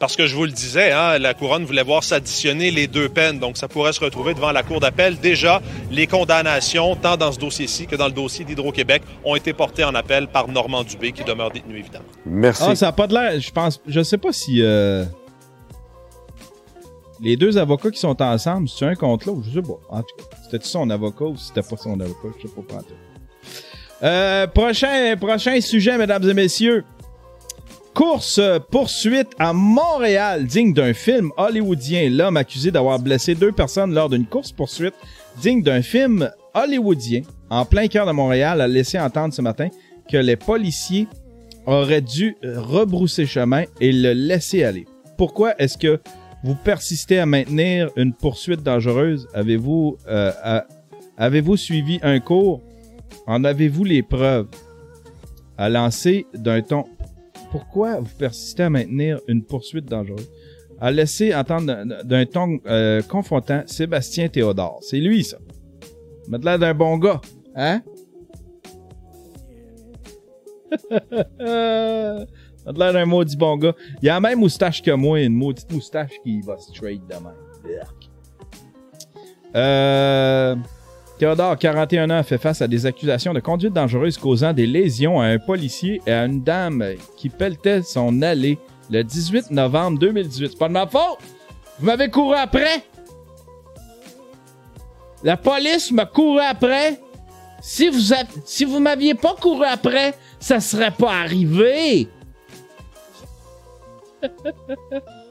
Parce 0.00 0.16
que 0.16 0.26
je 0.26 0.34
vous 0.34 0.44
le 0.44 0.50
disais, 0.50 0.92
hein, 0.92 1.18
la 1.18 1.34
couronne 1.34 1.64
voulait 1.64 1.82
voir 1.84 2.02
s'additionner 2.02 2.70
les 2.70 2.86
deux 2.88 3.08
peines, 3.08 3.38
donc 3.38 3.56
ça 3.56 3.68
pourrait 3.68 3.92
se 3.92 4.00
retrouver 4.00 4.34
devant 4.34 4.50
la 4.52 4.62
cour 4.62 4.80
d'appel. 4.80 5.18
Déjà, 5.18 5.62
les 5.90 6.06
condamnations, 6.06 6.96
tant 6.96 7.16
dans 7.16 7.32
ce 7.32 7.38
dossier-ci 7.38 7.86
que 7.86 7.96
dans 7.96 8.06
le 8.06 8.12
dossier 8.12 8.44
d'Hydro-Québec, 8.44 9.02
ont 9.24 9.36
été 9.36 9.52
portées 9.52 9.84
en 9.84 9.94
appel 9.94 10.26
par 10.28 10.48
Normand 10.48 10.82
Dubé, 10.84 11.12
qui 11.12 11.24
demeure 11.24 11.50
détenu, 11.50 11.78
évidemment. 11.78 12.04
Merci. 12.26 12.64
Ah, 12.66 12.74
ça 12.74 12.88
a 12.88 12.92
pas 12.92 13.06
de 13.06 13.14
l'air. 13.14 13.40
Je 13.40 13.50
pense. 13.50 13.80
Je 13.86 14.02
sais 14.02 14.18
pas 14.18 14.32
si. 14.32 14.60
euh, 14.62 15.04
Les 17.20 17.36
deux 17.36 17.56
avocats 17.56 17.90
qui 17.90 18.00
sont 18.00 18.20
ensemble, 18.20 18.68
c'est 18.68 18.84
un 18.86 18.96
contre 18.96 19.28
l'autre. 19.28 19.42
Je 19.48 19.60
sais 19.60 19.66
pas. 19.66 19.78
En 19.88 20.02
tout 20.02 20.16
cas, 20.18 20.36
c'était 20.42 20.64
son 20.66 20.90
avocat 20.90 21.24
ou 21.24 21.36
c'était 21.36 21.62
pas 21.62 21.76
son 21.76 21.98
avocat? 22.00 22.28
Je 22.42 22.48
sais 22.48 22.54
pas. 22.54 22.78
Euh, 24.02 24.46
prochain, 24.48 25.16
prochain 25.18 25.60
sujet, 25.60 25.96
mesdames 25.96 26.28
et 26.28 26.34
messieurs. 26.34 26.84
Course 27.94 28.38
euh, 28.38 28.58
poursuite 28.58 29.28
à 29.38 29.52
Montréal, 29.52 30.46
digne 30.46 30.74
d'un 30.74 30.92
film 30.92 31.30
hollywoodien. 31.36 32.10
L'homme 32.10 32.36
accusé 32.36 32.72
d'avoir 32.72 32.98
blessé 32.98 33.36
deux 33.36 33.52
personnes 33.52 33.94
lors 33.94 34.08
d'une 34.08 34.26
course 34.26 34.50
poursuite 34.50 34.94
digne 35.40 35.62
d'un 35.62 35.80
film 35.80 36.28
hollywoodien 36.54 37.22
en 37.50 37.64
plein 37.64 37.86
cœur 37.86 38.04
de 38.04 38.10
Montréal 38.10 38.60
a 38.60 38.66
laissé 38.66 38.98
entendre 38.98 39.32
ce 39.32 39.42
matin 39.42 39.68
que 40.10 40.16
les 40.16 40.34
policiers 40.34 41.06
auraient 41.66 42.00
dû 42.00 42.36
euh, 42.44 42.60
rebrousser 42.60 43.26
chemin 43.26 43.62
et 43.80 43.92
le 43.92 44.12
laisser 44.12 44.64
aller. 44.64 44.86
Pourquoi 45.16 45.54
est-ce 45.60 45.78
que 45.78 46.00
vous 46.42 46.56
persistez 46.56 47.20
à 47.20 47.26
maintenir 47.26 47.90
une 47.94 48.12
poursuite 48.12 48.64
dangereuse? 48.64 49.28
Avez-vous 49.34 49.98
euh, 50.08 50.32
avez-vous 51.16 51.56
suivi 51.56 52.00
un 52.02 52.18
cours? 52.18 52.60
En 53.28 53.44
avez-vous 53.44 53.84
les 53.84 54.02
preuves? 54.02 54.48
À 55.56 55.68
lancer 55.68 56.26
d'un 56.34 56.60
ton 56.62 56.86
pourquoi 57.54 58.00
vous 58.00 58.10
persistez 58.18 58.64
à 58.64 58.70
maintenir 58.70 59.20
une 59.28 59.44
poursuite 59.44 59.84
dangereuse? 59.84 60.28
À 60.80 60.90
laisser 60.90 61.32
entendre 61.32 61.84
d'un- 62.02 62.26
ton 62.26 62.58
euh, 62.66 63.00
confrontant 63.02 63.62
Sébastien 63.66 64.26
Théodore. 64.28 64.80
C'est 64.82 64.98
lui, 64.98 65.22
ça. 65.22 65.38
Il 66.26 66.32
m'a 66.32 66.38
l'air 66.38 66.58
d'un 66.58 66.74
bon 66.74 66.98
gars. 66.98 67.20
Hein? 67.54 67.80
M'a 72.66 72.72
l'air 72.76 72.92
d'un 72.92 73.04
maudit 73.06 73.36
bon 73.36 73.56
gars. 73.56 73.74
Il 74.02 74.08
a 74.08 74.14
la 74.14 74.20
même 74.20 74.40
moustache 74.40 74.82
que 74.82 74.90
moi, 74.90 75.20
une 75.20 75.34
maudite 75.34 75.70
moustache 75.72 76.10
qui 76.24 76.40
va 76.40 76.56
straight 76.58 77.02
de 77.06 77.14
même. 77.14 77.34
Yuck. 77.64 78.10
Euh, 79.54 80.56
Théodore, 81.24 81.56
41 81.56 82.10
ans, 82.10 82.22
fait 82.22 82.36
face 82.36 82.60
à 82.60 82.68
des 82.68 82.84
accusations 82.84 83.32
de 83.32 83.40
conduite 83.40 83.72
dangereuse 83.72 84.18
causant 84.18 84.52
des 84.52 84.66
lésions 84.66 85.22
à 85.22 85.24
un 85.28 85.38
policier 85.38 86.02
et 86.06 86.12
à 86.12 86.26
une 86.26 86.42
dame 86.42 86.84
qui 87.16 87.30
pelletait 87.30 87.80
son 87.80 88.20
allée 88.20 88.58
le 88.90 89.02
18 89.02 89.50
novembre 89.50 89.98
2018. 90.00 90.50
C'est 90.50 90.58
pas 90.58 90.68
de 90.68 90.74
ma 90.74 90.86
faute! 90.86 91.16
Vous 91.78 91.86
m'avez 91.86 92.10
couru 92.10 92.34
après! 92.34 92.84
La 95.22 95.38
police 95.38 95.90
m'a 95.92 96.04
couru 96.04 96.40
après! 96.40 97.00
Si 97.62 97.88
vous, 97.88 98.14
si 98.44 98.66
vous 98.66 98.78
m'aviez 98.78 99.14
pas 99.14 99.34
couru 99.40 99.64
après, 99.64 100.12
ça 100.38 100.60
serait 100.60 100.90
pas 100.90 101.22
arrivé! 101.22 102.06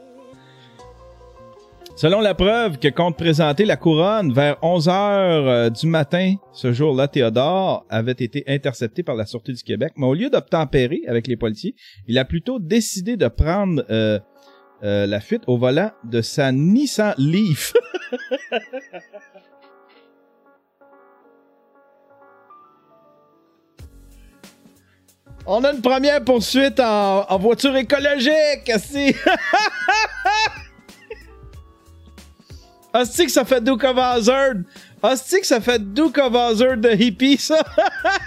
Selon 1.96 2.20
la 2.20 2.34
preuve 2.34 2.80
que 2.80 2.88
compte 2.88 3.16
présenter 3.16 3.64
la 3.64 3.76
couronne, 3.76 4.32
vers 4.32 4.56
11 4.62 4.88
heures 4.88 5.46
euh, 5.48 5.70
du 5.70 5.86
matin, 5.86 6.34
ce 6.52 6.72
jour-là, 6.72 7.06
Théodore 7.06 7.86
avait 7.88 8.10
été 8.10 8.42
intercepté 8.48 9.04
par 9.04 9.14
la 9.14 9.26
Sûreté 9.26 9.52
du 9.52 9.62
Québec, 9.62 9.92
mais 9.96 10.06
au 10.06 10.14
lieu 10.14 10.28
d'obtempérer 10.28 11.02
avec 11.06 11.28
les 11.28 11.36
policiers, 11.36 11.76
il 12.08 12.18
a 12.18 12.24
plutôt 12.24 12.58
décidé 12.58 13.16
de 13.16 13.28
prendre 13.28 13.84
euh, 13.90 14.18
euh, 14.82 15.06
la 15.06 15.20
fuite 15.20 15.44
au 15.46 15.56
volant 15.56 15.92
de 16.02 16.20
sa 16.20 16.50
Nissan 16.50 17.14
Leaf. 17.16 17.74
On 25.46 25.62
a 25.62 25.72
une 25.72 25.82
première 25.82 26.24
poursuite 26.24 26.80
en, 26.80 27.38
voiture 27.38 27.76
écologique, 27.76 28.72
si. 28.78 29.14
Hostie 32.94 33.26
que 33.26 33.32
ça 33.32 33.44
fait 33.44 33.62
Duke 33.62 33.82
of 33.84 33.98
Hazzard. 33.98 34.54
Hostie 35.02 35.40
que 35.40 35.46
ça 35.46 35.60
fait 35.60 35.92
Duke 35.92 36.16
of 36.18 36.32
de 36.78 36.90
hippie, 36.94 37.36
ça. 37.36 37.58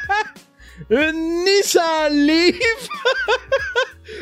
Une 0.90 1.44
Nissan 1.46 2.12
Leaf. 2.14 2.60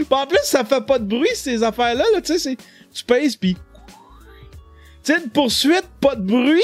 En 0.09 0.25
plus, 0.25 0.39
ça 0.43 0.63
fait 0.65 0.81
pas 0.81 0.97
de 0.97 1.05
bruit, 1.05 1.29
ces 1.35 1.61
affaires-là. 1.61 2.03
Là, 2.13 2.21
tu 2.21 2.33
sais, 2.33 2.39
c'est- 2.39 2.57
tu 2.93 3.03
pèses, 3.03 3.35
puis... 3.35 3.55
Tu 5.03 5.13
sais, 5.13 5.19
une 5.21 5.29
poursuite, 5.29 5.85
pas 6.01 6.15
de 6.15 6.21
bruit. 6.23 6.63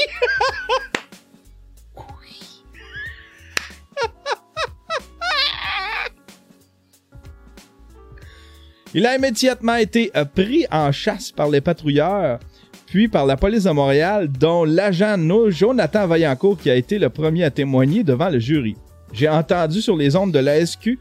Il 8.94 9.06
a 9.06 9.16
immédiatement 9.16 9.76
été 9.76 10.10
pris 10.34 10.66
en 10.70 10.92
chasse 10.92 11.30
par 11.32 11.48
les 11.48 11.60
patrouilleurs, 11.60 12.38
puis 12.92 13.08
par 13.08 13.24
la 13.24 13.38
police 13.38 13.64
de 13.64 13.70
Montréal, 13.70 14.28
dont 14.28 14.64
l'agent 14.64 15.16
No- 15.16 15.50
Jonathan 15.50 16.06
Vaillancourt 16.06 16.58
qui 16.58 16.68
a 16.68 16.76
été 16.76 16.98
le 16.98 17.08
premier 17.08 17.42
à 17.42 17.50
témoigner 17.50 18.04
devant 18.04 18.28
le 18.28 18.38
jury. 18.38 18.76
J'ai 19.14 19.30
entendu 19.30 19.80
sur 19.80 19.96
les 19.96 20.14
ondes 20.14 20.30
de 20.30 20.38
la 20.38 20.60
SQ 20.66 20.98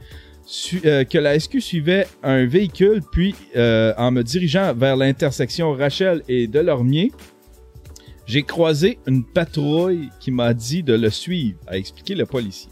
euh, 0.85 1.03
que 1.03 1.17
la 1.17 1.37
SQ 1.37 1.59
suivait 1.59 2.07
un 2.23 2.45
véhicule, 2.45 3.01
puis 3.11 3.35
euh, 3.57 3.93
en 3.97 4.09
me 4.09 4.21
dirigeant 4.21 4.73
vers 4.73 4.95
l'intersection 4.95 5.73
Rachel 5.73 6.23
et 6.29 6.47
Delormier, 6.47 7.11
j'ai 8.25 8.43
croisé 8.43 8.97
une 9.05 9.25
patrouille 9.25 10.07
qui 10.21 10.31
m'a 10.31 10.53
dit 10.53 10.83
de 10.83 10.93
le 10.93 11.09
suivre, 11.09 11.59
a 11.67 11.77
expliqué 11.77 12.15
le 12.15 12.25
policier. 12.25 12.71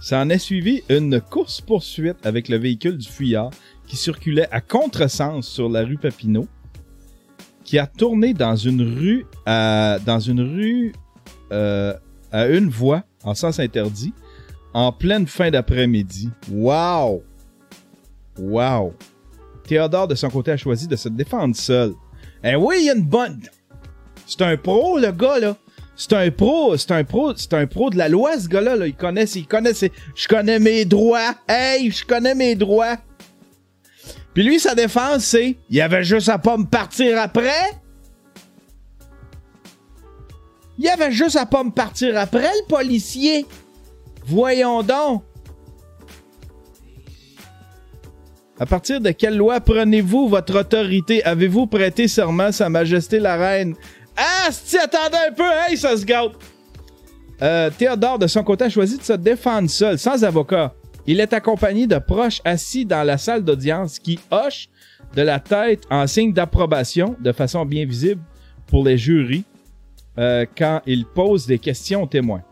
Ça 0.00 0.20
en 0.20 0.30
est 0.30 0.38
suivi 0.38 0.84
une 0.88 1.20
course-poursuite 1.20 2.24
avec 2.24 2.48
le 2.48 2.56
véhicule 2.56 2.98
du 2.98 3.08
fuyard 3.08 3.50
qui 3.88 3.96
circulait 3.96 4.46
à 4.52 4.60
contresens 4.60 5.44
sur 5.48 5.68
la 5.68 5.82
rue 5.82 5.98
Papineau, 5.98 6.46
qui 7.70 7.78
a 7.78 7.86
tourné 7.86 8.34
dans 8.34 8.56
une 8.56 8.82
rue 8.82 9.24
à, 9.46 10.00
dans 10.04 10.18
une 10.18 10.40
rue 10.40 10.92
euh, 11.52 11.94
à 12.32 12.48
une 12.48 12.68
voie 12.68 13.04
en 13.22 13.32
sens 13.32 13.60
interdit 13.60 14.12
en 14.74 14.90
pleine 14.90 15.28
fin 15.28 15.52
d'après-midi. 15.52 16.30
Wow! 16.50 17.22
Wow! 18.40 18.92
Théodore, 19.68 20.08
de 20.08 20.16
son 20.16 20.30
côté, 20.30 20.50
a 20.50 20.56
choisi 20.56 20.88
de 20.88 20.96
se 20.96 21.08
défendre 21.08 21.54
seul. 21.54 21.92
Eh 22.42 22.56
oui, 22.56 22.78
il 22.80 22.86
y 22.86 22.90
a 22.90 22.94
une 22.96 23.04
bonne... 23.04 23.40
C'est 24.26 24.42
un 24.42 24.56
pro, 24.56 24.98
le 24.98 25.12
gars, 25.12 25.38
là. 25.38 25.56
C'est 25.94 26.14
un 26.14 26.28
pro, 26.32 26.76
c'est 26.76 26.90
un 26.90 27.04
pro, 27.04 27.36
c'est 27.36 27.54
un 27.54 27.68
pro 27.68 27.88
de 27.90 27.98
la 27.98 28.08
loi, 28.08 28.36
ce 28.36 28.48
gars-là. 28.48 28.74
Là. 28.74 28.88
Il 28.88 28.94
connaît, 28.94 29.26
il 29.26 29.46
connaît 29.46 29.74
ses- 29.74 29.92
Je 30.16 30.26
connais 30.26 30.58
mes 30.58 30.84
droits. 30.84 31.36
Hey, 31.48 31.88
je 31.92 32.04
connais 32.04 32.34
mes 32.34 32.56
droits. 32.56 32.96
Puis 34.40 34.48
lui, 34.48 34.58
sa 34.58 34.74
défense, 34.74 35.24
c'est... 35.24 35.58
Il 35.68 35.78
avait 35.82 36.02
juste 36.02 36.30
à 36.30 36.38
pas 36.38 36.56
me 36.56 36.64
partir 36.64 37.20
après. 37.20 37.78
Il 40.78 40.88
avait 40.88 41.12
juste 41.12 41.36
à 41.36 41.44
pas 41.44 41.62
me 41.62 41.70
partir 41.70 42.16
après, 42.16 42.48
le 42.48 42.66
policier. 42.66 43.44
Voyons 44.24 44.82
donc. 44.82 45.24
À 48.58 48.64
partir 48.64 49.02
de 49.02 49.10
quelle 49.10 49.36
loi 49.36 49.60
prenez-vous 49.60 50.28
votre 50.28 50.58
autorité? 50.58 51.22
Avez-vous 51.22 51.66
prêté 51.66 52.08
serment 52.08 52.50
Sa 52.50 52.70
Majesté 52.70 53.18
la 53.18 53.36
Reine? 53.36 53.74
Ah, 54.16 54.48
Asti, 54.48 54.78
attendez 54.78 55.18
un 55.28 55.32
peu, 55.32 55.50
hey, 55.68 55.76
ça 55.76 55.94
se 55.98 56.06
gâte. 56.06 56.32
Euh, 57.42 57.68
Théodore, 57.76 58.18
de 58.18 58.26
son 58.26 58.42
côté, 58.42 58.64
a 58.64 58.70
choisi 58.70 58.96
de 58.96 59.02
se 59.02 59.12
défendre 59.12 59.68
seul, 59.68 59.98
sans 59.98 60.24
avocat. 60.24 60.72
Il 61.06 61.20
est 61.20 61.32
accompagné 61.32 61.86
de 61.86 61.98
proches 61.98 62.40
assis 62.44 62.84
dans 62.84 63.02
la 63.02 63.18
salle 63.18 63.44
d'audience 63.44 63.98
qui 63.98 64.18
hochent 64.30 64.68
de 65.14 65.22
la 65.22 65.40
tête 65.40 65.82
en 65.90 66.06
signe 66.06 66.32
d'approbation 66.32 67.16
de 67.20 67.32
façon 67.32 67.64
bien 67.64 67.84
visible 67.84 68.22
pour 68.66 68.84
les 68.84 68.98
jurys 68.98 69.44
euh, 70.18 70.44
quand 70.56 70.82
il 70.86 71.06
pose 71.06 71.46
des 71.46 71.58
questions 71.58 72.02
aux 72.02 72.06
témoins. 72.06 72.42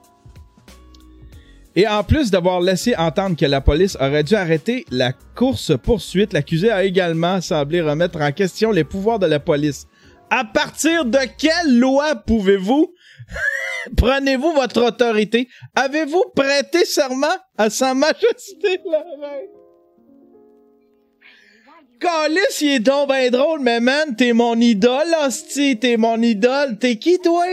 Et 1.76 1.86
en 1.86 2.03
plus 2.03 2.30
d'avoir 2.30 2.61
laissé 2.61 2.96
entendre 2.96 3.36
que 3.36 3.46
la 3.46 3.61
police 3.61 3.96
aurait 4.01 4.24
dû 4.24 4.34
arrêter 4.34 4.84
la 4.90 5.12
course-poursuite, 5.12 6.32
l'accusé 6.32 6.70
a 6.70 6.82
également 6.82 7.40
semblé 7.40 7.80
remettre 7.80 8.20
en 8.20 8.32
question 8.32 8.72
les 8.72 8.82
pouvoirs 8.84 9.20
de 9.20 9.26
la 9.26 9.38
police. 9.38 9.86
À 10.30 10.44
partir 10.44 11.05
de 11.05 11.18
quelle 11.38 11.78
loi 11.78 12.16
pouvez-vous 12.16 12.92
prenez-vous 13.97 14.53
votre 14.53 14.83
autorité? 14.87 15.49
Avez-vous 15.74 16.24
prêté 16.35 16.85
serment 16.85 17.26
à 17.57 17.70
sa 17.70 17.95
majesté 17.95 18.81
la 18.91 18.99
reine? 19.20 19.49
Calice, 22.01 22.61
il 22.61 22.68
est 22.68 22.81
donc 22.81 23.09
ben 23.09 23.31
drôle, 23.31 23.61
mais 23.61 23.81
man, 23.81 24.14
t'es 24.14 24.33
mon 24.33 24.55
idole, 24.61 25.09
hostie, 25.26 25.79
t'es 25.79 25.97
mon 25.97 26.20
idole. 26.22 26.79
T'es 26.79 26.97
qui, 26.97 27.18
toi? 27.18 27.45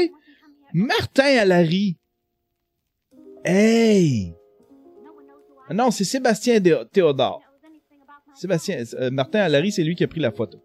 Martin 0.74 1.38
Allary. 1.38 1.98
Hey! 3.44 4.34
Non, 5.72 5.90
c'est 5.90 6.04
Sébastien 6.04 6.60
Théodore. 6.92 7.42
Sébastien, 8.36 8.84
euh, 9.00 9.10
Martin 9.10 9.40
Allary, 9.40 9.72
c'est 9.72 9.84
lui 9.84 9.96
qui 9.96 10.04
a 10.04 10.08
pris 10.08 10.20
la 10.20 10.32
photo. 10.32 10.65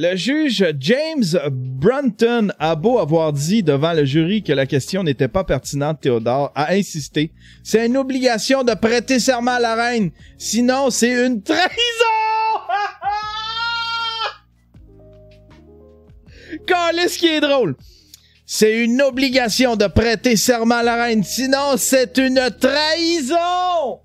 Le 0.00 0.14
juge 0.14 0.64
James 0.78 1.24
Brunton 1.50 2.52
a 2.60 2.76
beau 2.76 3.00
avoir 3.00 3.32
dit 3.32 3.64
devant 3.64 3.94
le 3.94 4.04
jury 4.04 4.44
que 4.44 4.52
la 4.52 4.64
question 4.64 5.02
n'était 5.02 5.26
pas 5.26 5.42
pertinente, 5.42 6.02
Théodore 6.02 6.52
a 6.54 6.72
insisté. 6.72 7.32
C'est 7.64 7.84
une 7.84 7.96
obligation 7.96 8.62
de 8.62 8.74
prêter 8.74 9.18
serment 9.18 9.54
à 9.54 9.58
la 9.58 9.74
reine, 9.74 10.12
sinon 10.36 10.90
c'est 10.90 11.26
une 11.26 11.42
trahison! 11.42 11.68
Calisse 16.68 17.16
qui 17.16 17.26
est 17.26 17.40
drôle! 17.40 17.74
C'est 18.46 18.84
une 18.84 19.02
obligation 19.02 19.74
de 19.74 19.88
prêter 19.88 20.36
serment 20.36 20.76
à 20.76 20.84
la 20.84 21.06
reine, 21.06 21.24
sinon 21.24 21.76
c'est 21.76 22.18
une 22.18 22.50
trahison! 22.60 23.98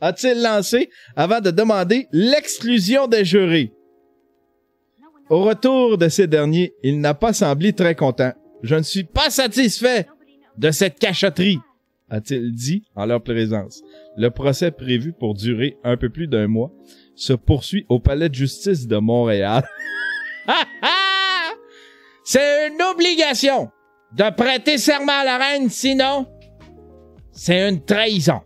A-t-il 0.00 0.40
lancé 0.40 0.88
avant 1.16 1.40
de 1.40 1.50
demander 1.50 2.06
l'exclusion 2.12 3.08
des 3.08 3.24
jurés. 3.24 3.72
Au 5.32 5.44
retour 5.44 5.96
de 5.96 6.10
ces 6.10 6.26
derniers, 6.26 6.74
il 6.82 7.00
n'a 7.00 7.14
pas 7.14 7.32
semblé 7.32 7.72
très 7.72 7.94
content. 7.94 8.34
Je 8.62 8.74
ne 8.74 8.82
suis 8.82 9.04
pas 9.04 9.30
satisfait 9.30 10.06
de 10.58 10.70
cette 10.70 10.98
cachotterie, 10.98 11.58
a-t-il 12.10 12.52
dit 12.52 12.84
en 12.94 13.06
leur 13.06 13.22
présence. 13.22 13.80
Le 14.18 14.28
procès 14.28 14.70
prévu 14.72 15.14
pour 15.14 15.32
durer 15.32 15.78
un 15.84 15.96
peu 15.96 16.10
plus 16.10 16.28
d'un 16.28 16.48
mois 16.48 16.70
se 17.16 17.32
poursuit 17.32 17.86
au 17.88 17.98
palais 17.98 18.28
de 18.28 18.34
justice 18.34 18.86
de 18.86 18.98
Montréal. 18.98 19.66
C'est 22.24 22.68
une 22.68 22.82
obligation 22.82 23.70
de 24.14 24.28
prêter 24.36 24.76
serment 24.76 25.18
à 25.18 25.24
la 25.24 25.38
reine, 25.38 25.70
sinon 25.70 26.26
c'est 27.30 27.70
une 27.70 27.82
trahison. 27.82 28.42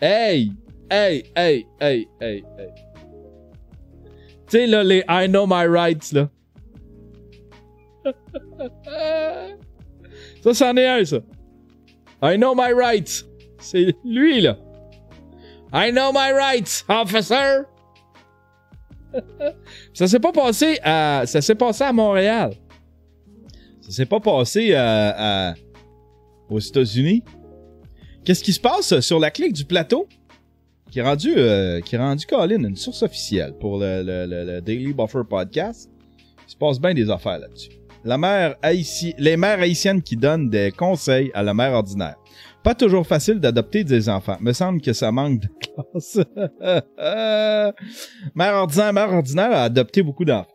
Hey, 0.00 0.52
hey, 0.90 1.22
hey, 1.36 1.66
hey, 1.78 2.08
hey, 2.18 2.44
hey. 2.58 2.89
Tu 4.50 4.56
sais, 4.56 4.66
là, 4.66 4.82
les 4.82 5.04
I 5.08 5.28
know 5.28 5.46
my 5.46 5.66
rights, 5.66 6.12
là. 6.12 6.28
ça, 10.42 10.54
c'en 10.54 10.76
est 10.76 10.86
un, 10.88 11.04
ça. 11.04 11.18
I 12.22 12.36
know 12.36 12.54
my 12.54 12.72
rights. 12.72 13.24
C'est 13.58 13.94
lui, 14.04 14.40
là. 14.40 14.56
I 15.72 15.90
know 15.92 16.10
my 16.12 16.32
rights, 16.32 16.84
officer. 16.88 17.62
ça 19.92 20.06
s'est 20.08 20.18
pas 20.20 20.32
passé 20.32 20.78
à. 20.82 21.22
Ça 21.26 21.40
s'est 21.40 21.54
passé 21.54 21.84
à 21.84 21.92
Montréal. 21.92 22.54
Ça 23.80 23.90
s'est 23.92 24.06
pas 24.06 24.20
passé 24.20 24.74
à, 24.74 25.50
à- 25.50 25.54
aux 26.48 26.58
États-Unis. 26.58 27.22
Qu'est-ce 28.24 28.42
qui 28.42 28.52
se 28.52 28.60
passe 28.60 28.98
sur 29.00 29.18
la 29.18 29.30
clique 29.30 29.52
du 29.52 29.64
plateau? 29.64 30.08
Qui 30.90 30.98
est 30.98 31.02
rendu, 31.02 31.32
euh, 31.36 31.80
qui 31.80 31.96
rendu 31.96 32.26
Colin, 32.26 32.64
une 32.64 32.76
source 32.76 33.02
officielle 33.02 33.54
pour 33.60 33.78
le, 33.78 34.02
le- 34.02 34.26
le- 34.26 34.60
Daily 34.60 34.92
Buffer 34.92 35.22
Podcast. 35.28 35.88
Il 36.46 36.50
se 36.50 36.56
passe 36.56 36.80
bien 36.80 36.94
des 36.94 37.08
affaires 37.10 37.38
là-dessus. 37.38 37.70
La 38.04 38.18
mère 38.18 38.56
haïti- 38.62 39.14
les 39.18 39.36
mères 39.36 39.60
haïtiennes 39.60 40.02
qui 40.02 40.16
donnent 40.16 40.48
des 40.50 40.72
conseils 40.72 41.30
à 41.34 41.42
la 41.42 41.54
mère 41.54 41.72
ordinaire. 41.74 42.16
Pas 42.64 42.74
toujours 42.74 43.06
facile 43.06 43.38
d'adopter 43.40 43.84
des 43.84 44.08
enfants. 44.08 44.36
Me 44.40 44.52
semble 44.52 44.80
que 44.80 44.92
ça 44.92 45.12
manque 45.12 45.40
de 45.40 45.48
classe. 45.48 46.18
mère 48.34 48.54
ordinaire, 48.54 48.92
mère 48.92 49.12
ordinaire 49.12 49.52
a 49.52 49.62
adopté 49.64 50.02
beaucoup 50.02 50.24
d'enfants. 50.24 50.48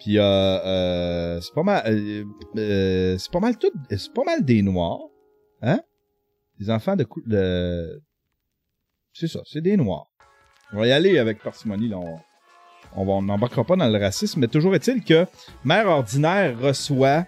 Puis 0.00 0.18
euh, 0.18 0.22
euh, 0.22 1.40
c'est 1.40 1.54
pas 1.54 1.62
mal, 1.64 1.82
euh, 1.86 2.24
euh, 2.56 3.16
c'est 3.18 3.32
pas 3.32 3.40
mal 3.40 3.56
tout, 3.58 3.72
c'est 3.90 4.12
pas 4.12 4.22
mal 4.24 4.44
des 4.44 4.62
noirs, 4.62 5.00
hein? 5.62 5.80
Des 6.60 6.70
enfants 6.70 6.94
de, 6.94 7.04
de 7.26 8.00
c'est 9.18 9.28
ça, 9.28 9.40
c'est 9.44 9.60
des 9.60 9.76
noirs. 9.76 10.06
On 10.72 10.78
va 10.78 10.86
y 10.86 10.92
aller 10.92 11.18
avec 11.18 11.42
parcimonie. 11.42 11.90
On, 12.96 13.22
n'embarquera 13.22 13.64
pas 13.64 13.76
dans 13.76 13.88
le 13.88 13.98
racisme, 13.98 14.40
mais 14.40 14.48
toujours 14.48 14.74
est-il 14.74 15.02
que 15.04 15.26
mère 15.64 15.86
ordinaire 15.88 16.58
reçoit 16.60 17.24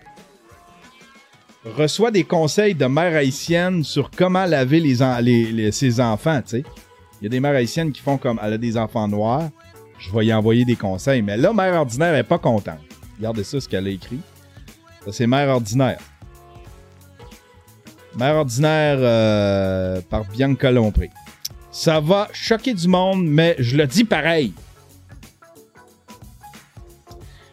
reçoit 1.76 2.10
des 2.10 2.24
conseils 2.24 2.74
de 2.74 2.86
mère 2.86 3.14
haïtienne 3.16 3.84
sur 3.84 4.10
comment 4.10 4.46
laver 4.46 4.80
les- 4.80 5.52
les- 5.52 5.72
ses 5.72 6.00
enfants, 6.00 6.40
tu 6.42 6.48
sais. 6.48 6.64
Il 7.20 7.24
y 7.24 7.26
a 7.26 7.28
des 7.28 7.40
mères 7.40 7.54
haïtiennes 7.54 7.92
qui 7.92 8.00
font 8.00 8.16
comme 8.16 8.40
elle 8.42 8.54
a 8.54 8.58
des 8.58 8.78
enfants 8.78 9.06
noirs, 9.08 9.50
je 9.98 10.10
vais 10.10 10.24
y 10.26 10.32
envoyer 10.32 10.64
des 10.64 10.76
conseils. 10.76 11.20
Mais 11.20 11.36
là, 11.36 11.52
mère 11.52 11.74
ordinaire 11.74 12.14
est 12.14 12.24
pas 12.24 12.38
contente. 12.38 12.78
Regardez 13.18 13.44
ça, 13.44 13.60
ce 13.60 13.68
qu'elle 13.68 13.86
a 13.86 13.90
écrit. 13.90 14.20
Ça, 15.04 15.12
c'est 15.12 15.26
mère 15.26 15.48
ordinaire. 15.50 16.00
Mère 18.16 18.36
ordinaire 18.36 18.96
euh, 19.00 20.00
par 20.08 20.24
Bianca 20.24 20.70
Lompré. 20.70 21.10
Ça 21.70 22.00
va 22.00 22.28
choquer 22.32 22.74
du 22.74 22.88
monde, 22.88 23.24
mais 23.24 23.54
je 23.58 23.76
le 23.76 23.86
dis 23.86 24.04
pareil. 24.04 24.52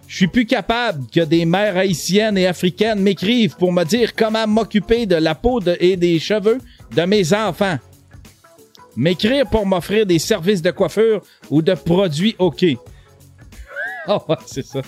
Je 0.08 0.16
suis 0.16 0.28
plus 0.28 0.46
capable 0.46 1.06
que 1.08 1.20
des 1.20 1.46
mères 1.46 1.78
haïtiennes 1.78 2.38
et 2.38 2.48
africaines 2.48 3.00
m'écrivent 3.00 3.56
pour 3.56 3.72
me 3.72 3.84
dire 3.84 4.16
comment 4.16 4.48
m'occuper 4.48 5.06
de 5.06 5.16
la 5.16 5.36
peau 5.36 5.62
et 5.80 5.96
des 5.98 6.18
cheveux 6.18 6.60
de 6.96 7.02
mes 7.04 7.34
enfants. 7.34 7.78
M'écrire 8.96 9.48
pour 9.48 9.68
m'offrir 9.68 10.08
des 10.08 10.18
services 10.18 10.62
de 10.62 10.72
coiffure 10.72 11.22
ou 11.52 11.62
de 11.62 11.74
produits 11.74 12.36
OK. 12.40 12.66
Ah 14.10 14.24
ouais, 14.30 14.38
c'est 14.46 14.66
ça. 14.66 14.82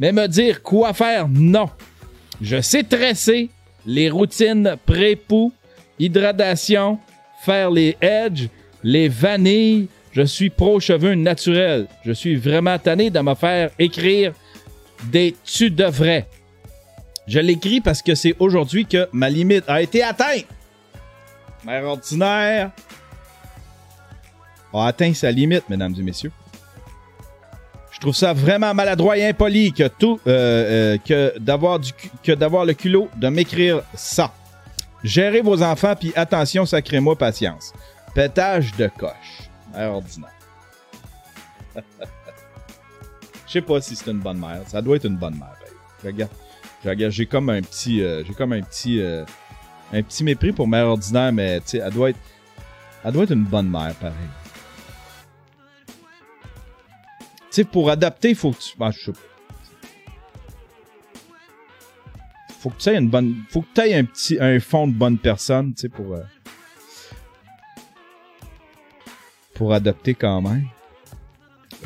Mais 0.00 0.12
me 0.12 0.26
dire 0.26 0.62
quoi 0.62 0.94
faire, 0.94 1.28
non. 1.28 1.68
Je 2.40 2.60
sais 2.62 2.82
tresser 2.82 3.50
les 3.84 4.08
routines 4.08 4.76
pré-poux, 4.86 5.52
hydratation, 5.98 6.98
faire 7.40 7.70
les 7.70 7.96
edges, 8.00 8.48
les 8.82 9.08
vanilles. 9.08 9.88
Je 10.12 10.22
suis 10.22 10.50
pro 10.50 10.80
cheveux 10.80 11.14
naturels. 11.14 11.86
Je 12.04 12.12
suis 12.12 12.36
vraiment 12.36 12.78
tanné 12.78 13.10
de 13.10 13.20
me 13.20 13.34
faire 13.34 13.70
écrire 13.78 14.32
des 15.04 15.36
tu 15.44 15.70
devrais. 15.70 16.26
Je 17.26 17.38
l'écris 17.38 17.80
parce 17.80 18.02
que 18.02 18.14
c'est 18.14 18.34
aujourd'hui 18.38 18.86
que 18.86 19.08
ma 19.12 19.28
limite 19.28 19.64
a 19.68 19.80
été 19.80 20.02
atteinte. 20.02 20.46
Mère 21.64 21.84
ordinaire 21.84 22.70
a 24.72 24.86
atteint 24.86 25.14
sa 25.14 25.30
limite, 25.30 25.68
mesdames 25.68 25.94
et 25.98 26.02
messieurs. 26.02 26.32
Je 27.92 28.00
trouve 28.00 28.14
ça 28.14 28.32
vraiment 28.32 28.72
maladroit 28.72 29.18
et 29.18 29.26
impoli 29.26 29.72
que 29.72 29.86
tout 29.86 30.18
euh, 30.26 30.96
euh, 30.96 30.98
que 31.04 31.38
d'avoir 31.38 32.64
le 32.64 32.72
culot 32.72 33.08
de 33.16 33.28
m'écrire 33.28 33.82
ça. 33.94 34.32
Gérez 35.02 35.40
vos 35.40 35.62
enfants 35.62 35.94
puis 35.98 36.12
attention, 36.14 36.66
sacrez-moi 36.66 37.16
patience. 37.16 37.72
Pétage 38.14 38.72
de 38.76 38.88
coche. 38.88 39.48
Mère 39.72 39.92
ordinaire. 39.92 40.30
Je 43.46 43.52
sais 43.54 43.62
pas 43.62 43.80
si 43.80 43.96
c'est 43.96 44.10
une 44.10 44.20
bonne 44.20 44.38
mère. 44.38 44.60
Ça 44.66 44.80
doit 44.82 44.96
être 44.96 45.06
une 45.06 45.16
bonne 45.16 45.34
mère. 45.38 45.56
regarde. 46.04 46.30
regarde, 46.84 47.12
J'ai 47.12 47.26
comme 47.26 47.48
un 47.50 47.62
petit. 47.62 48.02
euh, 48.02 48.22
J'ai 48.24 48.34
comme 48.34 48.52
un 48.52 48.62
petit. 48.62 49.00
euh, 49.00 49.24
un 49.92 50.02
petit 50.02 50.22
mépris 50.22 50.52
pour 50.52 50.68
mère 50.68 50.86
ordinaire, 50.86 51.32
mais 51.32 51.60
tu 51.60 51.66
sais, 51.68 51.78
elle 51.78 51.92
doit 51.92 52.10
être. 52.10 52.18
Elle 53.04 53.12
doit 53.12 53.24
être 53.24 53.32
une 53.32 53.44
bonne 53.44 53.68
mère, 53.68 53.94
pareil. 53.94 54.14
Tu 55.86 57.46
sais, 57.50 57.64
pour 57.64 57.90
adapter, 57.90 58.34
faut 58.34 58.52
que 58.52 58.58
tu. 58.58 58.76
ben, 58.78 58.90
je. 58.92 59.10
Faut 62.60 62.68
que 62.70 62.76
tu 62.78 62.90
aies 62.90 62.98
une 62.98 63.08
bonne. 63.08 63.42
Faut 63.48 63.62
que 63.62 63.80
aies 63.80 63.94
un 63.94 64.04
petit. 64.04 64.36
un 64.40 64.60
fond 64.60 64.86
de 64.86 64.92
bonne 64.92 65.16
personne, 65.18 65.72
tu 65.74 65.80
sais, 65.82 65.88
pour. 65.88 66.14
euh, 66.14 66.20
pour 69.54 69.72
adopter 69.72 70.14
quand 70.14 70.40
même. 70.42 70.66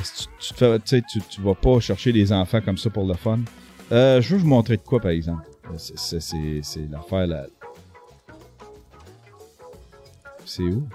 Si 0.02 0.26
tu, 0.26 0.48
tu 0.48 0.54
te 0.54 0.58
fais- 0.58 1.02
tu 1.30 1.40
vas 1.40 1.54
pas 1.54 1.78
chercher 1.80 2.12
des 2.12 2.32
enfants 2.32 2.60
comme 2.60 2.76
ça 2.78 2.90
pour 2.90 3.06
le 3.06 3.14
fun? 3.14 3.38
Euh, 3.92 4.20
je 4.20 4.34
veux 4.34 4.40
vous 4.42 4.46
montrer 4.48 4.76
de 4.76 4.82
quoi, 4.82 5.00
par 5.00 5.12
exemple. 5.12 5.42
C'est- 5.76 6.20
l'affaire 6.90 7.26
là. 7.26 7.46
C'est 10.44 10.62
où? 10.62 10.86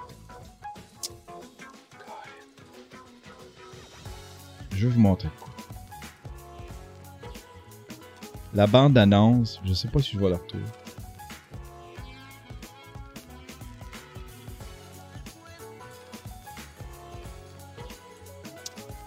Je 4.75 4.87
vais 4.87 4.93
vous 4.93 4.99
montrer 4.99 5.27
de 5.29 5.33
quoi. 5.41 5.48
La 8.53 8.65
bande-annonce, 8.65 9.59
je 9.63 9.73
sais 9.73 9.87
pas 9.87 9.99
si 9.99 10.13
je 10.13 10.19
vais 10.19 10.29
la 10.29 10.37
retrouver. 10.37 10.63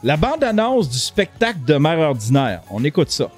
La 0.04 0.16
bande-annonce 0.16 0.88
du 0.88 0.98
spectacle 0.98 1.64
de 1.64 1.74
mère 1.74 1.98
ordinaire. 1.98 2.62
On 2.70 2.82
écoute 2.82 3.10
ça. 3.10 3.30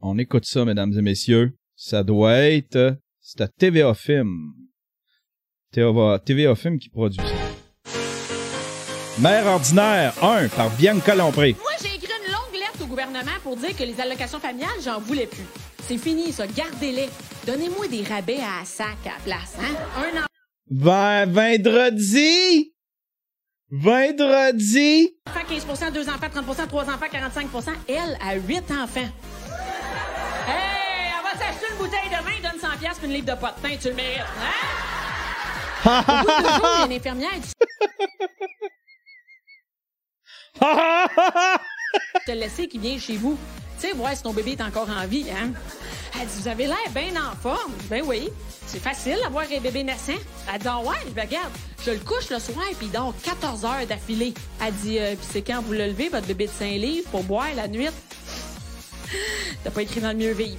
On 0.00 0.18
écoute 0.18 0.44
ça, 0.44 0.64
mesdames 0.66 0.92
et 0.92 1.02
messieurs. 1.02 1.56
Ça 1.76 2.02
doit 2.02 2.36
être... 2.36 2.98
C'est 3.20 3.40
à 3.40 3.48
TVA 3.48 3.94
Film. 3.94 4.52
TVA, 5.72 6.54
Film 6.54 6.78
qui 6.78 6.90
produit 6.90 7.20
ça. 7.20 7.90
Mère 9.18 9.46
ordinaire 9.46 10.12
1 10.22 10.48
par 10.48 10.70
Bianca 10.76 11.14
Lompré. 11.14 11.56
Gouvernement 13.14 13.40
pour 13.42 13.56
dire 13.56 13.76
que 13.76 13.84
les 13.84 14.00
allocations 14.00 14.40
familiales, 14.40 14.70
j'en 14.84 14.98
voulais 14.98 15.26
plus. 15.26 15.44
C'est 15.86 15.98
fini, 15.98 16.32
ça. 16.32 16.46
Gardez-les. 16.46 17.08
Donnez-moi 17.46 17.86
des 17.88 18.02
rabais 18.02 18.38
à 18.40 18.64
sac 18.64 18.96
à 19.04 19.10
la 19.10 19.16
place, 19.24 19.54
hein? 19.60 19.74
Un 19.98 20.18
an. 20.22 20.24
Va- 20.70 21.26
vendredi! 21.26 22.72
Vendredi! 23.70 25.14
enfant, 25.28 25.40
15% 25.50 25.92
deux 25.92 26.08
enfants, 26.08 26.26
30% 26.26 26.66
trois 26.68 26.84
enfants, 26.84 27.06
45% 27.06 27.74
Elle 27.88 28.16
a 28.20 28.34
huit 28.36 28.64
enfants. 28.70 29.08
Hey, 30.48 31.12
on 31.18 31.22
va 31.22 31.32
s'acheter 31.38 31.66
une 31.70 31.76
bouteille 31.78 32.08
de 32.08 32.24
vin, 32.24 32.50
donne 32.50 32.60
100 32.60 32.78
piastres 32.78 32.98
puis 33.00 33.08
une 33.08 33.14
livre 33.14 33.26
de 33.26 33.40
pot 33.40 33.48
de 33.48 33.60
pain, 33.68 33.76
tu 33.80 33.88
le 33.88 33.94
mérites, 33.94 34.20
hein? 34.40 36.02
Au 36.08 36.22
bout 36.24 36.30
de 36.30 36.42
deux 36.42 36.48
jours, 36.48 36.68
il 36.76 36.78
y 36.78 36.82
a 36.82 36.86
une 36.86 36.92
infirmière 36.92 37.30
te 42.26 42.32
laisser 42.32 42.68
qui 42.68 42.78
vient 42.78 42.98
chez 42.98 43.16
vous. 43.16 43.38
Tu 43.80 43.88
sais, 43.88 43.92
voir 43.94 44.16
si 44.16 44.22
ton 44.22 44.32
bébé 44.32 44.52
est 44.52 44.62
encore 44.62 44.88
en 44.88 45.06
vie, 45.06 45.26
hein? 45.30 45.52
Elle 46.20 46.26
dit, 46.28 46.34
vous 46.40 46.48
avez 46.48 46.66
l'air 46.66 46.90
bien 46.94 47.12
en 47.16 47.34
forme. 47.36 47.72
Ben 47.90 48.02
oui. 48.06 48.28
C'est 48.66 48.78
facile 48.78 49.18
d'avoir 49.22 49.44
un 49.44 49.60
bébé 49.60 49.82
naissant. 49.82 50.12
Elle 50.52 50.60
dit, 50.60 50.68
Ah 50.68 50.80
ouais, 50.80 50.96
ben 51.14 51.26
regarde, 51.26 51.52
je 51.84 51.90
le 51.90 51.98
couche 51.98 52.30
le 52.30 52.38
soir 52.38 52.64
puis 52.78 52.86
il 52.86 52.92
dort 52.92 53.14
14 53.22 53.64
heures 53.64 53.86
d'affilée. 53.86 54.32
Elle 54.64 54.74
dit, 54.74 54.98
Euh, 54.98 55.14
puis 55.16 55.26
c'est 55.30 55.42
quand 55.42 55.60
vous 55.62 55.72
le 55.72 55.86
levez, 55.88 56.08
votre 56.08 56.26
bébé 56.26 56.46
de 56.46 56.50
5 56.52 56.66
livres, 56.72 57.10
pour 57.10 57.24
boire 57.24 57.52
la 57.54 57.68
nuit? 57.68 57.88
T'as 59.62 59.70
pas 59.70 59.82
écrit 59.82 60.00
dans 60.00 60.10
le 60.12 60.16
mieux 60.18 60.32
vivre. 60.32 60.58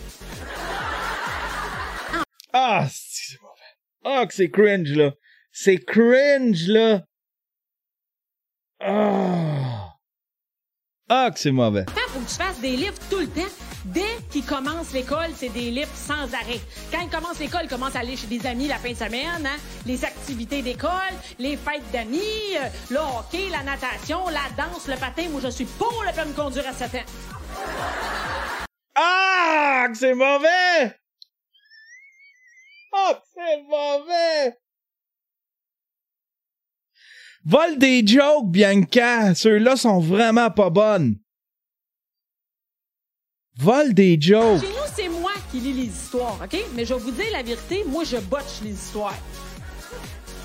Ah, 2.54 2.88
c'est. 2.92 3.38
Ah, 4.04 4.26
que 4.28 4.34
c'est 4.34 4.50
cringe, 4.50 4.92
là. 4.94 5.12
C'est 5.52 5.80
cringe, 5.80 6.68
là. 6.68 7.02
Ah. 8.80 9.85
Ah, 11.08 11.30
que 11.32 11.40
c'est 11.40 11.52
mauvais. 11.52 11.86
Quand 11.86 12.12
faut 12.14 12.20
que 12.20 12.28
tu 12.30 12.36
fasses 12.36 12.60
des 12.60 12.76
livres 12.76 12.98
tout 13.12 13.20
le 13.20 13.28
temps, 13.28 13.42
dès 13.86 14.02
qu'il 14.32 14.44
commence 14.44 14.92
l'école, 14.92 15.30
c'est 15.36 15.50
des 15.50 15.70
livres 15.70 15.94
sans 15.94 16.34
arrêt. 16.34 16.60
Quand 16.92 17.02
il 17.02 17.10
commence 17.10 17.38
l'école, 17.38 17.62
il 17.66 17.70
commence 17.70 17.96
à 17.96 18.00
aller 18.00 18.18
chez 18.18 18.26
des 18.26 18.44
amis 18.48 18.68
la 18.68 18.78
fin 18.78 18.90
de 18.90 18.96
semaine, 18.96 19.46
hein? 19.46 19.58
les 19.86 20.04
activités 20.04 20.64
d'école, 20.64 21.14
les 21.38 21.58
fêtes 21.58 21.84
d'amis, 21.94 22.58
euh, 22.58 22.68
le 22.90 22.98
hockey, 22.98 23.50
la 23.52 23.62
natation, 23.62 24.28
la 24.30 24.50
danse, 24.58 24.88
le 24.88 24.96
patin. 24.96 25.30
Moi, 25.30 25.42
je 25.44 25.50
suis 25.50 25.66
pour 25.66 26.04
le 26.08 26.12
permis 26.12 26.32
de 26.32 26.38
conduire 26.38 26.68
à 26.68 26.74
7 26.74 26.96
ans. 26.96 27.06
Ah, 28.96 29.86
que 29.90 29.98
c'est 29.98 30.16
mauvais! 30.16 30.98
Ah, 32.94 33.14
que 33.14 33.28
c'est 33.36 33.62
mauvais! 33.70 34.58
Vol 37.48 37.78
des 37.78 38.06
jokes, 38.06 38.48
Bianca. 38.48 39.36
Ceux-là 39.36 39.76
sont 39.76 40.00
vraiment 40.00 40.50
pas 40.50 40.72
bonnes. 40.72 41.18
Vol 43.58 43.94
des 43.94 44.20
jokes. 44.20 44.62
Chez 44.62 44.68
nous, 44.68 44.94
c'est 44.96 45.10
moi 45.10 45.32
qui 45.52 45.60
lis 45.60 45.74
les 45.74 45.86
histoires, 45.86 46.40
OK? 46.44 46.58
Mais 46.74 46.86
je 46.86 46.94
vais 46.96 47.00
vous 47.00 47.12
dire 47.12 47.32
la 47.32 47.44
vérité, 47.44 47.84
moi, 47.88 48.04
je 48.04 48.18
botche 48.18 48.62
les 48.64 48.72
histoires. 48.72 49.14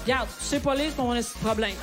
Regarde, 0.02 0.28
tu 0.38 0.44
sais 0.44 0.60
pas 0.60 0.74
lire, 0.74 0.90
de 0.90 1.38
problème. 1.42 1.74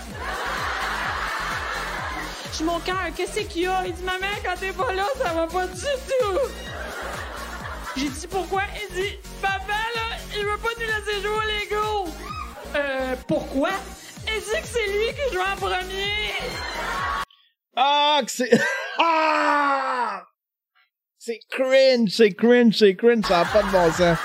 Je 2.52 2.56
suis 2.56 2.66
mon 2.66 2.80
cœur, 2.80 3.08
qu'est-ce 3.16 3.42
qu'il 3.42 3.64
y 3.64 3.68
a? 3.68 3.86
Il 3.88 3.94
dit, 3.94 4.04
maman, 4.04 4.26
quand 4.44 4.60
t'es 4.60 4.72
pas 4.72 4.94
là, 4.94 5.06
ça 5.22 5.34
va 5.34 5.48
pas 5.48 5.68
du 5.68 5.82
tout. 5.82 6.40
J'ai 7.96 8.10
dit, 8.10 8.28
pourquoi? 8.30 8.62
Il 8.90 8.96
dit, 8.96 9.18
papa, 9.42 9.74
là, 9.96 10.18
il 10.36 10.46
veut 10.46 10.58
pas 10.62 10.70
nous 10.80 10.86
laisser 10.86 11.22
jouer 11.22 11.36
au 11.36 11.42
Lego. 11.42 12.12
Euh, 12.76 13.16
pourquoi? 13.28 13.72
Dit 14.38 14.62
que 14.62 14.68
c'est 14.68 14.86
lui 14.86 15.08
qui 15.16 15.34
joue 15.34 15.42
en 15.42 15.56
premier. 15.56 16.32
Ah, 17.76 18.22
que 18.24 18.32
c'est... 18.32 18.52
Ah! 19.00 20.24
C'est 21.18 21.40
cringe, 21.50 22.12
c'est 22.12 22.34
cringe, 22.34 22.76
c'est 22.78 22.96
cringe, 22.96 23.26
ça 23.26 23.44
n'a 23.44 23.46
pas 23.46 23.64
de 23.64 23.72
bon 23.72 23.92
sens. 23.92 24.18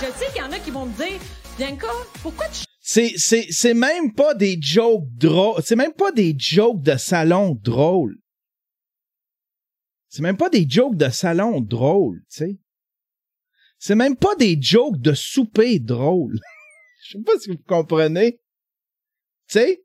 Je 0.00 0.06
sais 0.18 0.30
qu'il 0.32 0.42
y 0.42 0.44
en 0.44 0.52
a 0.52 0.58
qui 0.58 0.70
vont 0.70 0.84
me 0.84 0.94
dire, 0.96 1.18
Bianca, 1.56 1.88
pourquoi 2.22 2.46
tu 2.48 2.64
C'est, 2.82 3.14
c'est, 3.16 3.46
c'est 3.50 3.72
même 3.72 4.14
pas 4.14 4.34
des 4.34 4.58
jokes 4.60 5.08
drôles. 5.14 5.62
C'est 5.64 5.76
même 5.76 5.94
pas 5.94 6.12
des 6.12 6.34
jokes 6.38 6.82
de 6.82 6.98
salon 6.98 7.58
drôles. 7.62 8.18
C'est 10.10 10.22
même 10.22 10.36
pas 10.36 10.50
des 10.50 10.66
jokes 10.68 10.96
de 10.96 11.08
salon 11.08 11.62
drôles, 11.62 12.20
tu 12.30 12.36
sais. 12.36 12.58
C'est 13.78 13.94
même 13.94 14.16
pas 14.16 14.36
des 14.36 14.60
jokes 14.60 15.00
de 15.00 15.14
souper 15.14 15.78
drôles. 15.78 16.38
Je 17.04 17.12
sais 17.12 17.24
pas 17.24 17.38
si 17.40 17.50
vous 17.50 17.58
comprenez. 17.66 18.41
Tu 19.52 19.58
sais, 19.58 19.82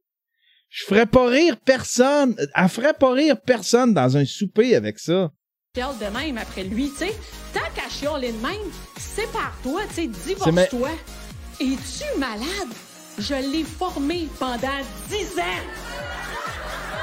je 0.70 0.86
ferais 0.86 1.05
pas 1.05 1.28
rire 1.28 1.57
personne. 1.65 2.36
Elle 2.55 2.70
ferait 2.70 2.93
pas 2.93 3.11
rire 3.11 3.36
personne 3.45 3.93
dans 3.93 4.15
un 4.15 4.24
souper 4.24 4.78
avec 4.78 4.97
ça. 4.97 5.30
chiales 5.76 5.97
de 5.99 6.05
même 6.18 6.38
après 6.38 6.63
lui, 6.63 6.89
tu 6.91 6.99
sais. 6.99 7.15
Tant 7.53 7.59
qu'à 7.76 7.89
chialer 7.89 8.32
de 8.32 8.38
même, 8.38 8.72
sépare-toi, 8.97 9.82
tu 9.89 9.95
sais, 9.95 10.07
ma- 10.07 10.13
divorce-toi. 10.63 10.89
Es-tu 11.59 12.18
malade? 12.18 12.72
Je 13.20 13.34
l'ai 13.34 13.63
formé 13.65 14.30
pendant 14.39 14.80
10 15.09 15.39
ans. 15.39 15.63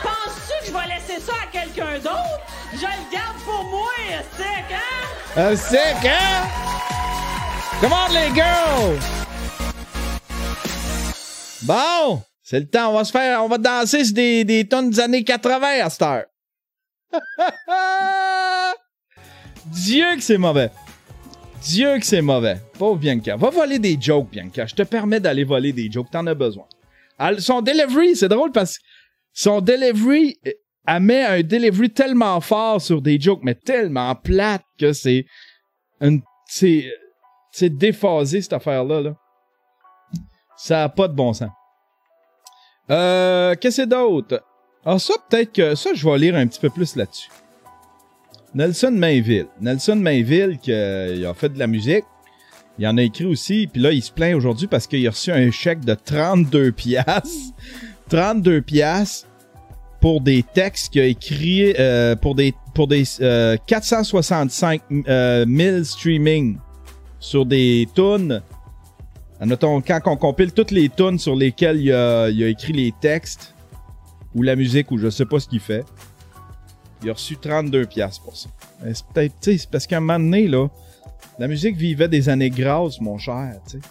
Penses-tu 0.03 0.61
que 0.61 0.67
je 0.67 0.73
vais 0.73 0.95
laisser 0.95 1.21
ça 1.21 1.33
à 1.43 1.47
quelqu'un 1.53 1.99
d'autre? 1.99 2.41
Je 2.73 2.79
le 2.79 3.13
garde 3.13 3.37
pour 3.45 3.65
moi, 3.65 3.91
sec, 4.39 4.65
hein? 4.73 5.41
Un 5.51 5.55
sec, 5.57 5.97
hein? 6.05 6.49
Come 7.83 7.93
on, 7.93 8.13
les 8.15 8.35
girls! 8.35 9.01
Bon, 11.63 12.23
c'est 12.45 12.61
le 12.61 12.69
temps. 12.69 12.91
On 12.91 12.95
va 12.95 13.05
se 13.05 13.11
faire, 13.11 13.43
on 13.43 13.49
va 13.49 13.59
danser 13.59 14.05
sur 14.05 14.15
des, 14.15 14.67
tonnes 14.71 14.91
des 14.91 15.01
années 15.01 15.25
80 15.25 15.67
à 15.83 15.91
cette 15.91 16.03
heure. 16.03 16.27
Dieu 19.67 20.15
que 20.15 20.21
c'est 20.21 20.39
mauvais. 20.39 20.71
Dieu 21.63 21.99
que 21.99 22.05
c'est 22.05 22.21
mauvais. 22.21 22.61
Pauvre 22.79 22.99
Bianca. 22.99 23.37
Va 23.37 23.49
voler 23.49 23.79
des 23.79 23.97
jokes, 23.99 24.31
Bianca. 24.31 24.67
Je 24.67 24.75
te 24.75 24.83
permets 24.83 25.21
d'aller 25.21 25.45
voler 25.45 25.73
des 25.73 25.91
jokes. 25.91 26.11
T'en 26.11 26.27
as 26.27 26.35
besoin. 26.35 26.67
Son 27.39 27.63
delivery, 27.63 28.15
c'est 28.15 28.29
drôle 28.29 28.53
parce 28.53 28.79
que 28.79 28.85
son 29.33 29.63
delivery, 29.63 30.37
euh, 30.47 30.51
elle 30.87 31.03
met 31.03 31.25
un 31.25 31.43
delivery 31.43 31.91
tellement 31.91 32.41
fort 32.41 32.81
sur 32.81 33.01
des 33.01 33.19
jokes, 33.19 33.41
mais 33.43 33.55
tellement 33.55 34.15
plate 34.15 34.65
que 34.79 34.93
c'est 34.93 35.25
une, 36.03 36.21
c'est, 36.47 36.93
c'est 37.53 37.71
déphasé 37.71 38.43
cette 38.43 38.53
affaire-là, 38.53 39.01
là. 39.01 39.17
Ça 40.57 40.85
a 40.85 40.89
pas 40.91 41.09
de 41.09 41.15
bon 41.15 41.33
sens. 41.33 41.51
Euh, 42.91 43.55
qu'est-ce 43.61 43.83
que 43.83 43.87
d'autre? 43.87 44.43
Ah, 44.85 44.99
ça, 44.99 45.15
peut-être 45.29 45.53
que, 45.53 45.75
ça, 45.75 45.91
je 45.95 46.09
vais 46.09 46.19
lire 46.19 46.37
un 46.37 46.47
petit 46.47 46.61
peu 46.61 46.71
plus 46.71 46.97
là-dessus. 46.97 47.31
Nelson 48.55 48.93
Mainville. 48.93 49.47
Nelson 49.61 49.97
Mainville, 49.97 50.59
qui 50.63 50.73
euh, 50.73 51.31
a 51.31 51.35
fait 51.35 51.49
de 51.49 51.59
la 51.59 51.67
musique. 51.67 52.05
Il 52.79 52.87
en 52.87 52.97
a 52.99 53.03
écrit 53.03 53.25
aussi. 53.25 53.69
Puis 53.73 53.81
là, 53.81 53.93
il 53.93 54.03
se 54.03 54.13
plaint 54.13 54.35
aujourd'hui 54.35 54.67
parce 54.67 54.87
qu'il 54.87 55.07
a 55.07 55.11
reçu 55.11 55.31
un 55.31 55.51
chèque 55.51 55.85
de 55.85 55.95
32 55.95 56.73
piastres. 56.73 57.55
32 58.11 58.61
piastres 58.61 59.27
pour 60.01 60.21
des 60.21 60.43
textes 60.43 60.93
qu'il 60.93 61.01
a 61.01 61.07
écrits 61.07 61.73
euh, 61.79 62.15
pour 62.15 62.35
des, 62.35 62.53
pour 62.75 62.89
des 62.89 63.05
euh, 63.23 63.57
465 63.67 64.83
euh, 65.09 65.47
000 65.49 65.85
streaming 65.85 66.59
sur 67.19 67.47
des 67.47 67.89
tunes. 67.95 68.43
Quand 69.41 70.01
on 70.07 70.17
compile 70.17 70.53
toutes 70.53 70.71
les 70.71 70.89
tunes 70.89 71.19
sur 71.19 71.35
lesquelles 71.35 71.81
il 71.81 71.93
a, 71.93 72.25
a 72.25 72.29
écrit 72.29 72.73
les 72.73 72.93
textes, 73.01 73.55
ou 74.35 74.43
la 74.43 74.57
musique, 74.57 74.91
ou 74.91 74.99
je 74.99 75.11
sais 75.11 75.27
pas 75.27 75.39
ce 75.39 75.49
qu'il 75.49 75.61
fait, 75.61 75.85
il 77.03 77.11
a 77.11 77.13
reçu 77.13 77.37
32 77.37 77.87
piastres 77.87 78.23
pour 78.23 78.37
ça. 78.37 78.49
C'est 78.93 79.07
peut-être, 79.07 79.35
tu 79.41 79.53
sais, 79.53 79.59
c'est 79.59 79.71
parce 79.71 79.87
qu'à 79.87 79.99
un 79.99 80.01
moment 80.01 80.19
donné, 80.19 80.49
là, 80.49 80.69
la 81.39 81.49
musique 81.49 81.77
vivait 81.77 82.09
des 82.09 82.29
années 82.29 82.51
grasses, 82.51 83.01
mon 83.01 83.19
cher, 83.19 83.61
tu 83.67 83.79
sais. 83.79 83.85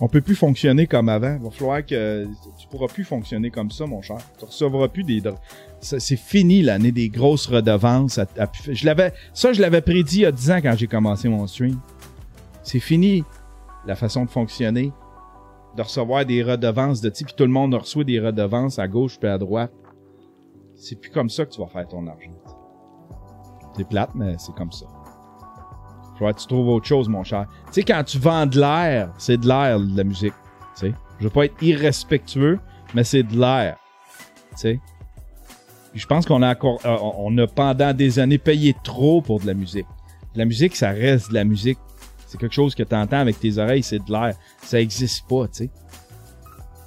On 0.00 0.06
peut 0.06 0.20
plus 0.20 0.36
fonctionner 0.36 0.86
comme 0.86 1.08
avant. 1.08 1.36
Il 1.40 1.42
va 1.42 1.50
falloir 1.50 1.84
que 1.84 2.24
tu 2.56 2.68
pourras 2.68 2.86
plus 2.86 3.02
fonctionner 3.02 3.50
comme 3.50 3.72
ça, 3.72 3.84
mon 3.84 4.00
cher. 4.00 4.18
Tu 4.38 4.44
recevras 4.44 4.86
plus 4.86 5.02
des. 5.02 5.20
C'est 5.80 6.16
fini 6.16 6.62
l'année 6.62 6.92
des 6.92 7.08
grosses 7.08 7.46
redevances. 7.46 8.20
je 8.68 8.86
l'avais, 8.86 9.12
ça, 9.34 9.52
je 9.52 9.60
l'avais 9.60 9.80
prédit 9.80 10.18
il 10.18 10.22
y 10.22 10.26
a 10.26 10.30
10 10.30 10.50
ans 10.52 10.60
quand 10.62 10.76
j'ai 10.76 10.86
commencé 10.86 11.28
mon 11.28 11.48
stream. 11.48 11.80
C'est 12.68 12.80
fini 12.80 13.24
la 13.86 13.96
façon 13.96 14.26
de 14.26 14.30
fonctionner, 14.30 14.92
de 15.74 15.80
recevoir 15.80 16.26
des 16.26 16.42
redevances 16.42 17.00
de 17.00 17.08
type, 17.08 17.28
puis 17.28 17.34
tout 17.34 17.44
le 17.44 17.50
monde 17.50 17.72
reçoit 17.72 18.04
des 18.04 18.20
redevances 18.20 18.78
à 18.78 18.86
gauche 18.86 19.18
puis 19.18 19.26
à 19.26 19.38
droite. 19.38 19.72
C'est 20.76 21.00
plus 21.00 21.10
comme 21.10 21.30
ça 21.30 21.46
que 21.46 21.50
tu 21.52 21.62
vas 21.62 21.66
faire 21.68 21.88
ton 21.88 22.06
argent. 22.06 22.30
C'est 23.74 23.88
plate, 23.88 24.10
mais 24.14 24.36
c'est 24.36 24.54
comme 24.54 24.70
ça. 24.70 24.84
Faut 26.18 26.26
que 26.26 26.38
tu 26.38 26.46
trouves 26.46 26.68
autre 26.68 26.84
chose, 26.84 27.08
mon 27.08 27.24
cher. 27.24 27.46
Tu 27.68 27.72
sais, 27.72 27.82
quand 27.84 28.04
tu 28.04 28.18
vends 28.18 28.44
de 28.44 28.60
l'air, 28.60 29.14
c'est 29.16 29.38
de 29.38 29.48
l'air, 29.48 29.80
de 29.80 29.96
la 29.96 30.04
musique. 30.04 30.34
Tu 30.76 30.88
sais, 30.88 30.94
je 31.20 31.24
veux 31.24 31.30
pas 31.30 31.46
être 31.46 31.62
irrespectueux, 31.62 32.58
mais 32.94 33.02
c'est 33.02 33.22
de 33.22 33.40
l'air. 33.40 33.78
Tu 34.50 34.56
sais. 34.56 34.80
Puis 35.92 36.00
je 36.00 36.06
pense 36.06 36.26
qu'on 36.26 36.42
a 36.42 36.52
euh, 36.52 36.76
on 36.84 37.38
a 37.38 37.46
pendant 37.46 37.94
des 37.94 38.18
années 38.18 38.36
payé 38.36 38.76
trop 38.84 39.22
pour 39.22 39.40
de 39.40 39.46
la 39.46 39.54
musique. 39.54 39.86
De 40.34 40.40
la 40.40 40.44
musique, 40.44 40.76
ça 40.76 40.90
reste 40.90 41.30
de 41.30 41.34
la 41.34 41.44
musique. 41.44 41.78
C'est 42.28 42.38
quelque 42.38 42.54
chose 42.54 42.74
que 42.74 42.82
tu 42.82 42.94
entends 42.94 43.20
avec 43.20 43.40
tes 43.40 43.56
oreilles, 43.56 43.82
c'est 43.82 44.04
de 44.04 44.12
l'air. 44.12 44.34
Ça 44.62 44.78
existe 44.78 45.26
pas, 45.26 45.48
tu 45.48 45.64
sais. 45.64 45.70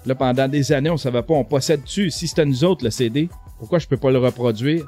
Là, 0.05 0.13
pendant 0.13 0.47
des 0.47 0.71
années, 0.71 0.91
on 0.91 0.97
savait 0.97 1.23
pas, 1.23 1.33
on 1.33 1.43
possède-tu. 1.43 2.11
Si 2.11 2.27
c'était 2.27 2.45
nous 2.45 2.63
autres, 2.63 2.83
le 2.83 2.91
CD, 2.91 3.27
pourquoi 3.57 3.79
je 3.79 3.87
peux 3.87 3.97
pas 3.97 4.11
le 4.11 4.19
reproduire? 4.19 4.85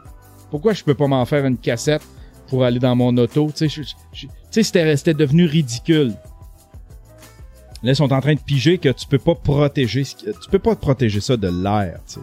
Pourquoi 0.51 0.73
je 0.73 0.83
peux 0.83 0.93
pas 0.93 1.07
m'en 1.07 1.25
faire 1.25 1.45
une 1.45 1.57
cassette 1.57 2.03
pour 2.47 2.63
aller 2.63 2.79
dans 2.79 2.95
mon 2.95 3.17
auto? 3.17 3.51
Tu 3.55 3.67
sais, 3.67 4.63
c'était 4.63 5.13
devenu 5.15 5.45
ridicule. 5.45 6.13
Là, 7.81 7.91
ils 7.91 7.95
sont 7.95 8.13
en 8.13 8.21
train 8.21 8.35
de 8.35 8.39
piger 8.39 8.77
que 8.77 8.89
tu 8.89 9.07
peux 9.07 9.17
pas 9.17 9.35
protéger, 9.35 10.03
tu 10.05 10.49
peux 10.51 10.59
pas 10.59 10.75
protéger 10.75 11.19
ça 11.19 11.35
de 11.35 11.47
l'air, 11.47 11.99
tu 12.07 12.19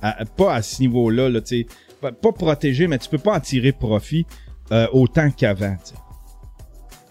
sais. 0.00 0.24
Pas 0.36 0.54
à 0.54 0.62
ce 0.62 0.80
niveau-là, 0.80 1.28
là, 1.28 1.40
tu 1.40 1.62
sais. 1.62 1.66
Pas, 2.00 2.12
pas 2.12 2.30
protéger, 2.30 2.86
mais 2.86 2.98
tu 2.98 3.08
peux 3.08 3.18
pas 3.18 3.36
en 3.36 3.40
tirer 3.40 3.72
profit 3.72 4.24
euh, 4.70 4.86
autant 4.92 5.30
qu'avant, 5.32 5.76
tu 5.84 5.90
sais. 5.90 5.94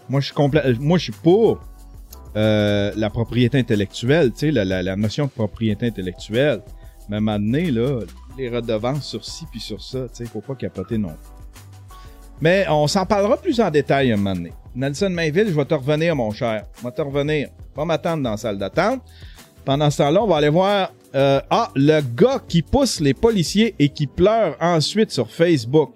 Moi, 0.08 0.20
je 0.20 0.26
suis 0.26 0.34
complè- 0.34 0.78
moi, 0.78 0.98
je 0.98 1.04
suis 1.04 1.12
pour 1.12 1.60
euh, 2.36 2.92
la 2.96 3.10
propriété 3.10 3.58
intellectuelle, 3.58 4.32
tu 4.32 4.38
sais, 4.40 4.50
la, 4.50 4.64
la- 4.64 4.82
la 4.82 4.96
notion 4.96 5.26
de 5.26 5.30
propriété 5.30 5.86
intellectuelle. 5.86 6.62
Mais 7.08 7.16
à 7.16 7.18
un 7.18 7.20
moment 7.20 7.38
donné, 7.38 7.70
là, 7.70 8.00
les 8.36 8.48
redevances 8.48 9.06
sur 9.06 9.24
ci 9.24 9.44
puis 9.50 9.60
sur 9.60 9.82
ça, 9.82 10.00
tu 10.08 10.08
sais, 10.12 10.24
faut 10.26 10.40
pas 10.40 10.54
capoter 10.54 10.98
non. 10.98 11.14
Mais 12.40 12.66
on 12.68 12.86
s'en 12.86 13.04
parlera 13.04 13.36
plus 13.36 13.58
en 13.60 13.70
détail 13.70 14.12
un 14.12 14.16
moment 14.16 14.34
donné. 14.34 14.52
Nelson 14.74 15.10
Mainville, 15.10 15.48
je 15.48 15.54
vais 15.54 15.64
te 15.64 15.74
revenir, 15.74 16.14
mon 16.14 16.30
cher. 16.30 16.64
Je 16.78 16.84
vais 16.84 16.92
te 16.92 17.02
revenir. 17.02 17.48
Pas 17.74 17.84
m'attendre 17.84 18.22
dans 18.22 18.30
la 18.32 18.36
salle 18.36 18.58
d'attente. 18.58 19.00
Pendant 19.64 19.90
ce 19.90 19.98
temps-là, 19.98 20.22
on 20.22 20.26
va 20.28 20.36
aller 20.36 20.48
voir 20.48 20.92
euh, 21.14 21.40
ah, 21.50 21.70
le 21.74 22.00
gars 22.14 22.40
qui 22.46 22.62
pousse 22.62 23.00
les 23.00 23.14
policiers 23.14 23.74
et 23.78 23.88
qui 23.88 24.06
pleure 24.06 24.56
ensuite 24.60 25.10
sur 25.10 25.28
Facebook. 25.30 25.90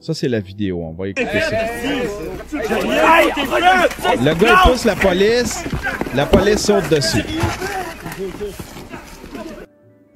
Ça, 0.00 0.14
c'est 0.14 0.28
la 0.28 0.40
vidéo. 0.40 0.80
On 0.82 0.92
va 0.92 1.08
écouter 1.08 1.40
ça. 1.40 1.56
Le 4.14 4.34
gars, 4.34 4.60
pousse 4.64 4.84
la 4.84 4.96
police. 4.96 5.64
La 6.14 6.26
police 6.26 6.60
saute 6.64 6.88
dessus. 6.88 7.24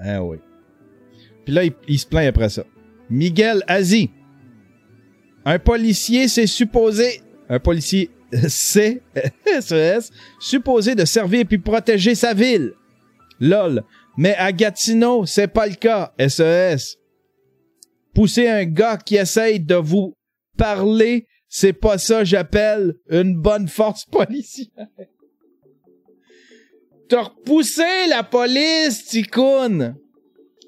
Ah 0.00 0.22
oui. 0.22 0.38
Puis 1.44 1.54
là, 1.54 1.64
il, 1.64 1.72
il 1.88 1.98
se 1.98 2.06
plaint 2.06 2.28
après 2.28 2.48
ça. 2.48 2.64
Miguel 3.10 3.62
Azi. 3.66 4.10
Un 5.44 5.58
policier, 5.58 6.28
c'est 6.28 6.46
supposé. 6.46 7.20
Un 7.48 7.58
policier 7.58 8.10
C, 8.48 9.02
SES, 9.60 10.10
supposé 10.40 10.94
de 10.94 11.04
servir 11.04 11.44
puis 11.46 11.58
protéger 11.58 12.14
sa 12.14 12.32
ville. 12.34 12.72
LOL. 13.40 13.82
Mais 14.16 14.34
à 14.36 14.52
Gatineau, 14.52 15.26
c'est 15.26 15.48
pas 15.48 15.66
le 15.66 15.74
cas. 15.74 16.12
SES. 16.18 16.96
Pousser 18.14 18.48
un 18.48 18.64
gars 18.64 18.98
qui 18.98 19.16
essaye 19.16 19.60
de 19.60 19.74
vous 19.74 20.14
parler, 20.56 21.26
c'est 21.48 21.72
pas 21.72 21.98
ça 21.98 22.24
j'appelle 22.24 22.94
une 23.10 23.36
bonne 23.36 23.68
force 23.68 24.04
policière. 24.04 24.88
T'as 27.08 27.22
repoussé 27.22 28.06
la 28.08 28.22
police, 28.22 29.06
Ticoun. 29.06 29.96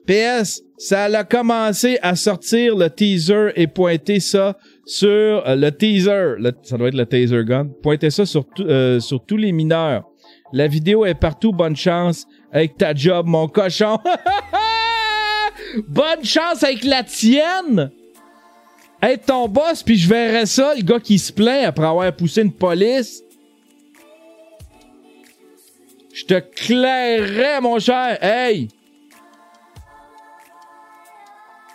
PS, 0.06 0.62
ça 0.76 1.04
a 1.04 1.24
commencé 1.24 1.98
à 2.02 2.14
sortir 2.14 2.76
le 2.76 2.90
teaser 2.90 3.52
et 3.56 3.66
pointer 3.66 4.20
ça 4.20 4.58
sur 4.84 5.08
euh, 5.08 5.56
le 5.56 5.70
teaser. 5.70 6.34
Ça 6.62 6.76
doit 6.76 6.88
être 6.88 6.94
le 6.94 7.06
taser 7.06 7.44
gun. 7.44 7.68
Pointer 7.82 8.10
ça 8.10 8.26
sur, 8.26 8.44
euh, 8.60 9.00
sur 9.00 9.24
tous 9.24 9.38
les 9.38 9.52
mineurs. 9.52 10.04
La 10.52 10.66
vidéo 10.66 11.06
est 11.06 11.14
partout. 11.14 11.52
Bonne 11.52 11.76
chance 11.76 12.26
avec 12.52 12.76
ta 12.76 12.94
job, 12.94 13.26
mon 13.26 13.48
cochon. 13.48 13.98
Bonne 15.88 16.24
chance 16.24 16.62
avec 16.62 16.84
la 16.84 17.02
tienne. 17.02 17.90
Être 19.02 19.26
ton 19.26 19.48
boss, 19.48 19.82
puis 19.82 19.96
je 19.96 20.08
verrais 20.08 20.46
ça, 20.46 20.74
le 20.74 20.82
gars 20.82 21.00
qui 21.00 21.18
se 21.18 21.32
plaint 21.32 21.66
après 21.66 21.86
avoir 21.86 22.10
poussé 22.14 22.42
une 22.42 22.52
police. 22.52 23.22
Je 26.14 26.24
te 26.24 26.38
clairerais, 26.40 27.60
mon 27.60 27.78
cher. 27.78 28.16
Hey! 28.22 28.68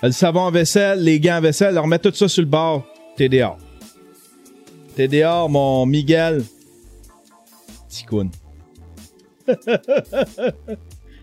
Le 0.02 0.12
savon 0.12 0.48
à 0.48 0.52
vaisselle, 0.52 1.04
les 1.04 1.20
gants 1.20 1.36
à 1.36 1.42
vaisselle, 1.42 1.76
leur 1.76 1.86
mettre 1.86 2.10
tout 2.10 2.16
ça 2.16 2.30
sur 2.30 2.42
le 2.42 2.48
bord. 2.48 2.86
T'es 3.18 3.28
dehors. 3.28 3.58
T'es 4.96 5.10
dehors, 5.10 5.50
mon 5.50 5.86
Miguel. 5.86 6.44
Ticoun. 7.90 8.32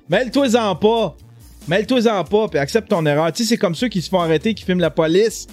Mêle-toi-en 0.08 0.76
pas. 0.76 1.16
Mêle-toi-en 1.68 2.24
pas, 2.24 2.48
puis 2.48 2.58
accepte 2.58 2.88
ton 2.88 3.04
erreur. 3.06 3.32
Tu 3.32 3.42
sais, 3.42 3.50
c'est 3.50 3.56
comme 3.56 3.74
ceux 3.74 3.88
qui 3.88 4.00
se 4.00 4.08
font 4.08 4.20
arrêter, 4.20 4.54
qui 4.54 4.64
filment 4.64 4.80
la 4.80 4.90
police. 4.90 5.46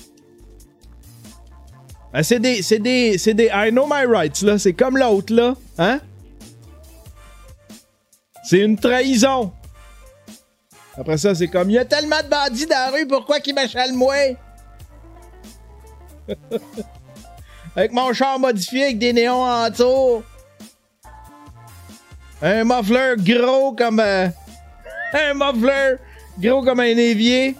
Ben, 2.12 2.22
c'est 2.22 2.40
des, 2.40 2.62
c'est 2.62 2.80
des, 2.80 3.18
c'est 3.18 3.34
des 3.34 3.50
I 3.52 3.72
know 3.72 3.88
my 3.88 4.06
rights, 4.06 4.42
là. 4.44 4.60
C'est 4.60 4.74
comme 4.74 4.98
l'autre, 4.98 5.34
là. 5.34 5.56
Hein? 5.80 6.00
C'est 8.44 8.60
une 8.60 8.78
trahison. 8.78 9.52
Après 10.96 11.18
ça, 11.18 11.34
c'est 11.34 11.48
comme, 11.48 11.72
il 11.72 11.74
y 11.74 11.80
a 11.80 11.86
tellement 11.86 12.22
de 12.22 12.30
bandits 12.30 12.68
dans 12.68 12.76
la 12.76 12.92
rue, 12.92 13.08
pourquoi 13.08 13.40
qu'ils 13.40 13.56
m'achalent 13.56 13.94
moi? 13.94 14.14
avec 17.76 17.92
mon 17.92 18.14
char 18.14 18.40
modifié 18.40 18.84
avec 18.84 19.00
des 19.00 19.12
néons 19.14 19.44
en 19.44 19.72
tour. 19.72 20.22
Un 22.42 22.64
muffler 22.64 23.16
gros 23.18 23.74
comme... 23.74 24.00
euh, 24.00 24.28
un 25.14 25.34
muffler? 25.34 25.96
Gros 26.40 26.64
comme 26.64 26.80
un 26.80 26.86
évier. 26.86 27.56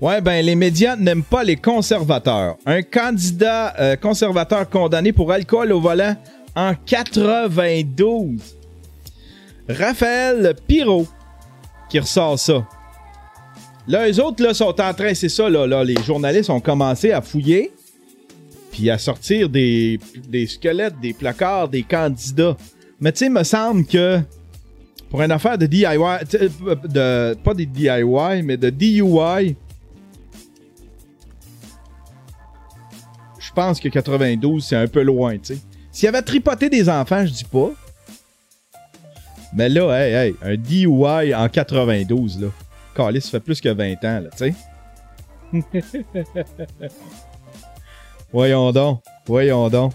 Ouais, 0.00 0.20
ben 0.20 0.44
les 0.44 0.54
médias 0.54 0.94
n'aiment 0.94 1.24
pas 1.24 1.42
les 1.42 1.56
conservateurs. 1.56 2.56
Un 2.64 2.82
candidat 2.82 3.74
euh, 3.80 3.96
conservateur 3.96 4.70
condamné 4.70 5.12
pour 5.12 5.32
alcool 5.32 5.72
au 5.72 5.80
volant 5.80 6.14
en 6.54 6.74
92. 6.86 8.40
Raphaël 9.68 10.54
Pirot 10.68 11.06
qui 11.90 11.98
ressort 11.98 12.38
ça. 12.38 12.66
Là, 13.88 14.08
eux 14.08 14.22
autres 14.22 14.42
là, 14.44 14.54
sont 14.54 14.80
en 14.80 14.94
train, 14.94 15.14
c'est 15.14 15.28
ça, 15.28 15.48
là, 15.48 15.66
là, 15.66 15.82
les 15.82 16.00
journalistes 16.02 16.50
ont 16.50 16.60
commencé 16.60 17.10
à 17.10 17.20
fouiller 17.20 17.72
puis 18.70 18.90
à 18.90 18.98
sortir 18.98 19.48
des 19.48 19.98
squelettes, 20.46 21.00
des 21.00 21.12
placards, 21.12 21.68
des 21.68 21.82
candidats. 21.82 22.56
Mais 23.00 23.12
tu 23.12 23.18
sais, 23.18 23.26
il 23.26 23.32
me 23.32 23.44
semble 23.44 23.86
que 23.86 24.20
pour 25.10 25.22
une 25.22 25.30
affaire 25.32 25.56
de 25.56 25.66
DIY, 25.66 25.84
de, 25.84 27.34
pas 27.34 27.54
des 27.54 27.66
DIY, 27.66 28.42
mais 28.42 28.56
de 28.56 28.70
DUI, 28.70 29.56
je 33.38 33.52
pense 33.54 33.80
que 33.80 33.88
92, 33.88 34.64
c'est 34.64 34.76
un 34.76 34.86
peu 34.86 35.02
loin, 35.02 35.38
tu 35.38 35.54
sais. 35.54 35.58
S'il 35.90 36.08
avait 36.08 36.22
tripoté 36.22 36.68
des 36.68 36.88
enfants, 36.88 37.24
je 37.24 37.32
dis 37.32 37.44
pas. 37.44 37.70
Mais 39.54 39.68
là, 39.68 39.90
hey, 39.92 40.14
hey, 40.14 40.34
un 40.42 40.56
DUI 40.56 41.34
en 41.34 41.48
92, 41.48 42.40
là. 42.40 42.48
Calais, 42.94 43.20
ça 43.20 43.30
fait 43.30 43.40
plus 43.40 43.60
que 43.60 43.68
20 43.68 43.92
ans, 44.04 44.20
là, 44.20 44.28
tu 44.36 44.52
sais. 44.52 44.54
Voyons 48.32 48.70
donc. 48.72 49.00
Voyons 49.26 49.68
donc. 49.70 49.92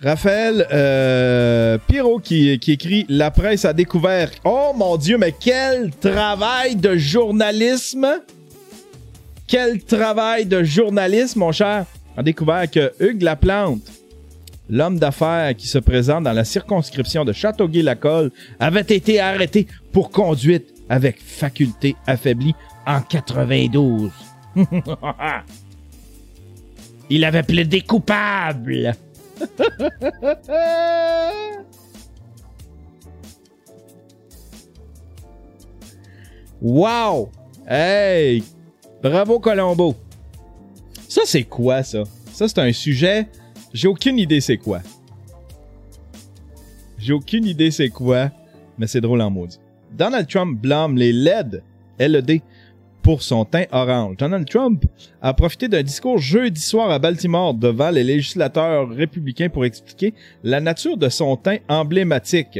Raphaël 0.00 0.64
euh, 0.72 1.76
qui 2.22 2.50
écrit 2.50 3.04
La 3.08 3.32
presse 3.32 3.64
a 3.64 3.72
découvert. 3.72 4.30
Oh 4.44 4.72
mon 4.76 4.96
Dieu, 4.96 5.18
mais 5.18 5.34
quel 5.38 5.90
travail 5.90 6.76
de 6.76 6.96
journalisme! 6.96 8.06
Quel 9.48 9.82
travail 9.82 10.46
de 10.46 10.62
journalisme, 10.62 11.40
mon 11.40 11.50
cher! 11.50 11.86
A 12.16 12.22
découvert 12.22 12.70
que 12.70 12.92
Hugues 13.00 13.22
Laplante, 13.22 13.90
l'homme 14.68 15.00
d'affaires 15.00 15.56
qui 15.56 15.66
se 15.66 15.78
présente 15.78 16.24
dans 16.24 16.32
la 16.32 16.44
circonscription 16.44 17.24
de 17.24 17.32
Châteauguay-Lacolle, 17.32 18.30
avait 18.60 18.80
été 18.82 19.18
arrêté 19.18 19.66
pour 19.92 20.10
conduite 20.10 20.74
avec 20.88 21.20
faculté 21.20 21.96
affaiblie 22.06 22.54
en 22.86 23.00
92. 23.00 24.12
Il 27.10 27.24
avait 27.24 27.42
plaidé 27.42 27.80
coupable. 27.80 28.94
wow! 36.62 37.30
Hey! 37.66 38.42
Bravo 39.02 39.38
Colombo! 39.38 39.94
Ça, 41.08 41.22
c'est 41.24 41.44
quoi, 41.44 41.82
ça? 41.82 42.04
Ça, 42.32 42.48
c'est 42.48 42.58
un 42.58 42.72
sujet. 42.72 43.28
J'ai 43.72 43.88
aucune 43.88 44.18
idée 44.18 44.40
c'est 44.40 44.58
quoi. 44.58 44.80
J'ai 46.98 47.12
aucune 47.12 47.46
idée 47.46 47.70
c'est 47.70 47.90
quoi, 47.90 48.30
mais 48.76 48.86
c'est 48.86 49.00
drôle 49.00 49.20
en 49.20 49.30
maudit. 49.30 49.58
Donald 49.92 50.28
Trump 50.28 50.60
blâme 50.60 50.96
les 50.96 51.12
LED, 51.12 51.62
LED, 51.98 52.42
pour 53.08 53.22
son 53.22 53.46
teint 53.46 53.64
orange. 53.72 54.18
Donald 54.18 54.46
Trump 54.46 54.84
a 55.22 55.32
profité 55.32 55.66
d'un 55.66 55.82
discours 55.82 56.18
jeudi 56.18 56.60
soir 56.60 56.90
à 56.90 56.98
Baltimore 56.98 57.54
devant 57.54 57.88
les 57.88 58.04
législateurs 58.04 58.86
républicains 58.86 59.48
pour 59.48 59.64
expliquer 59.64 60.12
la 60.42 60.60
nature 60.60 60.98
de 60.98 61.08
son 61.08 61.34
teint 61.38 61.56
emblématique. 61.70 62.58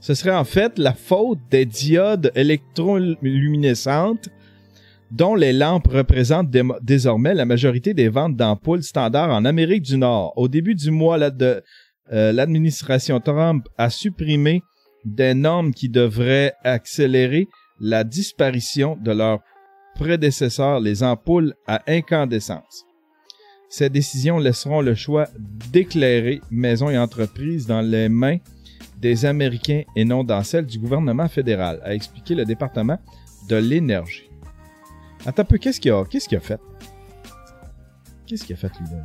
Ce 0.00 0.14
serait 0.14 0.34
en 0.34 0.42
fait 0.42 0.80
la 0.80 0.94
faute 0.94 1.38
des 1.48 1.64
diodes 1.64 2.32
électroluminescentes 2.34 4.30
dont 5.12 5.36
les 5.36 5.52
lampes 5.52 5.86
représentent 5.86 6.50
dé- 6.50 6.64
désormais 6.82 7.32
la 7.34 7.44
majorité 7.44 7.94
des 7.94 8.08
ventes 8.08 8.34
d'ampoules 8.34 8.82
standards 8.82 9.30
en 9.30 9.44
Amérique 9.44 9.82
du 9.82 9.96
Nord. 9.96 10.32
Au 10.34 10.48
début 10.48 10.74
du 10.74 10.90
mois, 10.90 11.20
euh, 11.20 11.60
l'administration 12.32 13.20
Trump 13.20 13.68
a 13.78 13.90
supprimé 13.90 14.60
des 15.04 15.34
normes 15.34 15.72
qui 15.72 15.88
devraient 15.88 16.52
accélérer 16.64 17.46
la 17.78 18.02
disparition 18.02 18.98
de 19.00 19.12
leurs 19.12 19.38
prédécesseurs, 19.94 20.80
les 20.80 21.02
ampoules 21.02 21.54
à 21.66 21.82
incandescence. 21.86 22.84
Ces 23.68 23.90
décisions 23.90 24.38
laisseront 24.38 24.80
le 24.80 24.94
choix 24.94 25.26
d'éclairer 25.72 26.40
maisons 26.50 26.90
et 26.90 26.98
entreprises 26.98 27.66
dans 27.66 27.80
les 27.80 28.08
mains 28.08 28.38
des 28.98 29.26
Américains 29.26 29.82
et 29.96 30.04
non 30.04 30.24
dans 30.24 30.42
celles 30.42 30.66
du 30.66 30.78
gouvernement 30.78 31.28
fédéral, 31.28 31.80
a 31.82 31.94
expliqué 31.94 32.34
le 32.34 32.44
département 32.44 32.98
de 33.48 33.56
l'énergie. 33.56 34.30
Attends 35.26 35.42
un 35.42 35.44
peu, 35.44 35.58
qu'est-ce 35.58 35.80
qu'il 35.80 35.92
a, 35.92 36.04
qu'est-ce 36.04 36.28
qu'il 36.28 36.38
a 36.38 36.40
fait? 36.40 36.60
Qu'est-ce 38.26 38.44
qu'il 38.44 38.54
a 38.54 38.58
fait, 38.58 38.72
lui, 38.80 38.88
là? 38.90 39.04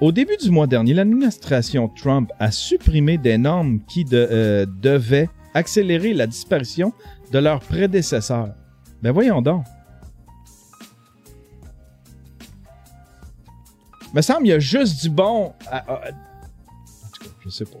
Au 0.00 0.12
début 0.12 0.36
du 0.36 0.50
mois 0.50 0.66
dernier, 0.66 0.92
l'administration 0.92 1.88
Trump 1.88 2.30
a 2.38 2.50
supprimé 2.50 3.16
des 3.16 3.38
normes 3.38 3.80
qui 3.86 4.04
euh, 4.12 4.66
devaient 4.82 5.28
accélérer 5.54 6.12
la 6.12 6.26
disparition 6.26 6.92
de 7.34 7.40
leurs 7.40 7.58
prédécesseurs. 7.58 8.54
Ben 9.02 9.10
voyons 9.10 9.42
donc. 9.42 9.64
Me 14.14 14.22
semble 14.22 14.46
il 14.46 14.50
y 14.50 14.52
a 14.52 14.60
juste 14.60 15.02
du 15.02 15.10
bon. 15.10 15.52
à- 15.68 15.78
à- 15.78 16.10
en 16.10 17.08
tout 17.12 17.24
cas, 17.24 17.30
je 17.44 17.48
sais 17.50 17.64
pas. 17.64 17.78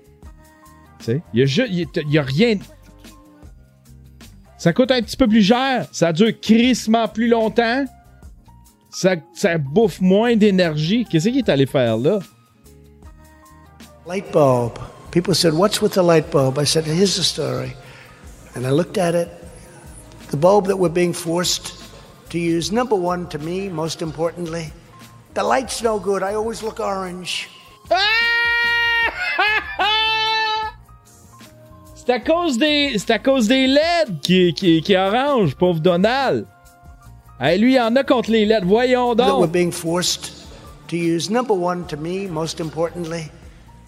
Tu 0.98 1.04
sais, 1.04 1.22
il 1.32 1.38
y 1.38 1.42
a 1.44 1.46
juste, 1.46 1.70
il 1.72 2.10
y 2.10 2.18
a 2.18 2.22
rien. 2.22 2.58
Ça 4.58 4.72
coûte 4.72 4.90
un 4.90 5.00
petit 5.02 5.16
peu 5.16 5.28
plus 5.28 5.44
cher. 5.44 5.86
Ça 5.92 6.12
dure 6.12 6.32
crissement 6.40 7.06
plus 7.06 7.28
longtemps. 7.28 7.84
Ça, 8.90 9.14
ça 9.34 9.56
bouffe 9.58 10.00
moins 10.00 10.34
d'énergie. 10.34 11.04
Qu'est-ce 11.04 11.28
qu'il 11.28 11.38
est 11.38 11.48
allé 11.48 11.66
faire 11.66 11.96
là? 11.96 12.18
Light 14.08 14.24
bulb. 14.32 14.72
People 15.12 15.34
said, 15.34 15.52
What's 15.54 15.80
with 15.80 15.92
the 15.92 16.02
light 16.02 16.28
bulb? 16.32 16.58
I 16.58 16.66
said, 16.66 16.84
Here's 16.86 17.14
the 17.16 17.22
story. 17.22 17.72
And 18.56 18.64
I 18.66 18.70
looked 18.70 18.98
at 18.98 19.14
it. 19.14 19.28
The 20.30 20.36
bulb 20.36 20.66
that 20.66 20.76
we're 20.76 20.88
being 20.88 21.12
forced 21.12 21.74
to 22.30 22.38
use, 22.38 22.72
number 22.72 22.96
one 22.96 23.28
to 23.28 23.38
me, 23.38 23.68
most 23.68 24.02
importantly, 24.02 24.72
the 25.34 25.42
light's 25.42 25.82
no 25.82 25.98
good. 25.98 26.22
I 26.22 26.34
always 26.34 26.62
look 26.62 26.80
orange. 26.80 27.48
C'est 32.06 32.12
à 32.12 32.20
cause 32.20 32.58
des, 32.58 32.98
c'est 32.98 33.12
à 33.12 33.18
cause 33.18 33.48
des 33.48 33.66
LED 33.66 34.20
qui, 34.22 34.52
qui, 34.52 34.82
qui 34.82 34.92
est 34.92 34.98
orange, 34.98 35.54
pauvre 35.54 35.80
Donald. 35.80 36.46
Hey, 37.40 37.58
lui, 37.58 37.74
il 37.74 37.80
en 37.80 37.96
a 37.96 38.04
contre 38.04 38.30
les 38.30 38.44
LED. 38.44 38.64
Voyons 38.64 39.14
That 39.14 39.38
we're 39.38 39.46
being 39.46 39.72
forced 39.72 40.32
to 40.88 40.96
use, 40.96 41.30
number 41.30 41.54
one 41.54 41.86
to 41.86 41.96
me, 41.96 42.26
most 42.26 42.60
importantly, 42.60 43.30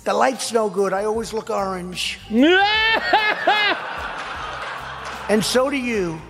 the 0.04 0.14
light's 0.14 0.50
no 0.50 0.70
good. 0.70 0.94
I 0.94 1.04
always 1.04 1.34
look 1.34 1.50
orange. 1.50 2.18
and 5.28 5.44
so 5.44 5.70
do 5.70 5.76
you. 5.76 6.20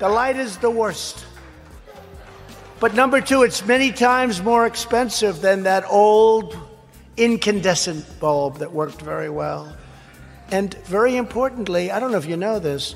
The 0.00 0.08
light 0.08 0.36
is 0.36 0.56
the 0.58 0.70
worst. 0.70 1.24
But 2.80 2.94
number 2.94 3.20
two, 3.20 3.42
it's 3.42 3.64
many 3.64 3.92
times 3.92 4.42
more 4.42 4.66
expensive 4.66 5.40
than 5.40 5.62
that 5.62 5.84
old 5.88 6.56
incandescent 7.16 8.04
bulb 8.18 8.58
that 8.58 8.72
worked 8.72 9.00
very 9.00 9.30
well. 9.30 9.76
And 10.50 10.74
very 10.84 11.16
importantly, 11.16 11.90
I 11.90 12.00
don't 12.00 12.10
know 12.10 12.18
if 12.18 12.26
you 12.26 12.36
know 12.36 12.58
this, 12.58 12.94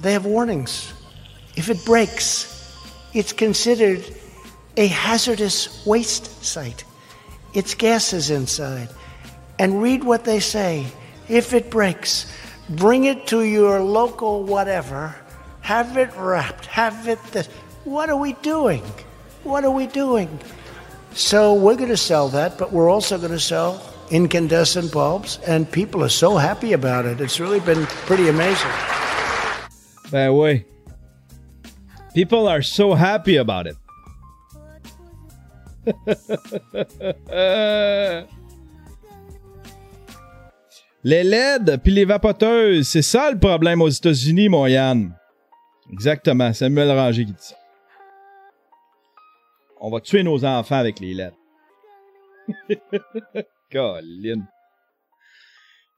they 0.00 0.12
have 0.12 0.24
warnings. 0.24 0.92
If 1.56 1.68
it 1.68 1.84
breaks, 1.84 2.54
it's 3.12 3.32
considered 3.32 4.04
a 4.76 4.86
hazardous 4.86 5.84
waste 5.84 6.44
site. 6.44 6.84
Its 7.54 7.74
gases 7.74 8.30
inside. 8.30 8.88
And 9.58 9.82
read 9.82 10.04
what 10.04 10.24
they 10.24 10.38
say. 10.38 10.86
If 11.28 11.52
it 11.52 11.68
breaks, 11.70 12.32
bring 12.70 13.04
it 13.04 13.26
to 13.28 13.42
your 13.42 13.80
local 13.80 14.42
whatever, 14.42 15.14
have 15.60 15.96
it 15.96 16.10
wrapped, 16.16 16.66
have 16.66 17.08
it 17.08 17.22
this. 17.32 17.46
What 17.84 18.10
are 18.10 18.16
we 18.16 18.34
doing? 18.34 18.82
What 19.44 19.64
are 19.64 19.70
we 19.70 19.86
doing? 19.86 20.38
So 21.12 21.54
we're 21.54 21.76
going 21.76 21.88
to 21.88 21.96
sell 21.96 22.28
that, 22.30 22.58
but 22.58 22.72
we're 22.72 22.90
also 22.90 23.18
going 23.18 23.32
to 23.32 23.40
sell 23.40 23.82
incandescent 24.10 24.92
bulbs, 24.92 25.38
and 25.46 25.70
people 25.70 26.02
are 26.04 26.08
so 26.08 26.36
happy 26.36 26.72
about 26.72 27.06
it. 27.06 27.20
It's 27.20 27.40
really 27.40 27.60
been 27.60 27.86
pretty 28.06 28.28
amazing. 28.28 28.70
Ben 30.10 30.34
way, 30.34 30.64
People 32.18 32.48
are 32.48 32.62
so 32.62 32.94
happy 32.94 33.36
about 33.36 33.68
it. 33.68 33.76
les 41.08 41.24
LED 41.24 41.80
puis 41.82 41.92
les 41.92 42.04
vapoteuses, 42.04 42.86
c'est 42.86 43.00
ça 43.00 43.30
le 43.30 43.38
problème 43.38 43.80
aux 43.80 43.88
États-Unis, 43.88 44.50
mon 44.50 44.66
Yann. 44.66 45.16
Exactement, 45.90 46.52
Samuel 46.52 46.90
Ranger 46.90 47.24
qui 47.24 47.32
dit 47.32 47.38
ça. 47.38 47.56
On 49.80 49.90
va 49.90 50.00
tuer 50.02 50.22
nos 50.22 50.44
enfants 50.44 50.76
avec 50.76 51.00
les 51.00 51.14
LED. 51.14 51.32
Colin. 53.72 54.46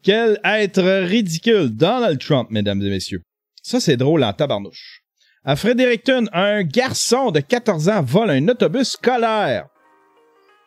Quel 0.05 0.39
être 0.45 0.83
ridicule. 1.09 1.71
Donald 1.71 2.21
Trump, 2.21 2.49
mesdames 2.51 2.81
et 2.83 2.91
messieurs. 2.91 3.23
Ça, 3.65 3.81
c'est 3.81 3.97
drôle 3.97 4.23
en 4.23 4.33
tabarnouche. 4.33 5.03
À 5.45 5.57
Fredericton, 5.57 6.27
un 6.33 6.63
garçon 6.63 7.33
de 7.33 7.41
14 7.41 7.89
ans 7.89 8.03
vole 8.03 8.31
un 8.31 8.47
autobus 8.47 8.91
scolaire. 8.91 9.67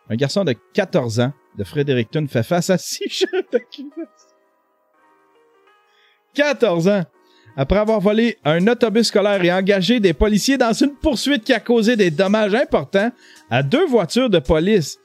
Un 0.10 0.16
garçon 0.18 0.44
de 0.44 0.54
14 0.74 1.22
ans 1.22 1.34
de 1.58 1.64
Fredericton 1.64 2.28
fait 2.28 2.44
face 2.44 2.70
à 2.70 2.78
six 2.78 3.08
chefs 3.08 3.52
d'accusation. 3.52 4.33
14 6.34 6.88
ans. 6.88 7.04
Après 7.56 7.78
avoir 7.78 8.00
volé 8.00 8.38
un 8.46 8.68
autobus 8.68 9.08
scolaire 9.08 9.44
et 9.44 9.52
engagé 9.52 10.00
des 10.00 10.14
policiers 10.14 10.58
dans 10.58 10.74
une 10.74 10.96
poursuite 10.96 11.44
qui 11.44 11.54
a 11.54 11.60
causé 11.60 11.96
des 11.96 12.10
dommages 12.10 12.56
importants 12.56 13.12
à 13.52 13.62
deux 13.62 13.86
voitures 13.86 14.30
de 14.30 14.40
police, 14.40 14.98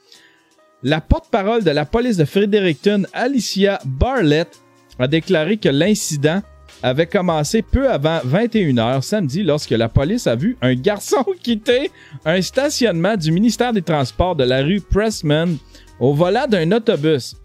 la 0.81 1.01
porte-parole 1.01 1.63
de 1.63 1.71
la 1.71 1.85
police 1.85 2.17
de 2.17 2.25
Fredericton, 2.25 3.03
Alicia 3.13 3.79
Barlett, 3.85 4.59
a 4.97 5.07
déclaré 5.07 5.57
que 5.57 5.69
l'incident 5.69 6.41
avait 6.81 7.07
commencé 7.07 7.61
peu 7.61 7.89
avant 7.89 8.19
21h 8.19 9.01
samedi 9.01 9.43
lorsque 9.43 9.71
la 9.71 9.89
police 9.89 10.27
a 10.27 10.35
vu 10.35 10.57
un 10.61 10.73
garçon 10.75 11.25
quitter 11.43 11.91
un 12.25 12.41
stationnement 12.41 13.17
du 13.17 13.31
ministère 13.31 13.73
des 13.73 13.81
Transports 13.81 14.35
de 14.35 14.43
la 14.43 14.61
rue 14.61 14.81
Pressman 14.81 15.57
au 15.99 16.13
volant 16.13 16.47
d'un 16.47 16.71
autobus. 16.71 17.35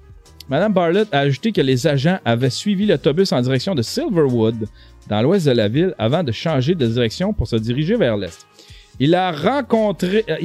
Madame 0.49 0.73
Barlett 0.73 1.09
a 1.13 1.21
ajouté 1.21 1.53
que 1.53 1.61
les 1.61 1.87
agents 1.87 2.19
avaient 2.25 2.51
suivi 2.51 2.87
l'autobus 2.87 3.33
en 3.33 3.41
direction 3.41 3.75
de 3.75 3.83
Silverwood, 3.83 4.67
dans 5.09 5.23
l'ouest 5.23 5.47
de 5.47 5.53
la 5.53 5.69
ville, 5.69 5.95
avant 5.99 6.23
de 6.23 6.33
changer 6.33 6.75
de 6.75 6.87
direction 6.87 7.33
pour 7.33 7.49
se 7.49 7.57
diriger 7.57 7.97
vers 7.97 8.17
l'est. 8.17 8.47
Il 9.01 9.15
a 9.15 9.33
rencontré, 9.33 10.25
euh, 10.29 10.37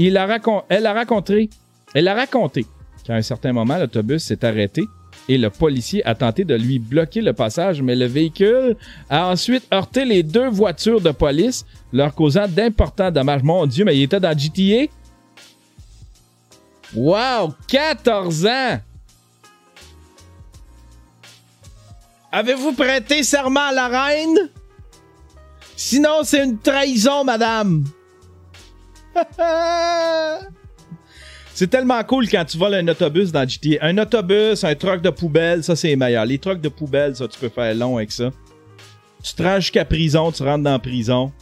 elle 0.70 0.88
a 0.88 0.94
rencontré, 0.94 1.50
elle 1.94 2.08
a 2.08 2.14
raconté 2.14 2.66
qu'à 3.04 3.16
un 3.16 3.22
certain 3.22 3.54
moment, 3.54 3.78
l'autobus 3.78 4.24
s'est 4.24 4.44
arrêté 4.46 4.84
et 5.28 5.38
le 5.38 5.50
policier 5.50 6.06
a 6.06 6.16
tenté 6.16 6.44
de 6.44 6.56
lui 6.56 6.80
bloquer 6.80 7.22
le 7.22 7.34
passage, 7.34 7.82
mais 7.82 7.96
le 7.96 8.06
véhicule 8.06 8.76
a 9.10 9.28
ensuite 9.30 9.64
heurté 9.74 10.06
les 10.06 10.24
deux 10.24 10.48
voitures 10.50 11.02
de 11.02 11.12
police, 11.12 11.66
leur 11.94 12.16
causant 12.16 12.48
d'importants 12.48 13.12
dommages. 13.12 13.44
Mon 13.44 13.66
Dieu, 13.66 13.86
mais 13.86 13.96
il 13.98 14.04
était 14.04 14.20
dans 14.20 14.36
GTA? 14.38 14.92
Wow! 16.96 17.54
14 17.68 18.46
ans! 18.48 18.80
Avez-vous 22.32 22.74
prêté 22.74 23.24
serment 23.24 23.70
à 23.70 23.72
la 23.72 23.88
reine? 23.88 24.50
Sinon, 25.76 26.24
c'est 26.24 26.44
une 26.44 26.60
trahison, 26.60 27.24
madame. 27.24 27.86
C'est 31.60 31.68
tellement 31.68 32.02
cool 32.06 32.30
quand 32.30 32.46
tu 32.46 32.58
voles 32.58 32.76
un 32.76 32.88
autobus 32.88 33.34
dans 33.34 33.46
GTA. 33.46 33.86
Un 33.86 33.98
autobus, 33.98 34.64
un 34.64 34.76
truck 34.76 35.02
de 35.02 35.10
poubelle, 35.10 35.62
ça 35.62 35.76
c'est 35.76 35.94
meilleur. 35.98 36.26
Les 36.26 36.40
trucks 36.40 36.62
de 36.62 36.70
poubelle, 36.70 37.18
ça 37.18 37.28
tu 37.28 37.38
peux 37.38 37.50
faire 37.50 37.76
long 37.76 37.98
avec 37.98 38.14
ça. 38.14 38.32
Tu 39.22 39.34
te 39.34 39.56
jusqu'à 39.58 39.84
prison, 39.84 40.32
tu 40.32 40.42
rentres 40.44 40.64
dans 40.64 40.72
la 40.72 40.80
prison. 40.80 41.34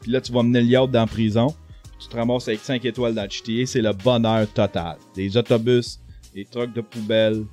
Puis 0.00 0.10
là, 0.10 0.20
tu 0.20 0.32
vas 0.32 0.42
mener 0.42 0.60
le 0.60 0.66
yacht 0.66 0.90
dans 0.90 1.00
la 1.00 1.06
prison. 1.06 1.54
Tu 1.98 2.08
te 2.08 2.14
ramasses 2.14 2.46
avec 2.48 2.60
5 2.60 2.84
étoiles 2.84 3.14
dans 3.14 3.26
GTA. 3.26 3.64
C'est 3.64 3.80
le 3.80 3.94
bonheur 3.94 4.46
total. 4.52 4.98
Des 5.14 5.34
autobus, 5.34 5.98
des 6.34 6.44
trucks 6.44 6.74
de 6.74 6.82
poubelle. 6.82 7.44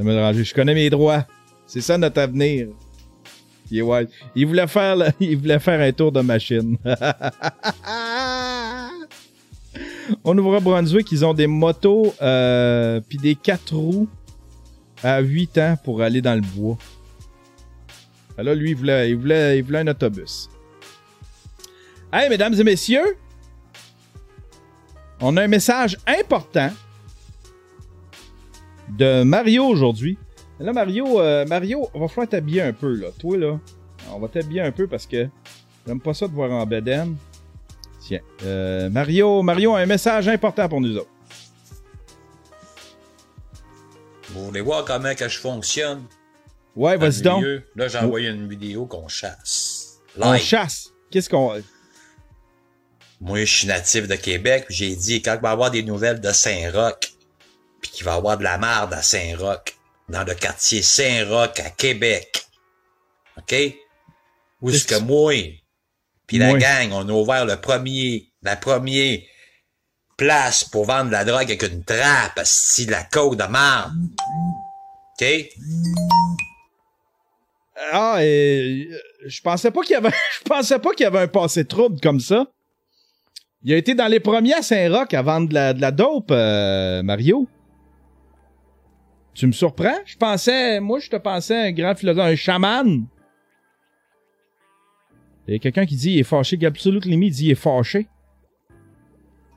Je 0.00 0.54
connais 0.54 0.74
mes 0.74 0.90
droits. 0.90 1.26
C'est 1.66 1.80
ça 1.80 1.98
notre 1.98 2.20
avenir. 2.20 2.68
Il, 3.70 3.82
voulait 4.46 4.66
faire, 4.66 4.96
un 5.00 5.92
tour 5.92 6.10
de 6.10 6.20
machine. 6.20 6.76
Au 10.24 10.34
Nouveau-Brunswick, 10.34 11.12
ils 11.12 11.24
ont 11.24 11.34
des 11.34 11.46
motos 11.46 12.12
euh, 12.20 13.00
puis 13.08 13.16
des 13.18 13.36
4 13.36 13.76
roues 13.76 14.08
à 15.04 15.20
8 15.20 15.58
ans 15.58 15.76
pour 15.84 16.02
aller 16.02 16.20
dans 16.20 16.34
le 16.34 16.40
bois. 16.40 16.76
Ah 18.36 18.42
Là, 18.42 18.54
lui, 18.54 18.70
il 18.70 18.76
voulait, 18.76 19.10
il 19.10 19.16
voulait, 19.16 19.58
il 19.58 19.64
voulait 19.64 19.78
un 19.80 19.86
autobus. 19.86 20.50
Hey, 22.12 22.28
mesdames 22.28 22.54
et 22.54 22.64
messieurs, 22.64 23.16
on 25.20 25.36
a 25.36 25.42
un 25.44 25.48
message 25.48 25.96
important 26.08 26.70
de 28.96 29.22
Mario 29.22 29.64
aujourd'hui. 29.64 30.18
Là, 30.58 30.72
Mario, 30.72 31.20
euh, 31.20 31.46
Mario, 31.46 31.88
on 31.94 32.00
va 32.00 32.08
falloir 32.08 32.28
t'habiller 32.28 32.62
un 32.62 32.72
peu, 32.72 32.94
là. 32.94 33.08
Toi, 33.18 33.38
là, 33.38 33.58
on 34.12 34.18
va 34.18 34.28
t'habiller 34.28 34.60
un 34.60 34.72
peu 34.72 34.86
parce 34.86 35.06
que 35.06 35.28
j'aime 35.86 36.00
pas 36.00 36.12
ça 36.12 36.28
de 36.28 36.32
voir 36.32 36.50
en 36.50 36.66
bedaine. 36.66 37.16
Tiens, 38.00 38.20
euh, 38.44 38.90
Mario, 38.90 39.42
Mario 39.42 39.74
a 39.74 39.80
un 39.80 39.86
message 39.86 40.28
important 40.28 40.68
pour 40.68 40.80
nous 40.80 40.96
autres. 40.96 41.10
Vous 44.28 44.46
voulez 44.46 44.60
voir 44.60 44.84
comment 44.84 45.14
que 45.14 45.28
je 45.28 45.38
fonctionne? 45.38 46.04
Ouais, 46.76 46.96
vas-y 46.96 47.22
donc. 47.22 47.44
Là, 47.74 47.88
j'ai 47.88 47.98
envoyé 47.98 48.28
une 48.28 48.48
vidéo 48.48 48.86
qu'on 48.86 49.08
chasse. 49.08 50.00
On 50.20 50.32
Live. 50.32 50.42
chasse. 50.42 50.90
Qu'est-ce 51.10 51.28
qu'on. 51.28 51.60
Moi, 53.20 53.44
je 53.44 53.54
suis 53.54 53.66
natif 53.66 54.08
de 54.08 54.14
Québec, 54.14 54.66
j'ai 54.70 54.94
dit, 54.94 55.20
quand 55.20 55.34
il 55.34 55.42
va 55.42 55.50
y 55.50 55.52
avoir 55.52 55.70
des 55.70 55.82
nouvelles 55.82 56.20
de 56.20 56.30
Saint-Roch, 56.32 57.09
puis 57.80 57.90
qu'il 57.90 58.04
va 58.04 58.14
avoir 58.14 58.38
de 58.38 58.44
la 58.44 58.58
marde 58.58 58.92
à 58.92 59.02
Saint-Roch, 59.02 59.76
dans 60.08 60.24
le 60.24 60.34
quartier 60.34 60.82
Saint-Roch 60.82 61.58
à 61.60 61.70
Québec, 61.70 62.46
OK? 63.38 63.54
Où 64.60 64.70
est-ce 64.70 64.86
que 64.86 64.98
moi, 64.98 65.34
puis 66.26 66.38
la 66.38 66.52
gang, 66.54 66.92
on 66.92 67.08
a 67.08 67.12
ouvert 67.12 67.44
le 67.44 67.56
premier, 67.56 68.30
la 68.42 68.54
première 68.54 69.18
place 70.16 70.64
pour 70.64 70.84
vendre 70.84 71.06
de 71.06 71.12
la 71.12 71.24
drogue 71.24 71.44
avec 71.44 71.62
une 71.62 71.82
trappe, 71.82 72.40
si 72.44 72.86
la 72.86 73.02
côte 73.02 73.38
de 73.38 73.44
marde. 73.44 73.92
OK? 75.20 75.26
Ah, 77.92 78.18
et, 78.20 78.86
euh, 78.92 78.98
je 79.26 79.40
pensais 79.40 79.70
pas 79.70 79.80
qu'il 79.80 79.92
y 79.92 79.96
avait, 79.96 80.10
je 80.38 80.48
pensais 80.48 80.78
pas 80.78 80.90
qu'il 80.90 81.04
y 81.04 81.06
avait 81.06 81.20
un 81.20 81.28
passé 81.28 81.64
trouble 81.64 82.00
comme 82.00 82.20
ça. 82.20 82.46
Il 83.62 83.72
a 83.72 83.76
été 83.76 83.94
dans 83.94 84.06
les 84.06 84.20
premiers 84.20 84.54
à 84.54 84.62
Saint-Roch 84.62 85.12
à 85.12 85.22
vendre 85.22 85.48
de 85.48 85.54
la, 85.54 85.72
de 85.72 85.80
la 85.80 85.90
dope, 85.90 86.30
euh, 86.30 87.02
Mario. 87.02 87.48
Tu 89.34 89.46
me 89.46 89.52
surprends? 89.52 89.98
Je 90.06 90.16
pensais, 90.16 90.80
moi, 90.80 90.98
je 91.00 91.08
te 91.08 91.16
pensais 91.16 91.68
un 91.68 91.72
grand 91.72 91.94
philosophe, 91.94 92.24
un 92.26 92.36
chaman. 92.36 93.06
Il 95.48 95.54
y 95.54 95.56
a 95.56 95.58
quelqu'un 95.58 95.86
qui 95.86 95.96
dit 95.96 96.12
il 96.12 96.18
est 96.20 96.24
fâché. 96.24 96.58
Absolutely 96.64 97.16
Me 97.16 97.28
dit 97.30 97.46
il 97.46 97.50
est 97.52 97.54
fâché. 97.54 98.06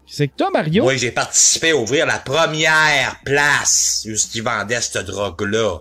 C'est 0.05 0.27
que 0.27 0.35
toi, 0.35 0.49
Mario. 0.51 0.83
Moi, 0.83 0.95
j'ai 0.97 1.11
participé 1.11 1.71
à 1.71 1.77
ouvrir 1.77 2.05
la 2.05 2.19
première 2.19 3.19
place 3.23 4.05
où 4.07 4.13
ils 4.35 4.43
vendaient 4.43 4.81
cette 4.81 5.05
drogue-là. 5.05 5.79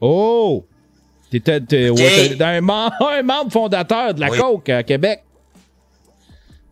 Oh! 0.00 0.66
T'étais, 1.30 1.60
t'es- 1.60 1.88
Ok. 1.88 1.98
ouais, 1.98 2.42
un, 2.42 2.60
mem- 2.60 2.90
un 3.00 3.22
membre 3.22 3.52
fondateur 3.52 4.14
de 4.14 4.20
la 4.20 4.30
Oui. 4.30 4.38
Coke 4.38 4.68
à 4.70 4.82
Québec. 4.82 5.22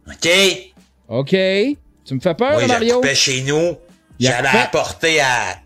OK? 0.09 0.29
OK. 1.09 1.31
Tu 1.31 2.15
me 2.15 2.21
fais 2.21 2.35
peur, 2.35 2.53
Moi, 2.55 2.67
Mario? 2.67 3.01
chez 3.15 3.43
nous. 3.43 3.77
J'allais 4.19 4.49
apporter 4.49 5.21
à... 5.21 5.59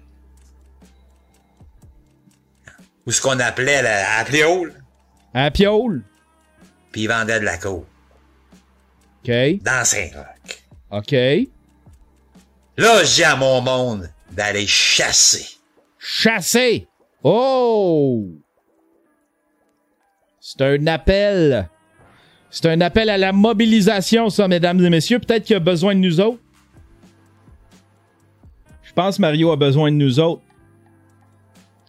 Où 3.06 3.10
ce 3.10 3.20
qu'on 3.20 3.38
appelait 3.40 3.82
la, 3.82 4.18
à 4.18 4.24
Pléole. 4.24 4.74
À. 5.34 5.50
Puis 5.50 7.02
ils 7.02 7.08
vendaient 7.08 7.40
de 7.40 7.44
la 7.44 7.56
coke. 7.56 7.86
OK. 9.24 9.62
Dans 9.62 9.84
Saint-Roch. 9.84 10.62
OK. 10.90 11.12
Là, 12.76 13.04
j'ai 13.04 13.24
à 13.24 13.36
mon 13.36 13.60
monde 13.60 14.10
d'aller 14.32 14.66
chasser. 14.66 15.46
Chasser. 15.98 16.86
Oh! 17.22 18.26
C'est 20.40 20.60
un 20.62 20.86
appel. 20.86 21.68
C'est 22.50 22.66
un 22.66 22.80
appel 22.80 23.08
à 23.08 23.16
la 23.16 23.32
mobilisation, 23.32 24.28
ça, 24.28 24.48
mesdames 24.48 24.84
et 24.84 24.90
messieurs. 24.90 25.18
Peut-être 25.18 25.44
qu'il 25.44 25.56
a 25.56 25.60
besoin 25.60 25.94
de 25.94 26.00
nous 26.00 26.20
autres. 26.20 26.40
Je 28.82 28.92
pense 28.92 29.16
que 29.16 29.22
Mario 29.22 29.52
a 29.52 29.56
besoin 29.56 29.90
de 29.90 29.96
nous 29.96 30.20
autres. 30.20 30.42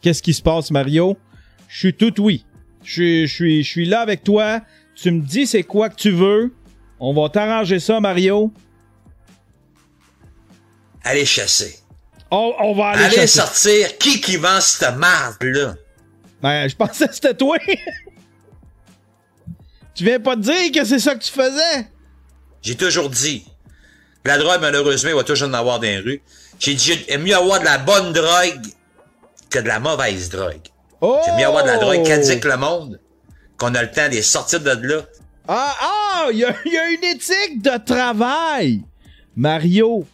Qu'est-ce 0.04 0.22
qui 0.22 0.34
se 0.34 0.42
passe, 0.42 0.70
Mario? 0.70 1.18
Je 1.70 1.80
suis 1.80 1.94
tout 1.94 2.22
oui. 2.22 2.46
Je 2.84 3.26
suis, 3.26 3.64
je 3.64 3.90
là 3.90 4.02
avec 4.02 4.26
toi. 4.26 4.60
Tu 4.96 5.10
me 5.12 5.22
dis 5.22 5.48
c'est 5.48 5.64
quoi 5.64 5.90
que 5.90 5.96
tu 5.96 6.12
veux. 6.12 6.54
On 7.00 7.14
va 7.14 7.30
t'arranger 7.30 7.80
ça, 7.80 8.02
Mario. 8.02 8.52
Aller 11.06 11.26
chasser. 11.26 11.80
On, 12.30 12.54
on 12.60 12.76
va 12.76 12.90
aller 12.90 13.16
chasser. 13.16 13.40
sortir 13.40 13.98
qui 13.98 14.20
qui 14.20 14.36
vend 14.36 14.60
cette 14.60 14.98
marde-là? 14.98 15.76
Ben, 16.42 16.68
je 16.68 16.76
pensais 16.76 17.08
que 17.08 17.16
c'était 17.16 17.34
toi. 17.34 17.58
tu 19.96 20.04
viens 20.04 20.20
pas 20.20 20.36
de 20.36 20.42
dire 20.42 20.72
que 20.74 20.84
c'est 20.86 21.00
ça 21.00 21.16
que 21.16 21.24
tu 21.24 21.32
faisais? 21.32 21.88
J'ai 22.62 22.76
toujours 22.76 23.10
dit. 23.10 23.46
La 24.26 24.38
drogue, 24.38 24.60
malheureusement, 24.60 25.12
il 25.12 25.16
va 25.16 25.24
toujours 25.24 25.48
en 25.48 25.54
avoir 25.54 25.80
dans 25.80 25.88
les 25.88 26.00
rues. 26.00 26.22
J'ai 26.60 26.74
dit, 26.74 27.06
j'aime 27.08 27.24
mieux 27.24 27.36
avoir 27.36 27.62
de 27.62 27.66
la 27.66 27.78
bonne 27.78 28.12
drogue 28.12 28.60
que 29.54 29.60
de 29.60 29.68
la 29.68 29.80
mauvaise 29.80 30.30
drogue. 30.30 30.60
Oh! 31.02 31.20
J'aime 31.26 31.38
mieux 31.38 31.46
avoir 31.46 31.64
de 31.64 31.70
la 31.70 31.78
drogue 31.78 32.04
qu'indique 32.04 32.44
le 32.46 32.58
monde, 32.58 33.00
qu'on 33.58 33.74
a 33.76 33.82
le 33.84 33.92
temps 33.92 34.08
de 34.10 34.14
les 34.16 34.22
sortir 34.22 34.60
de 34.62 34.72
là. 34.88 35.02
Ah, 35.48 35.76
ah, 35.82 36.28
il 36.32 36.40
y, 36.40 36.46
a- 36.46 36.56
il 36.66 36.72
y 36.74 36.78
a 36.78 36.90
une 36.90 37.04
éthique 37.16 37.62
de 37.62 37.78
travail. 37.86 38.82
Mario, 39.36 40.06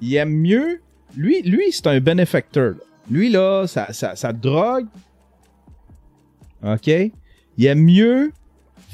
il 0.00 0.14
aime 0.16 0.30
mieux. 0.34 0.80
Lui, 1.16 1.42
lui 1.42 1.72
c'est 1.72 1.86
un 1.88 2.00
bénéfacteur. 2.00 2.70
là. 2.74 2.84
Lui, 3.10 3.30
là, 3.30 3.66
sa, 3.66 3.92
sa 3.92 4.32
drogue. 4.32 4.86
OK? 6.64 6.86
Il 6.86 7.66
aime 7.66 7.82
mieux 7.82 8.32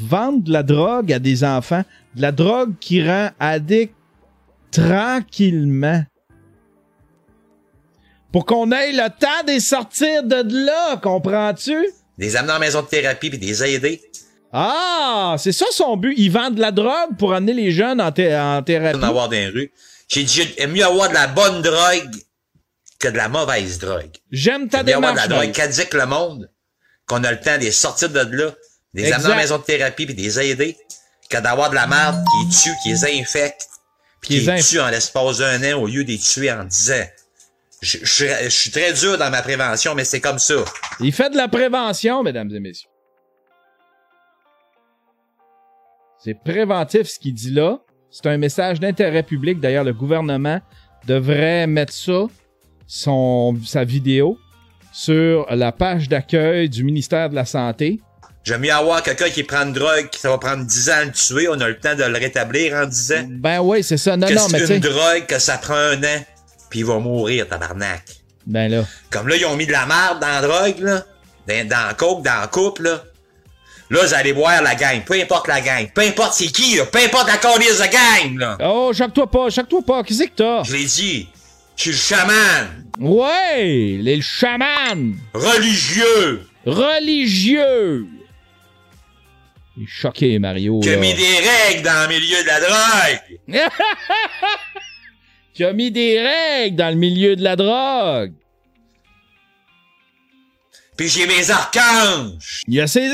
vendre 0.01 0.43
de 0.43 0.53
la 0.53 0.63
drogue 0.63 1.13
à 1.13 1.19
des 1.19 1.45
enfants. 1.45 1.85
De 2.15 2.23
la 2.23 2.33
drogue 2.33 2.73
qui 2.81 3.07
rend 3.07 3.29
addict 3.39 3.93
tranquillement. 4.71 6.03
Pour 8.33 8.45
qu'on 8.47 8.71
ait 8.73 8.93
le 8.93 9.09
temps 9.09 9.43
de 9.47 9.53
les 9.53 9.61
sortir 9.61 10.23
de 10.23 10.43
là, 10.67 10.97
comprends-tu? 10.99 11.87
Des 12.19 12.37
amener 12.37 12.53
en 12.53 12.59
maison 12.59 12.83
de 12.83 12.87
thérapie 12.87 13.31
puis 13.31 13.39
des 13.39 13.63
aider. 13.65 14.03
Ah, 14.53 15.37
c'est 15.39 15.53
ça 15.53 15.67
son 15.71 15.97
but. 15.97 16.15
Il 16.17 16.31
vend 16.31 16.51
de 16.51 16.61
la 16.61 16.71
drogue 16.73 17.17
pour 17.19 17.33
amener 17.35 17.53
les 17.55 17.71
jeunes 17.71 18.01
en, 18.01 18.11
thé- 18.13 18.35
en 18.37 18.63
thérapie. 18.63 18.99
en 18.99 19.03
avoir 19.03 19.29
dans 19.29 19.33
les 19.37 19.49
rues. 19.49 19.73
J'ai 20.09 20.25
dit, 20.25 20.43
mieux 20.69 20.85
avoir 20.85 21.09
de 21.11 21.15
la 21.15 21.27
bonne 21.27 21.63
drogue 21.63 22.11
que 22.99 23.09
de 23.09 23.17
la 23.17 23.29
mauvaise 23.29 23.79
drogue. 23.79 24.11
J'aime 24.31 24.69
ta 24.69 24.79
J'aime 24.79 24.87
mieux 24.87 24.95
avoir 24.97 25.13
de 25.13 25.17
la 25.19 25.23
démarche. 25.29 25.47
drogue 25.47 25.55
le 25.95 26.07
monde, 26.07 26.51
qu'on 27.07 27.23
a 27.25 27.31
le 27.31 27.41
temps 27.41 27.57
de 27.57 27.63
les 27.63 27.73
sortir 27.73 28.09
de 28.11 28.21
là, 28.21 28.51
des 28.95 29.03
Exact. 29.05 29.17
amener 29.21 29.33
en 29.35 29.37
maison 29.37 29.59
de 29.59 29.63
thérapie 29.63 30.07
puis 30.07 30.15
des 30.15 30.41
aider, 30.41 30.77
que 31.31 31.37
d'avoir 31.39 31.71
de 31.71 31.75
la 31.75 31.87
merde 31.87 32.17
qui 32.25 32.47
les 32.47 32.51
tue, 32.63 32.79
qui 32.83 32.89
les 32.91 33.21
infecte, 33.21 33.67
puis 34.21 34.41
Qui 34.41 34.47
les 34.51 34.63
tue 34.63 34.81
en 34.81 34.89
l'espace 34.89 35.39
d'un 35.39 35.63
an 35.75 35.79
au 35.83 35.87
lieu 35.87 36.03
de 36.05 36.09
les 36.11 36.19
tuer 36.19 36.51
en 36.51 36.65
dix 36.65 36.91
ans. 36.91 37.07
Je, 37.81 37.99
je, 38.03 38.27
je 38.45 38.49
suis 38.49 38.71
très 38.71 38.93
dur 38.93 39.19
dans 39.19 39.31
ma 39.31 39.41
prévention, 39.43 39.95
mais 39.95 40.05
c'est 40.05 40.21
comme 40.21 40.39
ça. 40.39 40.65
Il 41.01 41.13
fait 41.13 41.31
de 41.31 41.37
la 41.37 41.49
prévention, 41.49 42.23
mesdames 42.23 42.51
et 42.53 42.61
messieurs. 42.61 42.89
C'est 46.19 46.35
préventif 46.35 47.07
ce 47.09 47.19
qu'il 47.19 47.35
dit 47.35 47.51
là. 47.53 47.79
C'est 48.11 48.27
un 48.27 48.39
message 48.39 48.81
d'intérêt 48.81 49.23
public. 49.23 49.61
D'ailleurs, 49.61 49.85
le 49.85 49.93
gouvernement 49.93 50.61
devrait 51.07 51.67
mettre 51.67 51.93
ça, 51.93 52.27
son, 52.87 53.57
sa 53.65 53.85
vidéo, 53.85 54.39
sur 54.93 55.47
la 55.51 55.71
page 55.71 56.09
d'accueil 56.09 56.69
du 56.69 56.83
ministère 56.83 57.31
de 57.31 57.37
la 57.37 57.45
Santé. 57.45 58.01
J'aime 58.43 58.63
mieux 58.63 58.73
avoir 58.73 59.03
quelqu'un 59.03 59.29
qui 59.29 59.45
prend 59.45 59.65
une 59.67 59.75
drogue, 59.75 60.09
qui 60.11 60.19
ça 60.19 60.31
va 60.31 60.39
prendre 60.39 60.65
10 60.65 60.91
ans 60.91 60.95
à 60.95 61.05
le 61.05 61.13
tuer, 61.13 61.49
on 61.49 61.61
a 61.61 61.69
le 61.69 61.79
temps 61.79 61.95
de 61.95 62.03
le 62.03 62.19
rétablir 62.19 62.75
en 62.75 62.87
10 62.87 63.13
ans. 63.13 63.27
Ben 63.29 63.61
oui, 63.61 63.83
c'est 63.85 63.99
ça. 63.99 64.17
Non, 64.17 64.27
que 64.27 64.35
non, 64.35 64.49
mais 64.51 64.67
une 64.67 64.81
drogue 64.81 65.27
que 65.27 65.39
ça 65.39 65.59
prend 65.59 65.75
un 65.75 66.03
an, 66.03 66.25
puis 66.71 66.81
il 66.81 66.87
va 66.87 66.99
mourir, 66.99 67.49
tabarnak. 67.49 68.05
Ben 68.47 68.71
là. 68.71 68.85
Comme 69.11 69.29
là, 69.29 69.37
ils 69.37 69.47
ont 69.47 69.57
mis 69.57 69.67
de 69.67 69.73
la 69.73 69.87
merde 69.87 70.21
dans 70.21 70.27
la 70.27 70.41
drogue, 70.41 70.79
là. 70.81 71.05
Dans, 71.47 71.69
dans 71.69 71.87
la 71.89 71.95
coke, 71.95 72.23
dans 72.23 72.41
la 72.41 72.47
coupe, 72.47 72.79
là. 72.81 73.03
Là, 73.91 74.05
vous 74.05 74.15
allez 74.15 74.33
voir 74.33 74.63
la 74.63 74.75
gang. 74.75 75.03
Peu 75.05 75.15
importe 75.15 75.49
la 75.49 75.61
gang. 75.61 75.89
Peu 75.95 76.03
importe 76.03 76.35
c'est 76.35 76.49
qui, 76.49 76.77
là. 76.77 76.85
Peu 76.87 76.99
importe 76.99 77.29
la 77.29 77.39
calice 77.39 77.79
de 77.79 77.85
gang, 77.85 78.39
là. 78.39 78.59
Oh, 78.61 78.93
choque-toi 78.93 79.31
pas, 79.31 79.51
choque-toi 79.51 79.83
pas. 79.83 80.03
Qu'est-ce 80.03 80.25
que 80.25 80.35
t'as? 80.35 80.63
Je 80.65 80.73
l'ai 80.73 80.85
dit. 80.85 81.29
Je 81.77 81.83
suis 81.83 81.91
le 81.93 81.97
chaman. 81.97 82.85
Ouais, 82.99 83.99
les 84.01 84.21
chamans. 84.21 85.15
Religieux. 85.33 86.43
Religieux. 86.67 88.07
Il 89.77 89.85
est 89.85 89.87
choqué, 89.87 90.39
Mario. 90.41 90.81
Qui 90.81 90.89
a 90.89 90.95
là. 90.97 90.99
mis 90.99 91.15
des 91.15 91.23
règles 91.23 91.83
dans 91.83 92.03
le 92.03 92.09
milieu 92.09 92.43
de 92.43 92.47
la 92.47 92.61
drogue. 92.61 93.39
Qui 95.59 95.65
a 95.65 95.73
mis 95.73 95.91
des 95.91 96.21
règles 96.21 96.77
dans 96.77 96.91
le 96.91 96.95
milieu 96.95 97.35
de 97.35 97.43
la 97.43 97.57
drogue. 97.57 98.33
Puis 100.97 101.09
j'ai 101.09 101.27
mes 101.27 101.51
archanges. 101.51 102.63
Il 102.69 102.75
y 102.75 102.81
a 102.81 102.87
ses... 102.87 103.11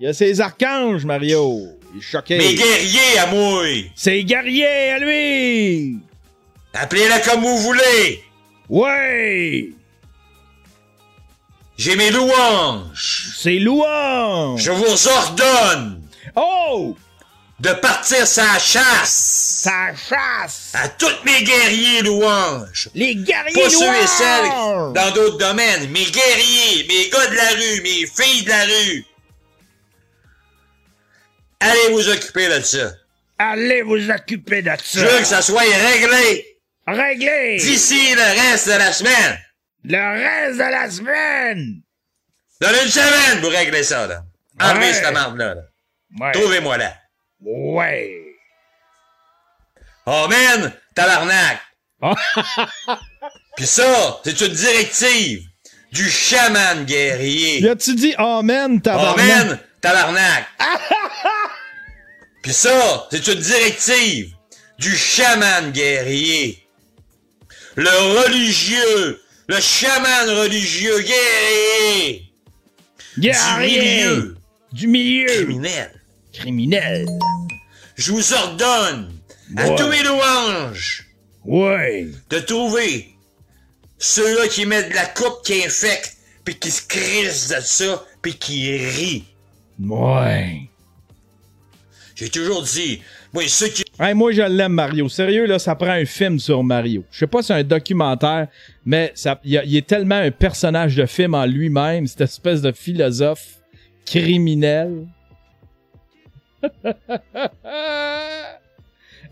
Il 0.00 0.06
y 0.06 0.06
a 0.08 0.12
ses 0.12 0.40
archanges, 0.40 1.04
Mario. 1.04 1.78
Il 1.94 1.98
est 1.98 2.02
choqué. 2.02 2.38
Mes 2.38 2.56
guerriers 2.56 3.18
à 3.20 3.26
moi. 3.28 3.64
Ses 3.94 4.24
guerriers 4.24 4.90
à 4.90 4.98
lui. 4.98 6.00
Appelez-le 6.74 7.24
comme 7.30 7.42
vous 7.42 7.58
voulez. 7.58 8.24
Ouais. 8.68 9.70
J'ai 11.78 11.94
mes 11.94 12.10
louanges. 12.10 13.36
C'est 13.38 13.60
louange. 13.60 14.60
Je 14.64 14.72
vous 14.72 15.08
ordonne 15.10 16.02
Oh! 16.34 16.96
De 17.58 17.72
partir 17.72 18.26
sa 18.26 18.58
chasse. 18.58 19.62
Sa 19.62 19.94
chasse. 19.94 20.72
À 20.74 20.88
tous 20.88 21.10
mes 21.24 21.42
guerriers 21.42 22.02
louanges. 22.02 22.88
Les 22.94 23.14
guerriers 23.14 23.62
Pas 23.62 23.70
ceux 23.70 23.94
et 24.02 24.06
celles 24.06 24.48
dans 24.92 25.10
d'autres 25.14 25.38
domaines. 25.38 25.90
Mes 25.90 26.04
guerriers, 26.04 26.86
mes 26.88 27.08
gars 27.08 27.26
de 27.28 27.34
la 27.34 27.48
rue, 27.50 27.80
mes 27.82 28.06
filles 28.06 28.44
de 28.44 28.48
la 28.50 28.64
rue. 28.64 29.04
Allez 31.60 31.88
vous 31.92 32.08
occuper 32.08 32.48
de 32.48 32.60
ça. 32.60 32.90
Allez 33.38 33.82
vous 33.82 34.10
occuper 34.10 34.62
de 34.62 34.70
Je 34.94 35.00
veux 35.00 35.18
que 35.18 35.24
ça 35.24 35.42
soit 35.42 35.60
réglé 35.62 36.46
Réglé. 36.86 37.56
d'ici 37.58 38.14
le 38.14 38.22
reste 38.50 38.66
de 38.68 38.72
la 38.74 38.92
semaine. 38.92 39.38
Le 39.84 40.18
reste 40.22 40.58
de 40.58 40.62
la 40.62 40.90
semaine. 40.90 41.80
Dans 42.60 42.68
une 42.70 42.88
semaine, 42.88 43.40
vous 43.40 43.48
réglez 43.48 43.82
ça, 43.82 44.06
là. 44.06 44.22
Enlevez 44.60 44.86
Ouais. 44.86 44.92
cette 44.94 45.12
marde-là. 45.12 45.54
là. 45.54 45.60
Ouais. 46.20 46.32
Trouvez-moi 46.32 46.78
là. 46.78 46.94
Ouais. 47.46 48.34
Amen, 50.04 50.72
tabarnak. 50.96 51.60
Puis 53.56 53.66
ça, 53.66 54.20
c'est 54.24 54.40
une 54.40 54.52
directive 54.52 55.44
du 55.92 56.10
chaman 56.10 56.84
guerrier. 56.84 57.60
Y 57.60 57.68
a-tu 57.68 57.94
dit 57.94 58.14
Amen, 58.18 58.80
tabarnak? 58.80 59.20
Amen, 59.20 59.58
tabarnak. 59.80 60.48
Puis 62.42 62.52
ça, 62.52 63.06
c'est 63.12 63.24
une 63.28 63.38
directive 63.38 64.34
du 64.80 64.96
chaman 64.96 65.70
guerrier. 65.70 66.66
Le 67.76 68.24
religieux, 68.24 69.22
le 69.46 69.60
chaman 69.60 70.30
religieux 70.30 71.00
guerrier. 71.00 72.32
Guerrier. 73.18 74.02
Du 74.02 74.08
milieu. 74.08 74.36
Du 74.72 74.88
milieu. 74.88 75.26
Criminel. 75.26 75.90
Criminel. 76.32 77.06
Je 77.96 78.12
vous 78.12 78.32
ordonne 78.34 79.12
à 79.56 79.68
Ouais. 79.68 79.76
tous 79.76 79.88
mes 79.88 80.02
louanges 80.02 81.06
Ouais. 81.44 82.06
de 82.30 82.38
trouver 82.40 83.08
ceux-là 83.98 84.48
qui 84.48 84.66
mettent 84.66 84.90
de 84.90 84.94
la 84.94 85.06
coupe 85.06 85.42
qui 85.44 85.64
infecte, 85.64 86.16
puis 86.44 86.54
qui 86.56 86.70
se 86.70 86.86
crissent 86.86 87.48
de 87.48 87.60
ça, 87.60 88.04
puis 88.22 88.34
qui 88.34 88.76
rient. 88.76 89.24
Ouais. 89.80 90.60
J'ai 92.14 92.28
toujours 92.30 92.62
dit, 92.62 93.02
moi, 93.32 93.42
ceux 93.48 93.68
qui... 93.68 93.82
Hey, 93.98 94.14
moi, 94.14 94.32
je 94.32 94.42
l'aime, 94.42 94.72
Mario. 94.72 95.08
Sérieux, 95.08 95.46
là, 95.46 95.58
ça 95.58 95.74
prend 95.74 95.90
un 95.90 96.04
film 96.06 96.38
sur 96.38 96.62
Mario. 96.62 97.04
Je 97.10 97.18
sais 97.20 97.26
pas 97.26 97.40
si 97.42 97.48
c'est 97.48 97.54
un 97.54 97.62
documentaire, 97.64 98.48
mais 98.84 99.12
il 99.44 99.76
est 99.76 99.86
tellement 99.86 100.16
un 100.16 100.30
personnage 100.30 100.96
de 100.96 101.04
film 101.06 101.34
en 101.34 101.44
lui-même, 101.46 102.06
cette 102.06 102.22
espèce 102.22 102.60
de 102.62 102.72
philosophe 102.72 103.46
criminel. 104.04 105.06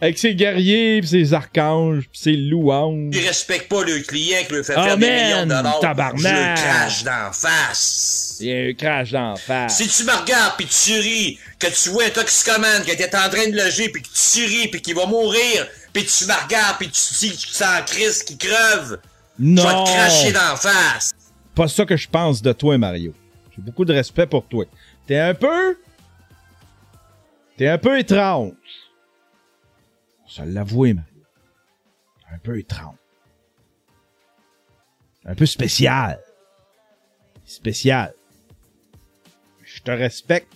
Avec 0.01 0.19
ses 0.19 0.35
guerriers, 0.35 1.01
pis 1.01 1.07
ses 1.07 1.33
archanges, 1.35 2.09
pis 2.13 2.19
ses 2.19 2.33
louanges. 2.37 3.13
qui 3.13 3.21
respectent 3.27 3.69
pas 3.69 3.85
le 3.85 4.01
client 4.01 4.39
qui 4.47 4.55
lui 4.55 4.65
fait 4.65 4.75
Amen, 4.75 4.89
faire 4.89 4.99
des 4.99 5.07
millions 5.25 5.43
de 5.45 5.49
dollars, 5.51 5.81
tabarnak. 5.81 6.57
je 6.59 6.63
crache 6.63 7.05
d'en 7.05 7.33
face. 7.33 8.37
Il 8.41 8.47
y 8.49 8.53
a 8.53 8.57
un 8.71 8.73
crash 8.75 9.13
d'en 9.13 9.37
face. 9.37 9.77
Si 9.79 9.87
tu 9.89 10.05
me 10.05 10.13
regardes 10.13 10.57
puis 10.57 10.67
tu 10.67 10.93
ris, 10.99 11.39
que 11.61 11.69
tu 11.69 11.91
vois 11.91 12.07
un 12.07 12.11
toxicomane 12.11 12.83
qui 12.83 12.91
était 12.91 13.15
en 13.17 13.31
train 13.31 13.49
de 13.49 13.57
loger 13.57 13.89
puis 13.89 14.03
que 14.03 14.09
tu 14.09 14.45
ris 14.45 14.69
puis 14.69 14.83
qu'il 14.83 14.97
va 14.97 15.07
mourir, 15.07 15.67
puis 15.93 16.05
tu 16.05 16.27
me 16.27 16.43
regardes 16.45 16.77
puis 16.79 16.89
tu 16.89 17.01
te 17.01 17.19
dis 17.21 17.31
que 17.31 17.37
tu 17.37 17.49
sens 17.51 17.81
Chris 17.87 18.25
qui 18.27 18.37
creve, 18.37 18.99
Non. 19.39 19.63
je 19.63 19.69
vais 19.69 19.75
te 19.85 19.91
cracher 19.91 20.33
d'en 20.33 20.57
face. 20.57 21.13
pas 21.55 21.69
ça 21.69 21.85
que 21.87 21.97
je 21.97 22.09
pense 22.09 22.43
de 22.43 22.53
toi, 22.53 22.77
Mario. 22.79 23.15
J'ai 23.55 23.63
beaucoup 23.63 23.85
de 23.85 23.95
respect 23.95 24.27
pour 24.27 24.45
toi. 24.49 24.65
T'es 25.07 25.19
un 25.19 25.35
peu. 25.35 25.77
T'es 27.57 27.69
un 27.69 27.79
peu 27.79 27.99
étrange. 27.99 28.53
On 30.25 30.29
se 30.29 30.43
l'avouer, 30.43 30.95
Mario. 30.95 31.11
Un 32.33 32.39
peu 32.39 32.59
étrange. 32.59 32.97
Un 35.25 35.35
peu 35.35 35.47
spécial. 35.47 36.19
Spécial. 37.45 38.15
Je 39.63 39.81
te 39.81 39.91
respecte. 39.91 40.53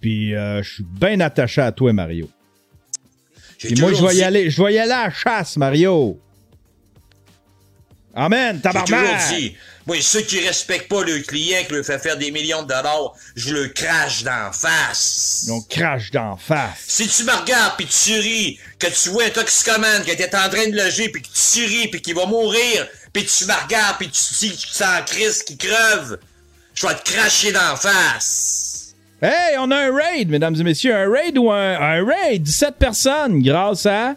Puis 0.00 0.34
euh, 0.34 0.62
je 0.62 0.74
suis 0.74 0.84
bien 0.84 1.20
attaché 1.20 1.60
à 1.60 1.72
toi, 1.72 1.92
Mario. 1.92 2.28
Puis 3.58 3.80
moi, 3.80 3.92
je 3.92 4.04
vais 4.04 4.16
y 4.16 4.22
aller. 4.22 4.50
Je 4.50 4.62
vais 4.62 4.74
y 4.74 4.78
aller 4.78 4.92
à 4.92 5.04
la 5.04 5.10
chasse, 5.10 5.56
Mario. 5.56 6.20
Amen, 8.18 8.56
J'ai 8.56 8.62
tabarnak! 8.62 8.86
toujours 8.88 9.38
dit, 9.38 9.56
moi, 9.86 9.96
ceux 10.00 10.22
qui 10.22 10.40
respectent 10.40 10.88
pas 10.88 11.04
le 11.04 11.18
client 11.20 11.58
qui 11.68 11.74
lui 11.74 11.84
fait 11.84 11.98
faire 11.98 12.16
des 12.16 12.30
millions 12.30 12.62
de 12.62 12.68
dollars, 12.68 13.12
je 13.36 13.52
le 13.52 13.68
crache 13.68 14.24
d'en 14.24 14.50
face. 14.52 15.46
On 15.50 15.60
crache 15.60 16.10
d'en 16.10 16.36
face. 16.36 16.78
Si 16.88 17.06
tu 17.06 17.24
me 17.24 17.32
regardes 17.32 17.74
puis 17.76 17.86
tu 17.86 18.18
ris, 18.18 18.58
que 18.78 18.86
tu 18.86 19.10
vois 19.10 19.24
un 19.24 19.30
toxicomane 19.30 20.02
qui 20.02 20.10
était 20.12 20.34
en 20.34 20.48
train 20.48 20.66
de 20.68 20.74
loger 20.76 21.10
puis 21.10 21.20
que 21.20 21.28
tu 21.28 21.64
ris 21.66 21.88
puis 21.88 22.00
qu'il 22.00 22.14
va 22.14 22.24
mourir, 22.24 22.88
puis 23.12 23.26
tu 23.26 23.44
me 23.44 23.52
regardes 23.52 23.98
puis 23.98 24.08
tu 24.08 24.34
dis 24.38 24.50
que 24.56 24.62
tu 24.62 24.68
sens 24.72 25.02
Chris 25.06 25.44
qui 25.46 25.58
creve, 25.58 26.18
je 26.74 26.86
vais 26.86 26.94
te 26.94 27.12
cracher 27.12 27.52
d'en 27.52 27.76
face. 27.76 28.94
Hey, 29.22 29.56
on 29.58 29.70
a 29.70 29.76
un 29.76 29.94
raid, 29.94 30.28
mesdames 30.30 30.56
et 30.56 30.62
messieurs. 30.62 30.94
Un 30.94 31.10
raid 31.10 31.36
ou 31.38 31.50
un, 31.50 31.74
un 31.80 32.04
raid? 32.04 32.42
17 32.42 32.76
personnes 32.76 33.42
grâce 33.42 33.86
à 33.86 34.14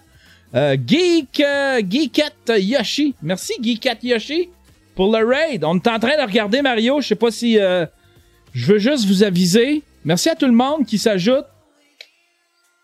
euh, 0.55 0.75
Geek, 0.85 1.39
euh, 1.39 1.81
Geekette 1.87 2.53
Yoshi. 2.57 3.15
Merci, 3.21 3.53
Geekette 3.61 4.03
Yoshi, 4.03 4.49
pour 4.95 5.15
le 5.15 5.25
raid. 5.25 5.63
On 5.63 5.75
est 5.75 5.87
en 5.87 5.99
train 5.99 6.17
de 6.17 6.27
regarder 6.27 6.61
Mario. 6.61 7.01
Je 7.01 7.07
sais 7.07 7.15
pas 7.15 7.31
si... 7.31 7.59
euh, 7.59 7.85
je 8.53 8.73
veux 8.73 8.79
juste 8.79 9.05
vous 9.05 9.23
aviser. 9.23 9.83
Merci 10.05 10.29
à 10.29 10.35
tout 10.35 10.47
le 10.47 10.51
monde 10.53 10.85
qui 10.85 10.97
s'ajoute. 10.97 11.45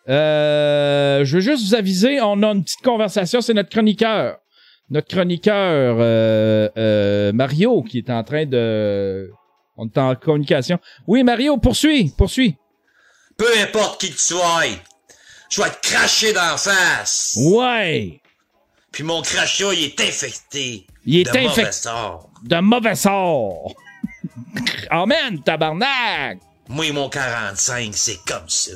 Euh, 0.07 1.25
je 1.25 1.35
veux 1.37 1.41
juste 1.41 1.65
vous 1.65 1.75
aviser, 1.75 2.21
on 2.21 2.43
a 2.43 2.47
une 2.49 2.63
petite 2.63 2.81
conversation. 2.83 3.41
C'est 3.41 3.53
notre 3.53 3.69
chroniqueur. 3.69 4.37
Notre 4.91 5.07
chroniqueur 5.07 5.97
euh, 5.99 6.69
euh, 6.77 7.33
Mario 7.33 7.81
qui 7.81 7.97
est 7.97 8.09
en 8.11 8.23
train 8.23 8.45
de... 8.45 9.31
On 9.77 9.87
est 9.87 9.97
en 9.97 10.13
communication. 10.15 10.77
Oui, 11.07 11.23
Mario, 11.23 11.57
poursuis, 11.57 12.13
poursuis. 12.15 12.55
Peu 13.35 13.47
importe 13.61 13.99
qui 13.99 14.11
tu 14.11 14.17
sois, 14.17 14.65
je 15.49 15.61
vais 15.61 15.69
te 15.69 15.87
cracher 15.87 16.33
d'en 16.33 16.57
face. 16.57 17.37
Ouais. 17.37 18.21
Puis 18.91 19.03
mon 19.03 19.21
crachat, 19.21 19.73
il 19.73 19.83
est 19.85 20.01
infecté. 20.01 20.87
Il 21.05 21.17
est 21.19 21.23
de 21.23 21.29
mauvais 21.29 21.47
infecté. 21.47 21.71
sort. 21.71 22.29
De 22.43 22.59
mauvais 22.59 22.95
sort. 22.95 23.73
Amen, 24.89 25.41
tabarnak. 25.43 26.39
Moi, 26.69 26.91
mon 26.93 27.09
45, 27.09 27.91
c'est 27.95 28.19
comme 28.25 28.47
ça. 28.49 28.71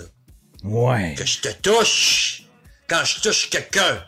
Ouais. 0.64 1.16
Que 1.18 1.26
je 1.26 1.40
te 1.40 1.50
touche. 1.62 2.44
Quand 2.88 3.04
je 3.04 3.22
touche 3.22 3.50
quelqu'un. 3.50 4.04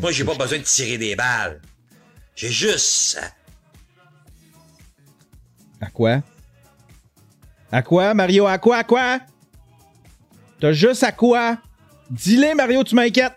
Moi, 0.00 0.12
j'ai 0.12 0.24
pas 0.24 0.34
besoin 0.34 0.58
de 0.58 0.62
tirer 0.62 0.98
des 0.98 1.16
balles. 1.16 1.60
J'ai 2.36 2.50
juste 2.50 3.20
À 5.80 5.90
quoi? 5.90 6.22
À 7.72 7.82
quoi, 7.82 8.14
Mario? 8.14 8.46
À 8.46 8.58
quoi? 8.58 8.76
À 8.78 8.84
quoi? 8.84 9.18
T'as 10.60 10.72
juste 10.72 11.02
à 11.02 11.12
quoi? 11.12 11.58
Dis-les, 12.10 12.54
Mario, 12.54 12.82
tu 12.84 12.94
m'inquiètes. 12.94 13.32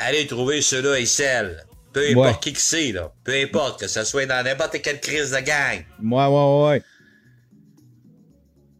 aller 0.00 0.26
trouver 0.28 0.62
ceux-là 0.62 1.00
et 1.00 1.06
celles. 1.06 1.64
Peu 1.92 2.14
Ouais. 2.14 2.28
importe 2.28 2.42
qui 2.44 2.52
que 2.52 2.60
c'est, 2.60 2.92
là. 2.92 3.10
Peu 3.24 3.32
importe, 3.32 3.80
que 3.80 3.88
ce 3.88 4.04
soit 4.04 4.26
dans 4.26 4.44
n'importe 4.44 4.80
quelle 4.80 5.00
crise 5.00 5.32
de 5.32 5.38
gang. 5.40 5.84
Ouais, 6.00 6.26
ouais, 6.26 6.68
ouais. 6.68 6.82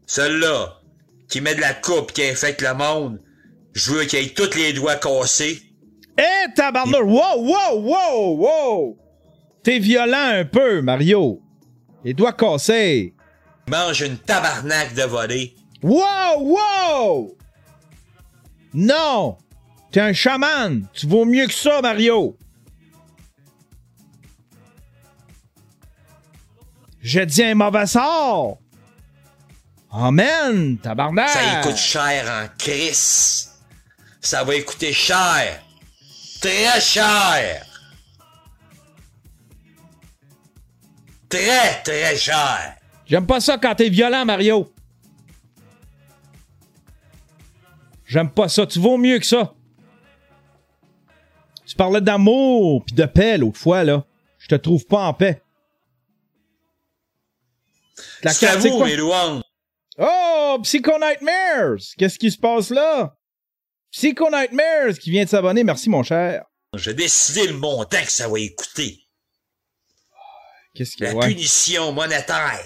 Celui-là, 0.05 0.79
qui 1.27 1.41
met 1.41 1.55
de 1.55 1.61
la 1.61 1.73
coupe, 1.73 2.13
qui 2.13 2.23
infecte 2.23 2.61
le 2.61 2.73
monde, 2.73 3.19
je 3.73 3.91
veux 3.91 4.05
qu'il 4.05 4.19
ait 4.19 4.29
tous 4.29 4.55
les 4.55 4.71
doigts 4.73 4.95
cassés. 4.95 5.61
Eh, 6.17 6.53
tabarnak! 6.55 7.03
Wow, 7.03 7.43
wow, 7.45 7.79
wow, 7.81 8.37
wow! 8.37 8.97
T'es 9.63 9.79
violent 9.79 10.17
un 10.39 10.45
peu, 10.45 10.81
Mario. 10.81 11.41
Les 12.05 12.13
doigts 12.13 12.33
cassés. 12.33 13.13
Mange 13.67 14.01
une 14.01 14.17
tabarnak 14.17 14.93
de 14.95 15.03
volée. 15.03 15.55
Wow, 15.83 16.39
wow! 16.39 17.37
Non! 18.73 19.37
T'es 19.91 20.01
un 20.01 20.13
chaman. 20.13 20.87
Tu 20.93 21.07
vaux 21.07 21.25
mieux 21.25 21.47
que 21.47 21.53
ça, 21.53 21.81
Mario. 21.81 22.37
Je 27.01 27.21
dis 27.21 27.43
un 27.43 27.55
mauvais 27.55 27.87
sort. 27.87 28.59
Amen, 29.91 30.77
tabarnak. 30.77 31.29
Ça 31.29 31.59
y 31.59 31.63
coûte 31.63 31.77
cher 31.77 32.29
en 32.29 32.47
crise. 32.57 33.49
Ça 34.21 34.43
va 34.43 34.61
coûter 34.61 34.93
cher. 34.93 35.63
Très 36.41 36.79
cher. 36.79 37.65
Très, 41.27 41.81
très 41.83 42.17
cher. 42.17 42.75
J'aime 43.07 43.25
pas 43.25 43.39
ça 43.39 43.57
quand 43.57 43.73
t'es 43.75 43.89
violent, 43.89 44.25
Mario. 44.25 44.71
J'aime 48.09 48.31
pas 48.31 48.49
ça. 48.49 48.65
Tu 48.65 48.79
vaux 48.79 48.97
mieux 48.97 49.19
que 49.19 49.25
ça. 49.25 49.53
Tu 51.67 51.75
parlais 51.75 52.01
d'amour 52.01 52.83
puis 52.83 52.95
de 52.95 53.05
paix 53.05 53.37
l'autre 53.37 53.59
fois, 53.59 53.83
là. 53.83 54.03
Je 54.39 54.47
te 54.47 54.55
trouve 54.55 54.83
pas 54.87 55.05
en 55.05 55.13
paix. 55.13 55.43
La 58.23 58.33
C'est 58.33 58.47
carte, 58.47 58.61
c'est 58.61 58.69
vous, 58.69 58.77
quoi? 58.77 58.87
mes 58.87 58.95
louanges. 58.95 59.43
Oh, 59.99 60.57
Psycho 60.63 60.93
Nightmares! 60.99 61.93
Qu'est-ce 61.97 62.17
qui 62.17 62.31
se 62.31 62.37
passe 62.37 62.71
là? 62.71 63.15
Psycho 63.91 64.29
Nightmares 64.31 64.97
qui 64.99 65.11
vient 65.11 65.25
de 65.25 65.29
s'abonner. 65.29 65.63
Merci, 65.63 65.89
mon 65.89 66.01
cher. 66.01 66.45
J'ai 66.75 66.93
décidé 66.95 67.45
le 67.47 67.53
montant 67.53 68.01
que 68.03 68.11
ça 68.11 68.27
va 68.27 68.37
coûter. 68.57 68.99
Qu'est-ce 70.73 70.95
que 70.97 71.03
La 71.03 71.13
ouais. 71.15 71.27
punition 71.27 71.91
monétaire. 71.91 72.59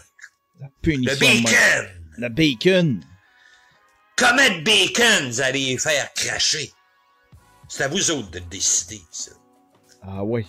Punition 0.81 1.11
Le 1.13 1.19
bacon. 1.19 1.89
Le 2.17 2.29
bacon. 2.29 3.03
De 4.17 4.63
bacon 4.63 5.27
vous 5.29 5.41
allez 5.41 5.65
les 5.71 5.77
faire 5.77 6.11
cracher? 6.13 6.71
C'est 7.67 7.83
à 7.83 7.87
vous 7.87 8.11
autres 8.11 8.29
de 8.31 8.39
le 8.39 8.45
décider, 8.45 9.01
ça. 9.11 9.31
Ah 10.03 10.23
oui. 10.23 10.45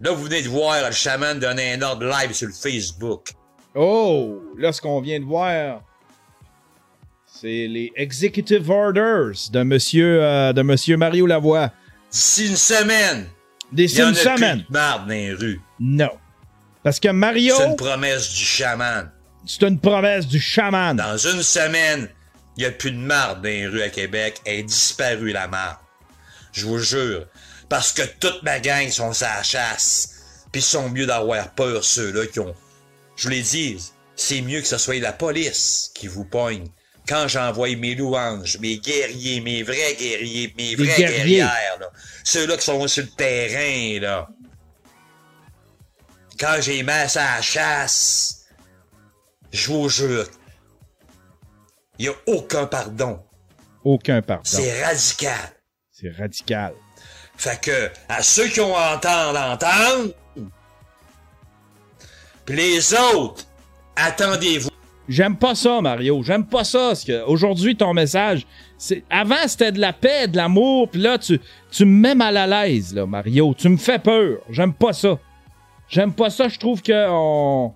Là, 0.00 0.12
vous 0.12 0.24
venez 0.24 0.42
de 0.42 0.48
voir 0.48 0.84
le 0.86 0.92
chaman 0.92 1.38
donner 1.40 1.72
un 1.72 1.82
ordre 1.82 2.06
live 2.06 2.32
sur 2.32 2.46
le 2.48 2.52
Facebook. 2.52 3.30
Oh, 3.74 4.40
là, 4.58 4.72
ce 4.72 4.80
qu'on 4.80 5.00
vient 5.00 5.18
de 5.18 5.24
voir, 5.24 5.82
c'est 7.26 7.66
les 7.66 7.92
executive 7.96 8.68
orders 8.70 9.32
de 9.50 9.62
monsieur, 9.62 10.22
euh, 10.22 10.52
de 10.52 10.62
monsieur 10.62 10.96
Mario 10.96 11.26
Lavoie. 11.26 11.72
D'ici 12.10 12.48
une 12.48 12.56
semaine. 12.56 13.26
D'ici 13.72 14.00
une 14.00 14.12
plus 14.12 14.22
semaine. 14.22 14.58
de 14.68 14.72
marde 14.72 15.02
dans 15.08 15.14
les 15.14 15.32
rues. 15.32 15.60
Non. 15.80 16.10
Parce 16.82 17.00
que 17.00 17.08
Mario, 17.08 17.54
C'est 17.56 17.66
une 17.66 17.76
promesse 17.76 18.30
du 18.32 18.44
chaman. 18.44 19.10
c'est 19.46 19.62
une 19.62 19.78
promesse 19.80 20.26
du 20.26 20.40
chaman. 20.40 20.96
Dans 20.96 21.16
une 21.16 21.42
semaine, 21.42 22.08
il 22.58 22.62
n'y 22.62 22.66
a 22.66 22.72
plus 22.72 22.90
de 22.90 22.96
marde 22.96 23.40
dans 23.40 23.48
les 23.48 23.68
rues 23.68 23.82
à 23.82 23.88
Québec. 23.88 24.40
Elle 24.44 24.58
est 24.58 24.62
disparue, 24.64 25.30
la 25.30 25.46
marde. 25.46 25.78
Je 26.52 26.66
vous 26.66 26.80
jure. 26.80 27.24
Parce 27.68 27.92
que 27.92 28.02
toute 28.02 28.42
ma 28.42 28.58
gang 28.58 28.90
sont 28.90 29.12
à 29.22 29.36
la 29.36 29.42
chasse. 29.44 30.16
Puis 30.50 30.60
ils 30.60 30.64
sont 30.64 30.88
mieux 30.88 31.06
d'avoir 31.06 31.54
peur, 31.54 31.84
ceux-là 31.84 32.26
qui 32.26 32.40
ont... 32.40 32.56
Je 33.14 33.24
vous 33.24 33.28
l'ai 33.28 33.42
dit, 33.42 33.80
c'est 34.16 34.40
mieux 34.40 34.60
que 34.60 34.66
ce 34.66 34.76
soit 34.76 34.98
la 34.98 35.12
police 35.12 35.92
qui 35.94 36.08
vous 36.08 36.24
pogne. 36.24 36.66
Quand 37.06 37.28
j'envoie 37.28 37.76
mes 37.76 37.94
louanges, 37.94 38.58
mes 38.58 38.78
guerriers, 38.78 39.40
mes 39.40 39.62
vrais 39.62 39.94
guerriers, 39.94 40.52
mes 40.56 40.74
guerriers. 40.74 41.06
guerrières, 41.06 41.78
là. 41.78 41.86
Ceux-là 42.24 42.56
qui 42.56 42.64
sont 42.64 42.88
sur 42.88 43.04
le 43.04 43.10
terrain, 43.10 44.00
là. 44.00 44.28
Quand 46.40 46.56
j'ai 46.60 46.82
mis 46.82 47.08
ça 47.08 47.24
à 47.24 47.36
la 47.36 47.42
chasse, 47.42 48.46
je 49.52 49.68
vous 49.68 49.88
jure, 49.88 50.26
il 51.98 52.06
n'y 52.06 52.08
a 52.08 52.14
aucun 52.26 52.66
pardon. 52.66 53.20
Aucun 53.84 54.22
pardon. 54.22 54.42
C'est 54.44 54.84
radical. 54.84 55.52
C'est 55.90 56.10
radical. 56.16 56.74
Fait 57.36 57.60
que, 57.60 57.90
à 58.08 58.22
ceux 58.22 58.48
qui 58.48 58.60
ont 58.60 58.74
entendre, 58.74 59.38
entendre. 59.38 60.12
Puis 62.44 62.56
les 62.56 62.94
autres, 62.94 63.44
attendez-vous. 63.96 64.70
J'aime 65.08 65.36
pas 65.36 65.54
ça, 65.54 65.80
Mario. 65.80 66.22
J'aime 66.22 66.44
pas 66.44 66.64
ça. 66.64 66.88
parce 66.88 67.04
que 67.04 67.24
Aujourd'hui, 67.24 67.76
ton 67.76 67.94
message, 67.94 68.46
c'est 68.76 69.04
avant 69.08 69.46
c'était 69.46 69.72
de 69.72 69.80
la 69.80 69.92
paix, 69.92 70.28
de 70.28 70.36
l'amour, 70.36 70.90
puis 70.90 71.00
là 71.00 71.16
tu, 71.18 71.40
tu 71.70 71.84
me 71.84 72.00
mets 72.00 72.14
mal 72.14 72.36
à 72.36 72.46
l'aise, 72.46 72.94
là, 72.94 73.06
Mario. 73.06 73.54
Tu 73.56 73.68
me 73.68 73.76
fais 73.76 73.98
peur. 73.98 74.38
J'aime 74.50 74.74
pas 74.74 74.92
ça. 74.92 75.18
J'aime 75.88 76.12
pas 76.12 76.30
ça. 76.30 76.48
Je 76.48 76.58
trouve 76.58 76.82
que 76.82 77.06
on... 77.08 77.72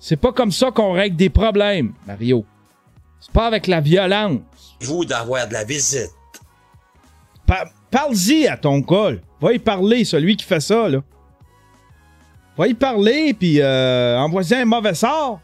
c'est 0.00 0.16
pas 0.16 0.32
comme 0.32 0.50
ça 0.50 0.70
qu'on 0.70 0.92
règle 0.92 1.16
des 1.16 1.30
problèmes, 1.30 1.92
Mario. 2.06 2.44
C'est 3.22 3.32
pas 3.32 3.46
avec 3.46 3.66
la 3.68 3.80
violence. 3.80 4.40
Vous 4.80 5.04
d'avoir 5.04 5.46
de 5.48 5.52
la 5.54 5.64
visite. 5.64 6.10
Pa- 7.46 7.70
Parle-y 7.90 8.46
à 8.48 8.56
ton 8.56 8.82
col. 8.82 9.22
Va 9.40 9.52
y 9.52 9.58
parler, 9.58 10.04
celui 10.04 10.36
qui 10.36 10.44
fait 10.44 10.60
ça, 10.60 10.88
là. 10.88 10.98
Va 12.58 12.66
y 12.68 12.74
parler, 12.74 13.32
puis 13.32 13.60
euh, 13.60 14.18
envoie-y 14.18 14.54
un 14.54 14.64
mauvais 14.64 14.94
sort. 14.94 15.40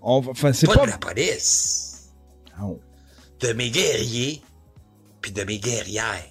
On 0.00 0.20
va- 0.20 0.32
Pas, 0.32 0.50
pas... 0.74 0.86
de 0.86 0.90
la 0.90 0.98
police. 0.98 2.10
Non. 2.58 2.78
De 3.40 3.52
mes 3.52 3.70
guerriers, 3.70 4.42
puis 5.20 5.32
de 5.32 5.44
mes 5.44 5.58
guerrières. 5.58 6.28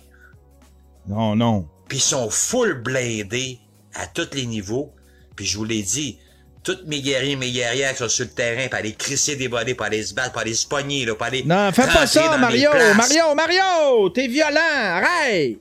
Non, 1.07 1.35
non. 1.35 1.67
Puis 1.87 1.97
ils 1.97 2.01
sont 2.01 2.29
full 2.29 2.81
blindés 2.83 3.59
à 3.93 4.07
tous 4.07 4.29
les 4.33 4.45
niveaux. 4.45 4.93
Puis 5.35 5.45
je 5.45 5.57
vous 5.57 5.63
l'ai 5.65 5.81
dit, 5.83 6.19
tous 6.63 6.79
mes 6.85 7.01
guerriers, 7.01 7.35
mes 7.35 7.51
guerrières 7.51 7.91
qui 7.91 7.97
sont 7.97 8.09
sur 8.09 8.25
le 8.25 8.31
terrain, 8.31 8.67
pour 8.67 8.77
aller 8.77 8.93
crisser 8.93 9.35
des 9.35 9.47
volets, 9.47 9.73
pour 9.73 9.85
aller 9.85 10.03
se 10.03 10.13
battre, 10.13 10.31
pour 10.31 10.41
aller 10.41 10.53
se 10.53 10.67
pogner, 10.67 11.05
là, 11.05 11.15
pour 11.15 11.25
aller 11.25 11.43
Non, 11.43 11.71
fais 11.71 11.87
pas 11.87 12.05
ça, 12.05 12.37
Mario! 12.37 12.69
Mario, 12.95 13.35
Mario! 13.35 14.09
T'es 14.09 14.27
violent! 14.27 14.59
Arrête! 14.59 15.57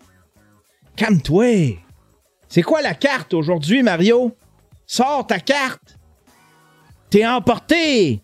Calme-toi! 0.97 1.79
C'est 2.49 2.63
quoi 2.63 2.83
la 2.83 2.95
carte 2.95 3.33
aujourd'hui, 3.33 3.83
Mario? 3.83 4.37
Sors 4.87 5.27
ta 5.27 5.41
carte! 5.41 5.97
T'es 7.09 7.27
emporté! 7.27 8.23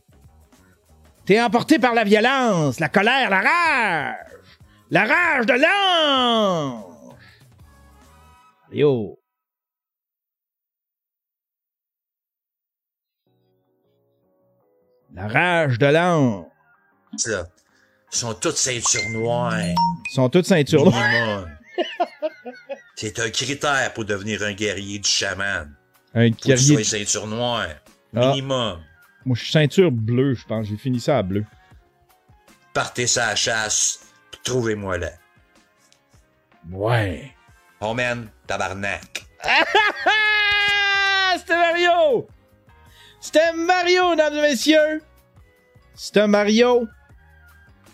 T'es 1.24 1.40
emporté 1.40 1.78
par 1.78 1.94
la 1.94 2.04
violence, 2.04 2.78
la 2.78 2.88
colère, 2.88 3.30
la 3.30 3.40
rage! 3.40 4.16
La 4.90 5.04
rage 5.04 5.46
de 5.46 5.54
l'ange! 5.54 6.84
Mario! 8.68 9.18
La 15.16 15.28
rage 15.28 15.78
de 15.78 15.86
là. 15.86 16.18
Ils 17.12 17.44
sont 18.10 18.34
toutes 18.34 18.56
ceintures 18.58 19.08
noires. 19.10 19.58
Ils 19.58 19.74
sont 20.14 20.28
toutes 20.28 20.44
ceinture 20.46 20.84
noire. 20.84 21.02
Minimum. 21.10 21.50
C'est 22.96 23.18
un 23.18 23.30
critère 23.30 23.92
pour 23.94 24.04
devenir 24.04 24.42
un 24.42 24.52
guerrier 24.52 24.98
du 24.98 25.08
chaman. 25.08 25.74
Un 26.14 26.28
Faut 26.28 26.34
que 26.34 26.40
tu 26.42 26.48
guerrier. 26.48 26.84
sois 26.84 26.98
ceinture 26.98 27.26
noire. 27.26 27.68
Ah. 28.14 28.28
Minimum. 28.28 28.82
Moi, 29.24 29.36
je 29.36 29.42
suis 29.42 29.52
ceinture 29.52 29.90
bleue, 29.90 30.34
je 30.34 30.44
pense. 30.44 30.66
J'ai 30.68 30.76
fini 30.76 31.00
ça 31.00 31.18
à 31.18 31.22
bleu. 31.22 31.44
Partez 32.74 33.06
ça 33.06 33.24
à 33.24 33.28
la 33.30 33.36
chasse, 33.36 34.00
puis 34.30 34.40
trouvez-moi 34.44 34.98
là. 34.98 35.10
Ouais. 36.70 37.32
Oh 37.80 37.94
man, 37.94 38.28
tabarnak. 38.46 39.24
Ah, 39.42 39.64
C'était 41.38 41.56
Mario! 41.56 42.28
C'était 43.26 43.52
Mario, 43.54 44.10
mesdames 44.10 44.34
et 44.34 44.40
messieurs! 44.40 45.02
C'était 45.96 46.28
Mario 46.28 46.86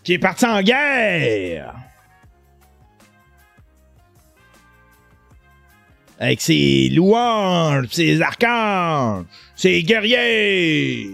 qui 0.04 0.12
est 0.12 0.18
parti 0.18 0.44
en 0.44 0.60
guerre! 0.60 1.74
Avec 6.18 6.38
ses 6.38 6.90
louanges, 6.90 7.88
ses 7.92 8.20
archanges, 8.20 9.24
ses 9.56 9.82
guerriers! 9.82 11.08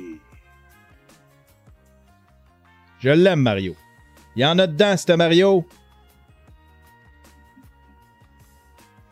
Je 2.99 3.11
l'aime, 3.11 3.43
Mario. 3.43 3.77
Il 4.35 4.43
y 4.43 4.45
en 4.45 4.59
a 4.59 4.67
dedans, 4.67 4.97
c'était 4.97 5.17
Mario. 5.17 5.65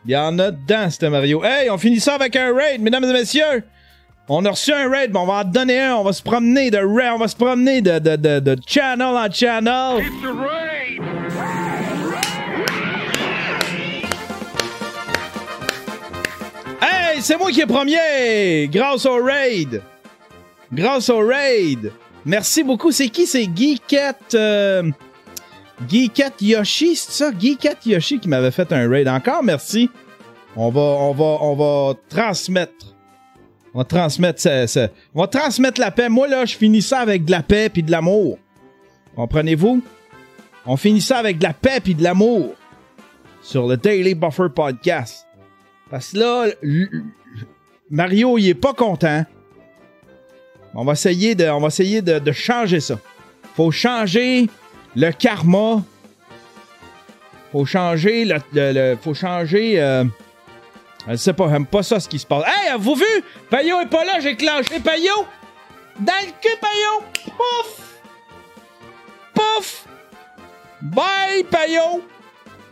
Il 0.04 0.10
y 0.10 0.16
en 0.16 0.36
a 0.40 0.50
dedans, 0.50 0.90
c'était 0.90 1.10
Mario. 1.10 1.44
Hey, 1.44 1.70
on 1.70 1.78
finit 1.78 2.00
ça 2.00 2.16
avec 2.16 2.34
un 2.34 2.52
raid, 2.52 2.80
mesdames 2.80 3.04
et 3.04 3.12
messieurs. 3.12 3.62
On 4.28 4.44
a 4.44 4.50
reçu 4.50 4.72
un 4.72 4.88
raid, 4.90 5.12
mais 5.12 5.20
on 5.20 5.26
va 5.26 5.34
en 5.34 5.44
donner 5.44 5.80
un. 5.80 5.94
On 5.96 6.02
va 6.02 6.12
se 6.12 6.22
promener 6.22 6.70
de 6.70 6.78
raid, 6.78 7.12
on 7.14 7.18
va 7.18 7.28
se 7.28 7.36
promener 7.36 7.80
de, 7.80 7.98
de, 8.00 8.16
de, 8.16 8.40
de 8.40 8.56
channel 8.66 9.16
en 9.16 9.30
channel. 9.30 10.02
Hey, 16.82 17.22
c'est 17.22 17.36
moi 17.38 17.50
qui 17.50 17.60
est 17.60 17.66
premier! 17.66 18.68
Grâce 18.68 19.06
au 19.06 19.22
raid! 19.22 19.82
Grâce 20.72 21.08
au 21.08 21.18
raid! 21.18 21.92
Merci 22.24 22.64
beaucoup. 22.64 22.90
C'est 22.90 23.08
qui? 23.08 23.26
C'est 23.26 23.48
Geekette. 23.54 24.34
euh, 24.34 24.90
Geekat 25.88 26.32
Yoshi, 26.40 26.96
c'est 26.96 27.12
ça? 27.12 27.30
Geekat 27.38 27.76
Yoshi 27.86 28.18
qui 28.18 28.28
m'avait 28.28 28.50
fait 28.50 28.72
un 28.72 28.88
raid. 28.88 29.06
Encore 29.08 29.44
merci. 29.44 29.88
On 30.56 30.70
va, 30.70 30.80
on 30.80 31.12
va, 31.12 31.24
on 31.42 31.54
va 31.54 31.94
transmettre. 32.08 32.95
On 35.14 35.20
va 35.20 35.26
transmettre 35.26 35.78
la 35.80 35.90
paix. 35.90 36.08
Moi, 36.08 36.26
là, 36.28 36.46
je 36.46 36.56
finis 36.56 36.80
ça 36.80 37.00
avec 37.00 37.26
de 37.26 37.30
la 37.30 37.42
paix 37.42 37.68
puis 37.68 37.82
de 37.82 37.90
l'amour. 37.90 38.38
Comprenez-vous? 39.14 39.82
On 40.64 40.76
finit 40.78 41.02
ça 41.02 41.18
avec 41.18 41.36
de 41.38 41.44
la 41.44 41.52
paix 41.52 41.80
puis 41.80 41.94
de 41.94 42.02
l'amour. 42.02 42.54
Sur 43.42 43.66
le 43.66 43.76
Daily 43.76 44.14
Buffer 44.14 44.48
Podcast. 44.54 45.26
Parce 45.90 46.12
que 46.12 46.18
là, 46.18 46.46
Mario, 47.90 48.38
il 48.38 48.48
est 48.48 48.54
pas 48.54 48.72
content. 48.72 49.24
On 50.74 50.84
va 50.84 50.92
essayer 50.94 51.34
de, 51.34 51.46
on 51.48 51.60
changer 52.32 52.80
ça. 52.80 52.98
Faut 53.54 53.70
changer 53.70 54.48
le 54.94 55.10
karma. 55.12 55.82
Faut 57.52 57.66
changer 57.66 58.24
le- 58.24 58.96
faut 59.00 59.14
changer. 59.14 59.80
euh, 59.80 60.04
je 61.08 61.16
sais 61.16 61.32
pas, 61.32 61.48
j'aime 61.50 61.66
pas 61.66 61.82
ça 61.82 62.00
ce 62.00 62.08
qui 62.08 62.18
se 62.18 62.26
passe. 62.26 62.44
Hey, 62.46 62.70
avez-vous 62.70 62.94
vu? 62.94 63.24
Payot 63.50 63.80
est 63.80 63.86
pas 63.86 64.04
là, 64.04 64.20
j'ai 64.20 64.36
clenché 64.36 64.80
Payot! 64.80 65.26
Dans 66.00 66.12
le 66.20 66.32
cul, 66.40 66.56
Payot! 66.60 67.02
Pouf! 67.36 68.00
Pouf! 69.34 69.86
Bye, 70.82 71.44
Payot! 71.50 72.02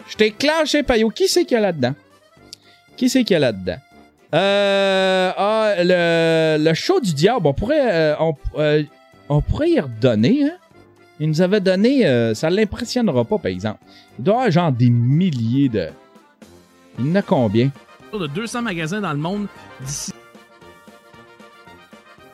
Je 0.08 0.16
t'ai 0.16 0.30
clenché 0.32 0.82
Payot. 0.82 1.10
Qui 1.10 1.28
c'est 1.28 1.44
qu'il 1.44 1.54
y 1.54 1.58
a 1.58 1.60
là-dedans? 1.60 1.94
Qui 2.96 3.08
c'est 3.08 3.24
qu'il 3.24 3.34
y 3.34 3.36
a 3.36 3.40
là-dedans? 3.40 3.78
Euh, 4.34 5.32
ah, 5.36 5.74
le, 5.78 6.56
le 6.62 6.74
show 6.74 7.00
du 7.00 7.14
diable, 7.14 7.46
on 7.46 7.54
pourrait, 7.54 7.80
euh, 7.80 8.14
on, 8.18 8.34
euh, 8.58 8.82
on 9.28 9.40
pourrait 9.40 9.70
y 9.70 9.80
redonner, 9.80 10.44
hein? 10.44 10.56
Il 11.20 11.28
nous 11.28 11.40
avait 11.40 11.60
donné, 11.60 12.04
euh, 12.04 12.34
ça 12.34 12.50
l'impressionnera 12.50 13.24
pas, 13.24 13.38
par 13.38 13.46
exemple. 13.46 13.78
Il 14.18 14.24
doit 14.24 14.34
avoir 14.34 14.50
genre 14.50 14.72
des 14.72 14.90
milliers 14.90 15.68
de. 15.68 15.88
Il 16.98 17.12
en 17.12 17.14
a 17.14 17.22
combien? 17.22 17.70
De 18.18 18.26
200 18.26 18.62
magasins 18.62 19.00
dans 19.00 19.12
le 19.12 19.18
monde 19.18 19.46
d'ici. 19.80 20.12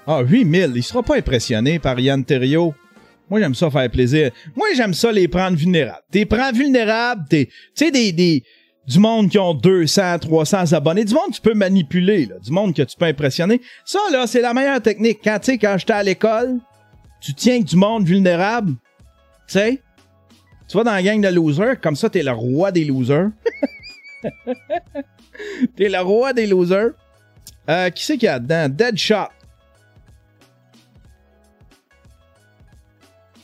Ah, 0.07 0.23
8000. 0.23 0.73
Il 0.75 0.83
sera 0.83 1.03
pas 1.03 1.17
impressionné 1.17 1.79
par 1.79 1.99
Yann 1.99 2.25
Terriot. 2.25 2.75
Moi, 3.29 3.41
j'aime 3.41 3.55
ça 3.55 3.71
faire 3.71 3.91
plaisir. 3.91 4.31
Moi, 4.57 4.69
j'aime 4.75 4.95
ça 4.95 5.13
les 5.13 5.29
prendre 5.29 5.57
vulnérables. 5.57 6.03
T'es 6.11 6.25
prends 6.25 6.51
vulnérables, 6.53 7.25
t'es, 7.29 7.47
tu 7.47 7.53
sais, 7.77 7.91
des, 7.93 8.11
des, 8.11 8.43
du 8.89 8.99
monde 8.99 9.31
qui 9.31 9.39
ont 9.39 9.55
200, 9.55 10.19
300 10.19 10.73
abonnés, 10.73 11.05
du 11.05 11.15
monde 11.15 11.29
que 11.29 11.37
tu 11.37 11.41
peux 11.41 11.55
manipuler, 11.55 12.27
là, 12.27 12.39
du 12.41 12.51
monde 12.51 12.75
que 12.75 12.83
tu 12.83 12.97
peux 12.97 13.05
impressionner. 13.05 13.61
Ça, 13.85 14.01
là, 14.11 14.27
c'est 14.27 14.41
la 14.41 14.53
meilleure 14.53 14.83
technique. 14.83 15.21
Quand, 15.23 15.39
tu 15.39 15.53
sais, 15.53 15.59
quand 15.59 15.77
j'étais 15.79 15.93
à 15.93 16.03
l'école, 16.03 16.59
tu 17.21 17.33
tiens 17.33 17.61
du 17.61 17.77
monde 17.77 18.05
vulnérable, 18.05 18.73
tu 19.47 19.53
sais, 19.53 19.81
tu 20.67 20.77
vas 20.77 20.83
dans 20.83 20.93
la 20.93 21.03
gang 21.03 21.21
de 21.21 21.29
losers, 21.29 21.81
comme 21.81 21.95
ça, 21.95 22.11
t'es 22.11 22.25
le 22.25 22.33
roi 22.33 22.73
des 22.73 22.85
losers. 22.85 23.31
t'es 25.77 25.89
le 25.89 26.01
roi 26.01 26.33
des 26.33 26.47
losers. 26.47 26.93
Euh, 27.69 27.91
qui 27.91 28.05
c'est 28.05 28.15
qu'il 28.15 28.27
y 28.27 28.29
a 28.29 28.39
dedans? 28.39 28.69
Deadshot. 28.69 29.29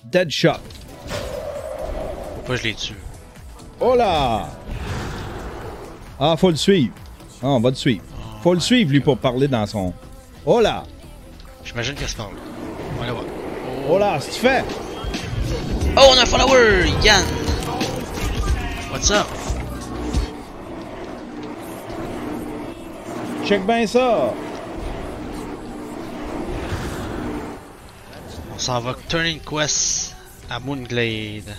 Deadshot. 0.05 0.61
Pourquoi 2.35 2.57
je 2.57 2.63
les 2.63 2.75
tue? 2.75 2.95
Oh 3.81 3.95
là! 3.95 4.49
Ah, 6.19 6.35
faut 6.37 6.51
le 6.51 6.57
suivre. 6.57 6.95
Ah, 7.43 7.49
on 7.49 7.61
va 7.61 7.71
le 7.71 7.77
suivre. 7.77 8.03
Faut 8.43 8.55
le 8.55 8.61
suivre, 8.61 8.91
lui, 8.91 9.01
pour 9.01 9.19
parler 9.19 9.49
dans 9.49 9.67
son. 9.67 9.93
Oh 10.45 10.61
là! 10.61 10.85
J'imagine 11.65 11.95
qu'elle 11.95 12.09
se 12.09 12.17
parle. 12.17 12.35
On 12.99 13.05
va 13.05 13.13
voir. 13.13 13.25
Oh 13.89 13.99
là, 13.99 14.19
c'est 14.21 14.33
fait! 14.33 14.65
Oh, 15.97 16.01
on 16.11 16.19
a 16.19 16.23
un 16.23 16.27
follower! 16.27 16.87
Yann! 17.03 17.25
What's 18.91 19.11
up? 19.11 19.27
Check 23.47 23.65
bien 23.65 23.87
ça! 23.87 24.35
On 28.53 28.59
s'en 28.59 28.81
va 28.81 28.97
Turning 29.09 29.39
Quest 29.39 30.17
à 30.51 30.59
Moonglade. 30.59 31.55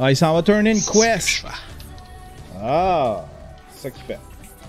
Ah, 0.00 0.10
il 0.10 0.16
s'en 0.16 0.32
va 0.32 0.42
turn 0.42 0.66
in 0.66 0.72
quest. 0.72 1.44
Ah, 2.60 3.24
c'est 3.74 3.82
ça 3.82 3.90
qu'il 3.90 4.04
fait. 4.04 4.18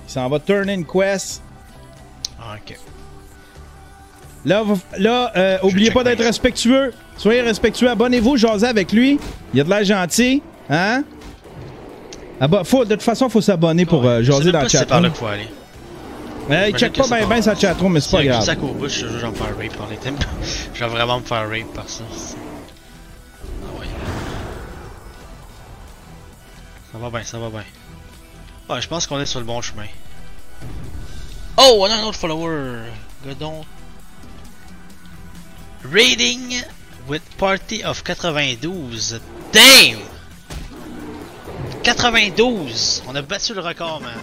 Il 0.08 0.12
s'en 0.12 0.28
va 0.28 0.40
turn 0.40 0.70
in 0.70 0.84
quest. 0.84 1.42
Ok. 2.40 2.78
Là, 4.46 4.64
là 4.98 5.32
euh, 5.38 5.58
oubliez 5.64 5.92
pas 5.92 6.04
d'être 6.04 6.24
respectueux. 6.24 6.94
Soyez 7.18 7.42
respectueux. 7.42 7.90
Abonnez-vous, 7.90 8.36
jasez 8.36 8.68
avec 8.68 8.92
lui. 8.92 9.18
Il 9.54 9.62
a 9.62 9.64
de 9.64 9.70
l'air 9.70 9.86
gentil. 9.86 10.44
Hein? 10.70 11.04
Ah 12.42 12.50
bah, 12.50 12.64
faut, 12.66 12.84
de 12.84 12.96
toute 12.96 13.04
façon, 13.04 13.30
faut 13.30 13.40
s'abonner 13.40 13.86
pour 13.86 14.06
euh, 14.06 14.22
jaser 14.22 14.52
dans 14.52 14.62
le 14.62 14.68
c'est 14.68 14.80
chat. 14.80 14.86
par 14.86 15.00
là 15.00 15.10
qu'il 15.10 15.18
faut 15.18 15.28
aller. 15.28 15.48
Ouais, 16.50 16.72
il 16.72 16.78
check 16.78 16.94
pas 16.94 17.08
bien 17.08 17.28
ben 17.28 17.42
sa 17.42 17.56
chatroom, 17.56 17.94
mais 17.94 18.02
c'est 18.02 18.12
pas 18.12 18.24
grave. 18.24 18.44
sac 18.44 18.62
au 18.62 18.74
bout, 18.74 18.90
je 18.90 19.06
vais 19.06 19.28
me 19.28 19.34
faire 19.34 19.58
rape 19.58 19.78
par 19.78 19.88
les 19.88 19.98
thèmes. 19.98 20.18
je 20.74 20.80
vais 20.84 20.90
vraiment 20.90 21.20
me 21.20 21.26
faire 21.26 21.48
rape 21.48 21.74
par 21.74 21.88
ça. 21.88 22.04
Ah 23.64 23.80
ouais. 23.80 23.88
Ça 26.92 26.98
va 26.98 27.10
bien, 27.10 27.24
ça 27.24 27.40
va 27.40 27.50
bien. 27.50 27.64
Ouais, 28.70 28.82
je 28.82 28.88
pense 28.88 29.08
qu'on 29.08 29.20
est 29.20 29.26
sur 29.26 29.40
le 29.40 29.46
bon 29.46 29.62
chemin. 29.62 29.88
Oh, 31.58 31.78
on 31.80 31.86
a 31.86 31.96
un 31.96 32.04
autre 32.04 32.18
follower. 32.18 32.90
Godon. 33.26 33.64
Rating 35.84 36.62
with 37.08 37.22
party 37.38 37.84
of 37.84 38.04
92. 38.04 39.20
Damn! 39.52 40.00
92! 41.84 43.04
On 43.08 43.16
a 43.16 43.22
battu 43.22 43.54
le 43.54 43.62
record, 43.62 44.02
man. 44.02 44.18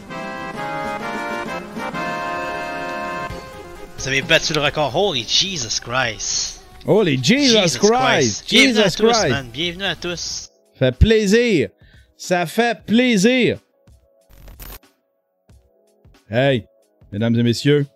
Vous 4.01 4.09
avez 4.09 4.23
battu 4.23 4.55
le 4.55 4.63
record. 4.63 4.97
Holy 4.97 5.27
Jesus 5.29 5.79
Christ. 5.79 6.63
Holy 6.87 7.23
Jesus, 7.23 7.77
Christ! 7.79 8.49
Bienvenue 8.49 8.79
à 8.79 8.85
Jesus 8.85 8.97
tous, 8.97 9.13
Christ! 9.13 9.29
man. 9.29 9.51
Bienvenue 9.53 9.85
à 9.85 9.95
tous. 9.95 10.49
Fait 10.75 10.97
plaisir! 10.97 11.69
Ça 12.17 12.47
fait 12.47 12.83
plaisir! 12.87 13.59
Hey, 16.31 16.65
mesdames 17.13 17.37
et 17.39 17.43
messieurs, 17.43 17.87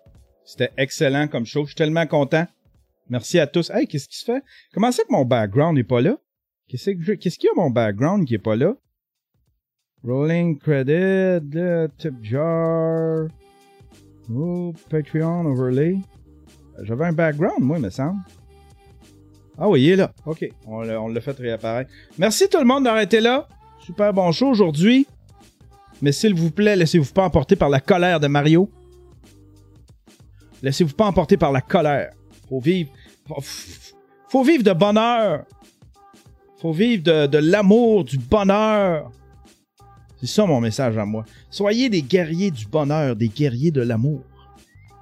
c'était 0.45 0.69
excellent 0.77 1.27
comme 1.27 1.47
show. 1.47 1.63
Je 1.63 1.69
suis 1.69 1.75
tellement 1.75 2.05
content. 2.05 2.45
Merci 3.09 3.39
à 3.39 3.47
tous. 3.47 3.71
Hey, 3.71 3.87
qu'est-ce 3.87 4.07
qui 4.07 4.17
se 4.19 4.25
fait? 4.25 4.43
Comment 4.75 4.91
ça 4.91 5.01
que 5.05 5.11
mon 5.11 5.25
background 5.25 5.75
n'est 5.75 5.83
pas 5.83 6.01
là? 6.01 6.17
Qu'est-ce 6.69 6.91
je- 6.99 7.13
qu'il 7.13 7.31
y 7.45 7.47
a 7.47 7.55
mon 7.55 7.71
background 7.71 8.27
qui 8.27 8.35
est 8.35 8.37
pas 8.37 8.55
là? 8.55 8.75
Rolling 10.03 10.59
credit, 10.59 11.49
tip 11.97 12.13
jar. 12.21 13.27
Oh, 14.33 14.73
Patreon 14.89 15.45
overlay. 15.45 15.97
J'avais 16.83 17.05
un 17.05 17.13
background, 17.13 17.61
moi, 17.61 17.77
il 17.77 17.83
me 17.83 17.89
semble. 17.89 18.19
Ah 19.57 19.69
oui, 19.69 19.83
il 19.83 19.89
est 19.91 19.95
là. 19.95 20.11
OK. 20.25 20.45
On 20.67 20.81
l'a 20.81 21.21
fait 21.21 21.37
réapparaître. 21.37 21.89
Merci 22.17 22.49
tout 22.49 22.59
le 22.59 22.65
monde 22.65 22.83
d'avoir 22.83 23.01
été 23.01 23.21
là. 23.21 23.47
Super 23.79 24.13
bon 24.13 24.31
show 24.31 24.47
aujourd'hui. 24.47 25.07
Mais 26.01 26.11
s'il 26.11 26.33
vous 26.33 26.51
plaît, 26.51 26.75
laissez-vous 26.75 27.13
pas 27.13 27.23
emporter 27.23 27.55
par 27.55 27.69
la 27.69 27.79
colère 27.79 28.19
de 28.19 28.27
Mario. 28.27 28.69
Laissez-vous 30.61 30.93
pas 30.93 31.05
emporter 31.05 31.37
par 31.37 31.51
la 31.51 31.61
colère. 31.61 32.11
Faut 32.49 32.59
vivre. 32.59 32.91
Faut, 34.27 34.43
vivre 34.43 34.63
de 34.63 34.73
bonheur. 34.73 35.45
Faut 36.61 36.73
vivre 36.73 37.03
de 37.03 37.37
l'amour, 37.37 38.03
du 38.03 38.17
bonheur. 38.17 39.11
C'est 40.25 40.41
ça 40.41 40.45
mon 40.47 40.59
message 40.59 40.97
à 40.97 41.05
moi. 41.05 41.23
Soyez 41.51 41.87
des 41.87 42.01
guerriers 42.01 42.49
du 42.49 42.65
bonheur, 42.65 43.15
des 43.15 43.27
guerriers 43.27 43.69
de 43.69 43.81
l'amour. 43.81 44.23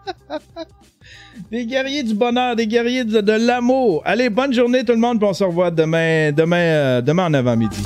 des 1.52 1.66
guerriers 1.66 2.04
du 2.04 2.14
bonheur, 2.14 2.58
des 2.58 2.68
guerriers 2.68 3.06
de, 3.06 3.32
l'amour. 3.32 4.02
Allez, 4.04 4.30
bonne 4.30 4.52
journée 4.54 4.84
tout 4.84 4.92
le 4.92 4.98
monde, 4.98 5.20
puis 5.20 5.28
on 5.30 5.34
se 5.34 5.46
revoit 5.46 5.72
demain, 5.72 6.34
demain, 6.34 6.58
euh, 6.58 7.02
demain 7.02 7.28
en 7.28 7.34
avant-midi. 7.36 7.84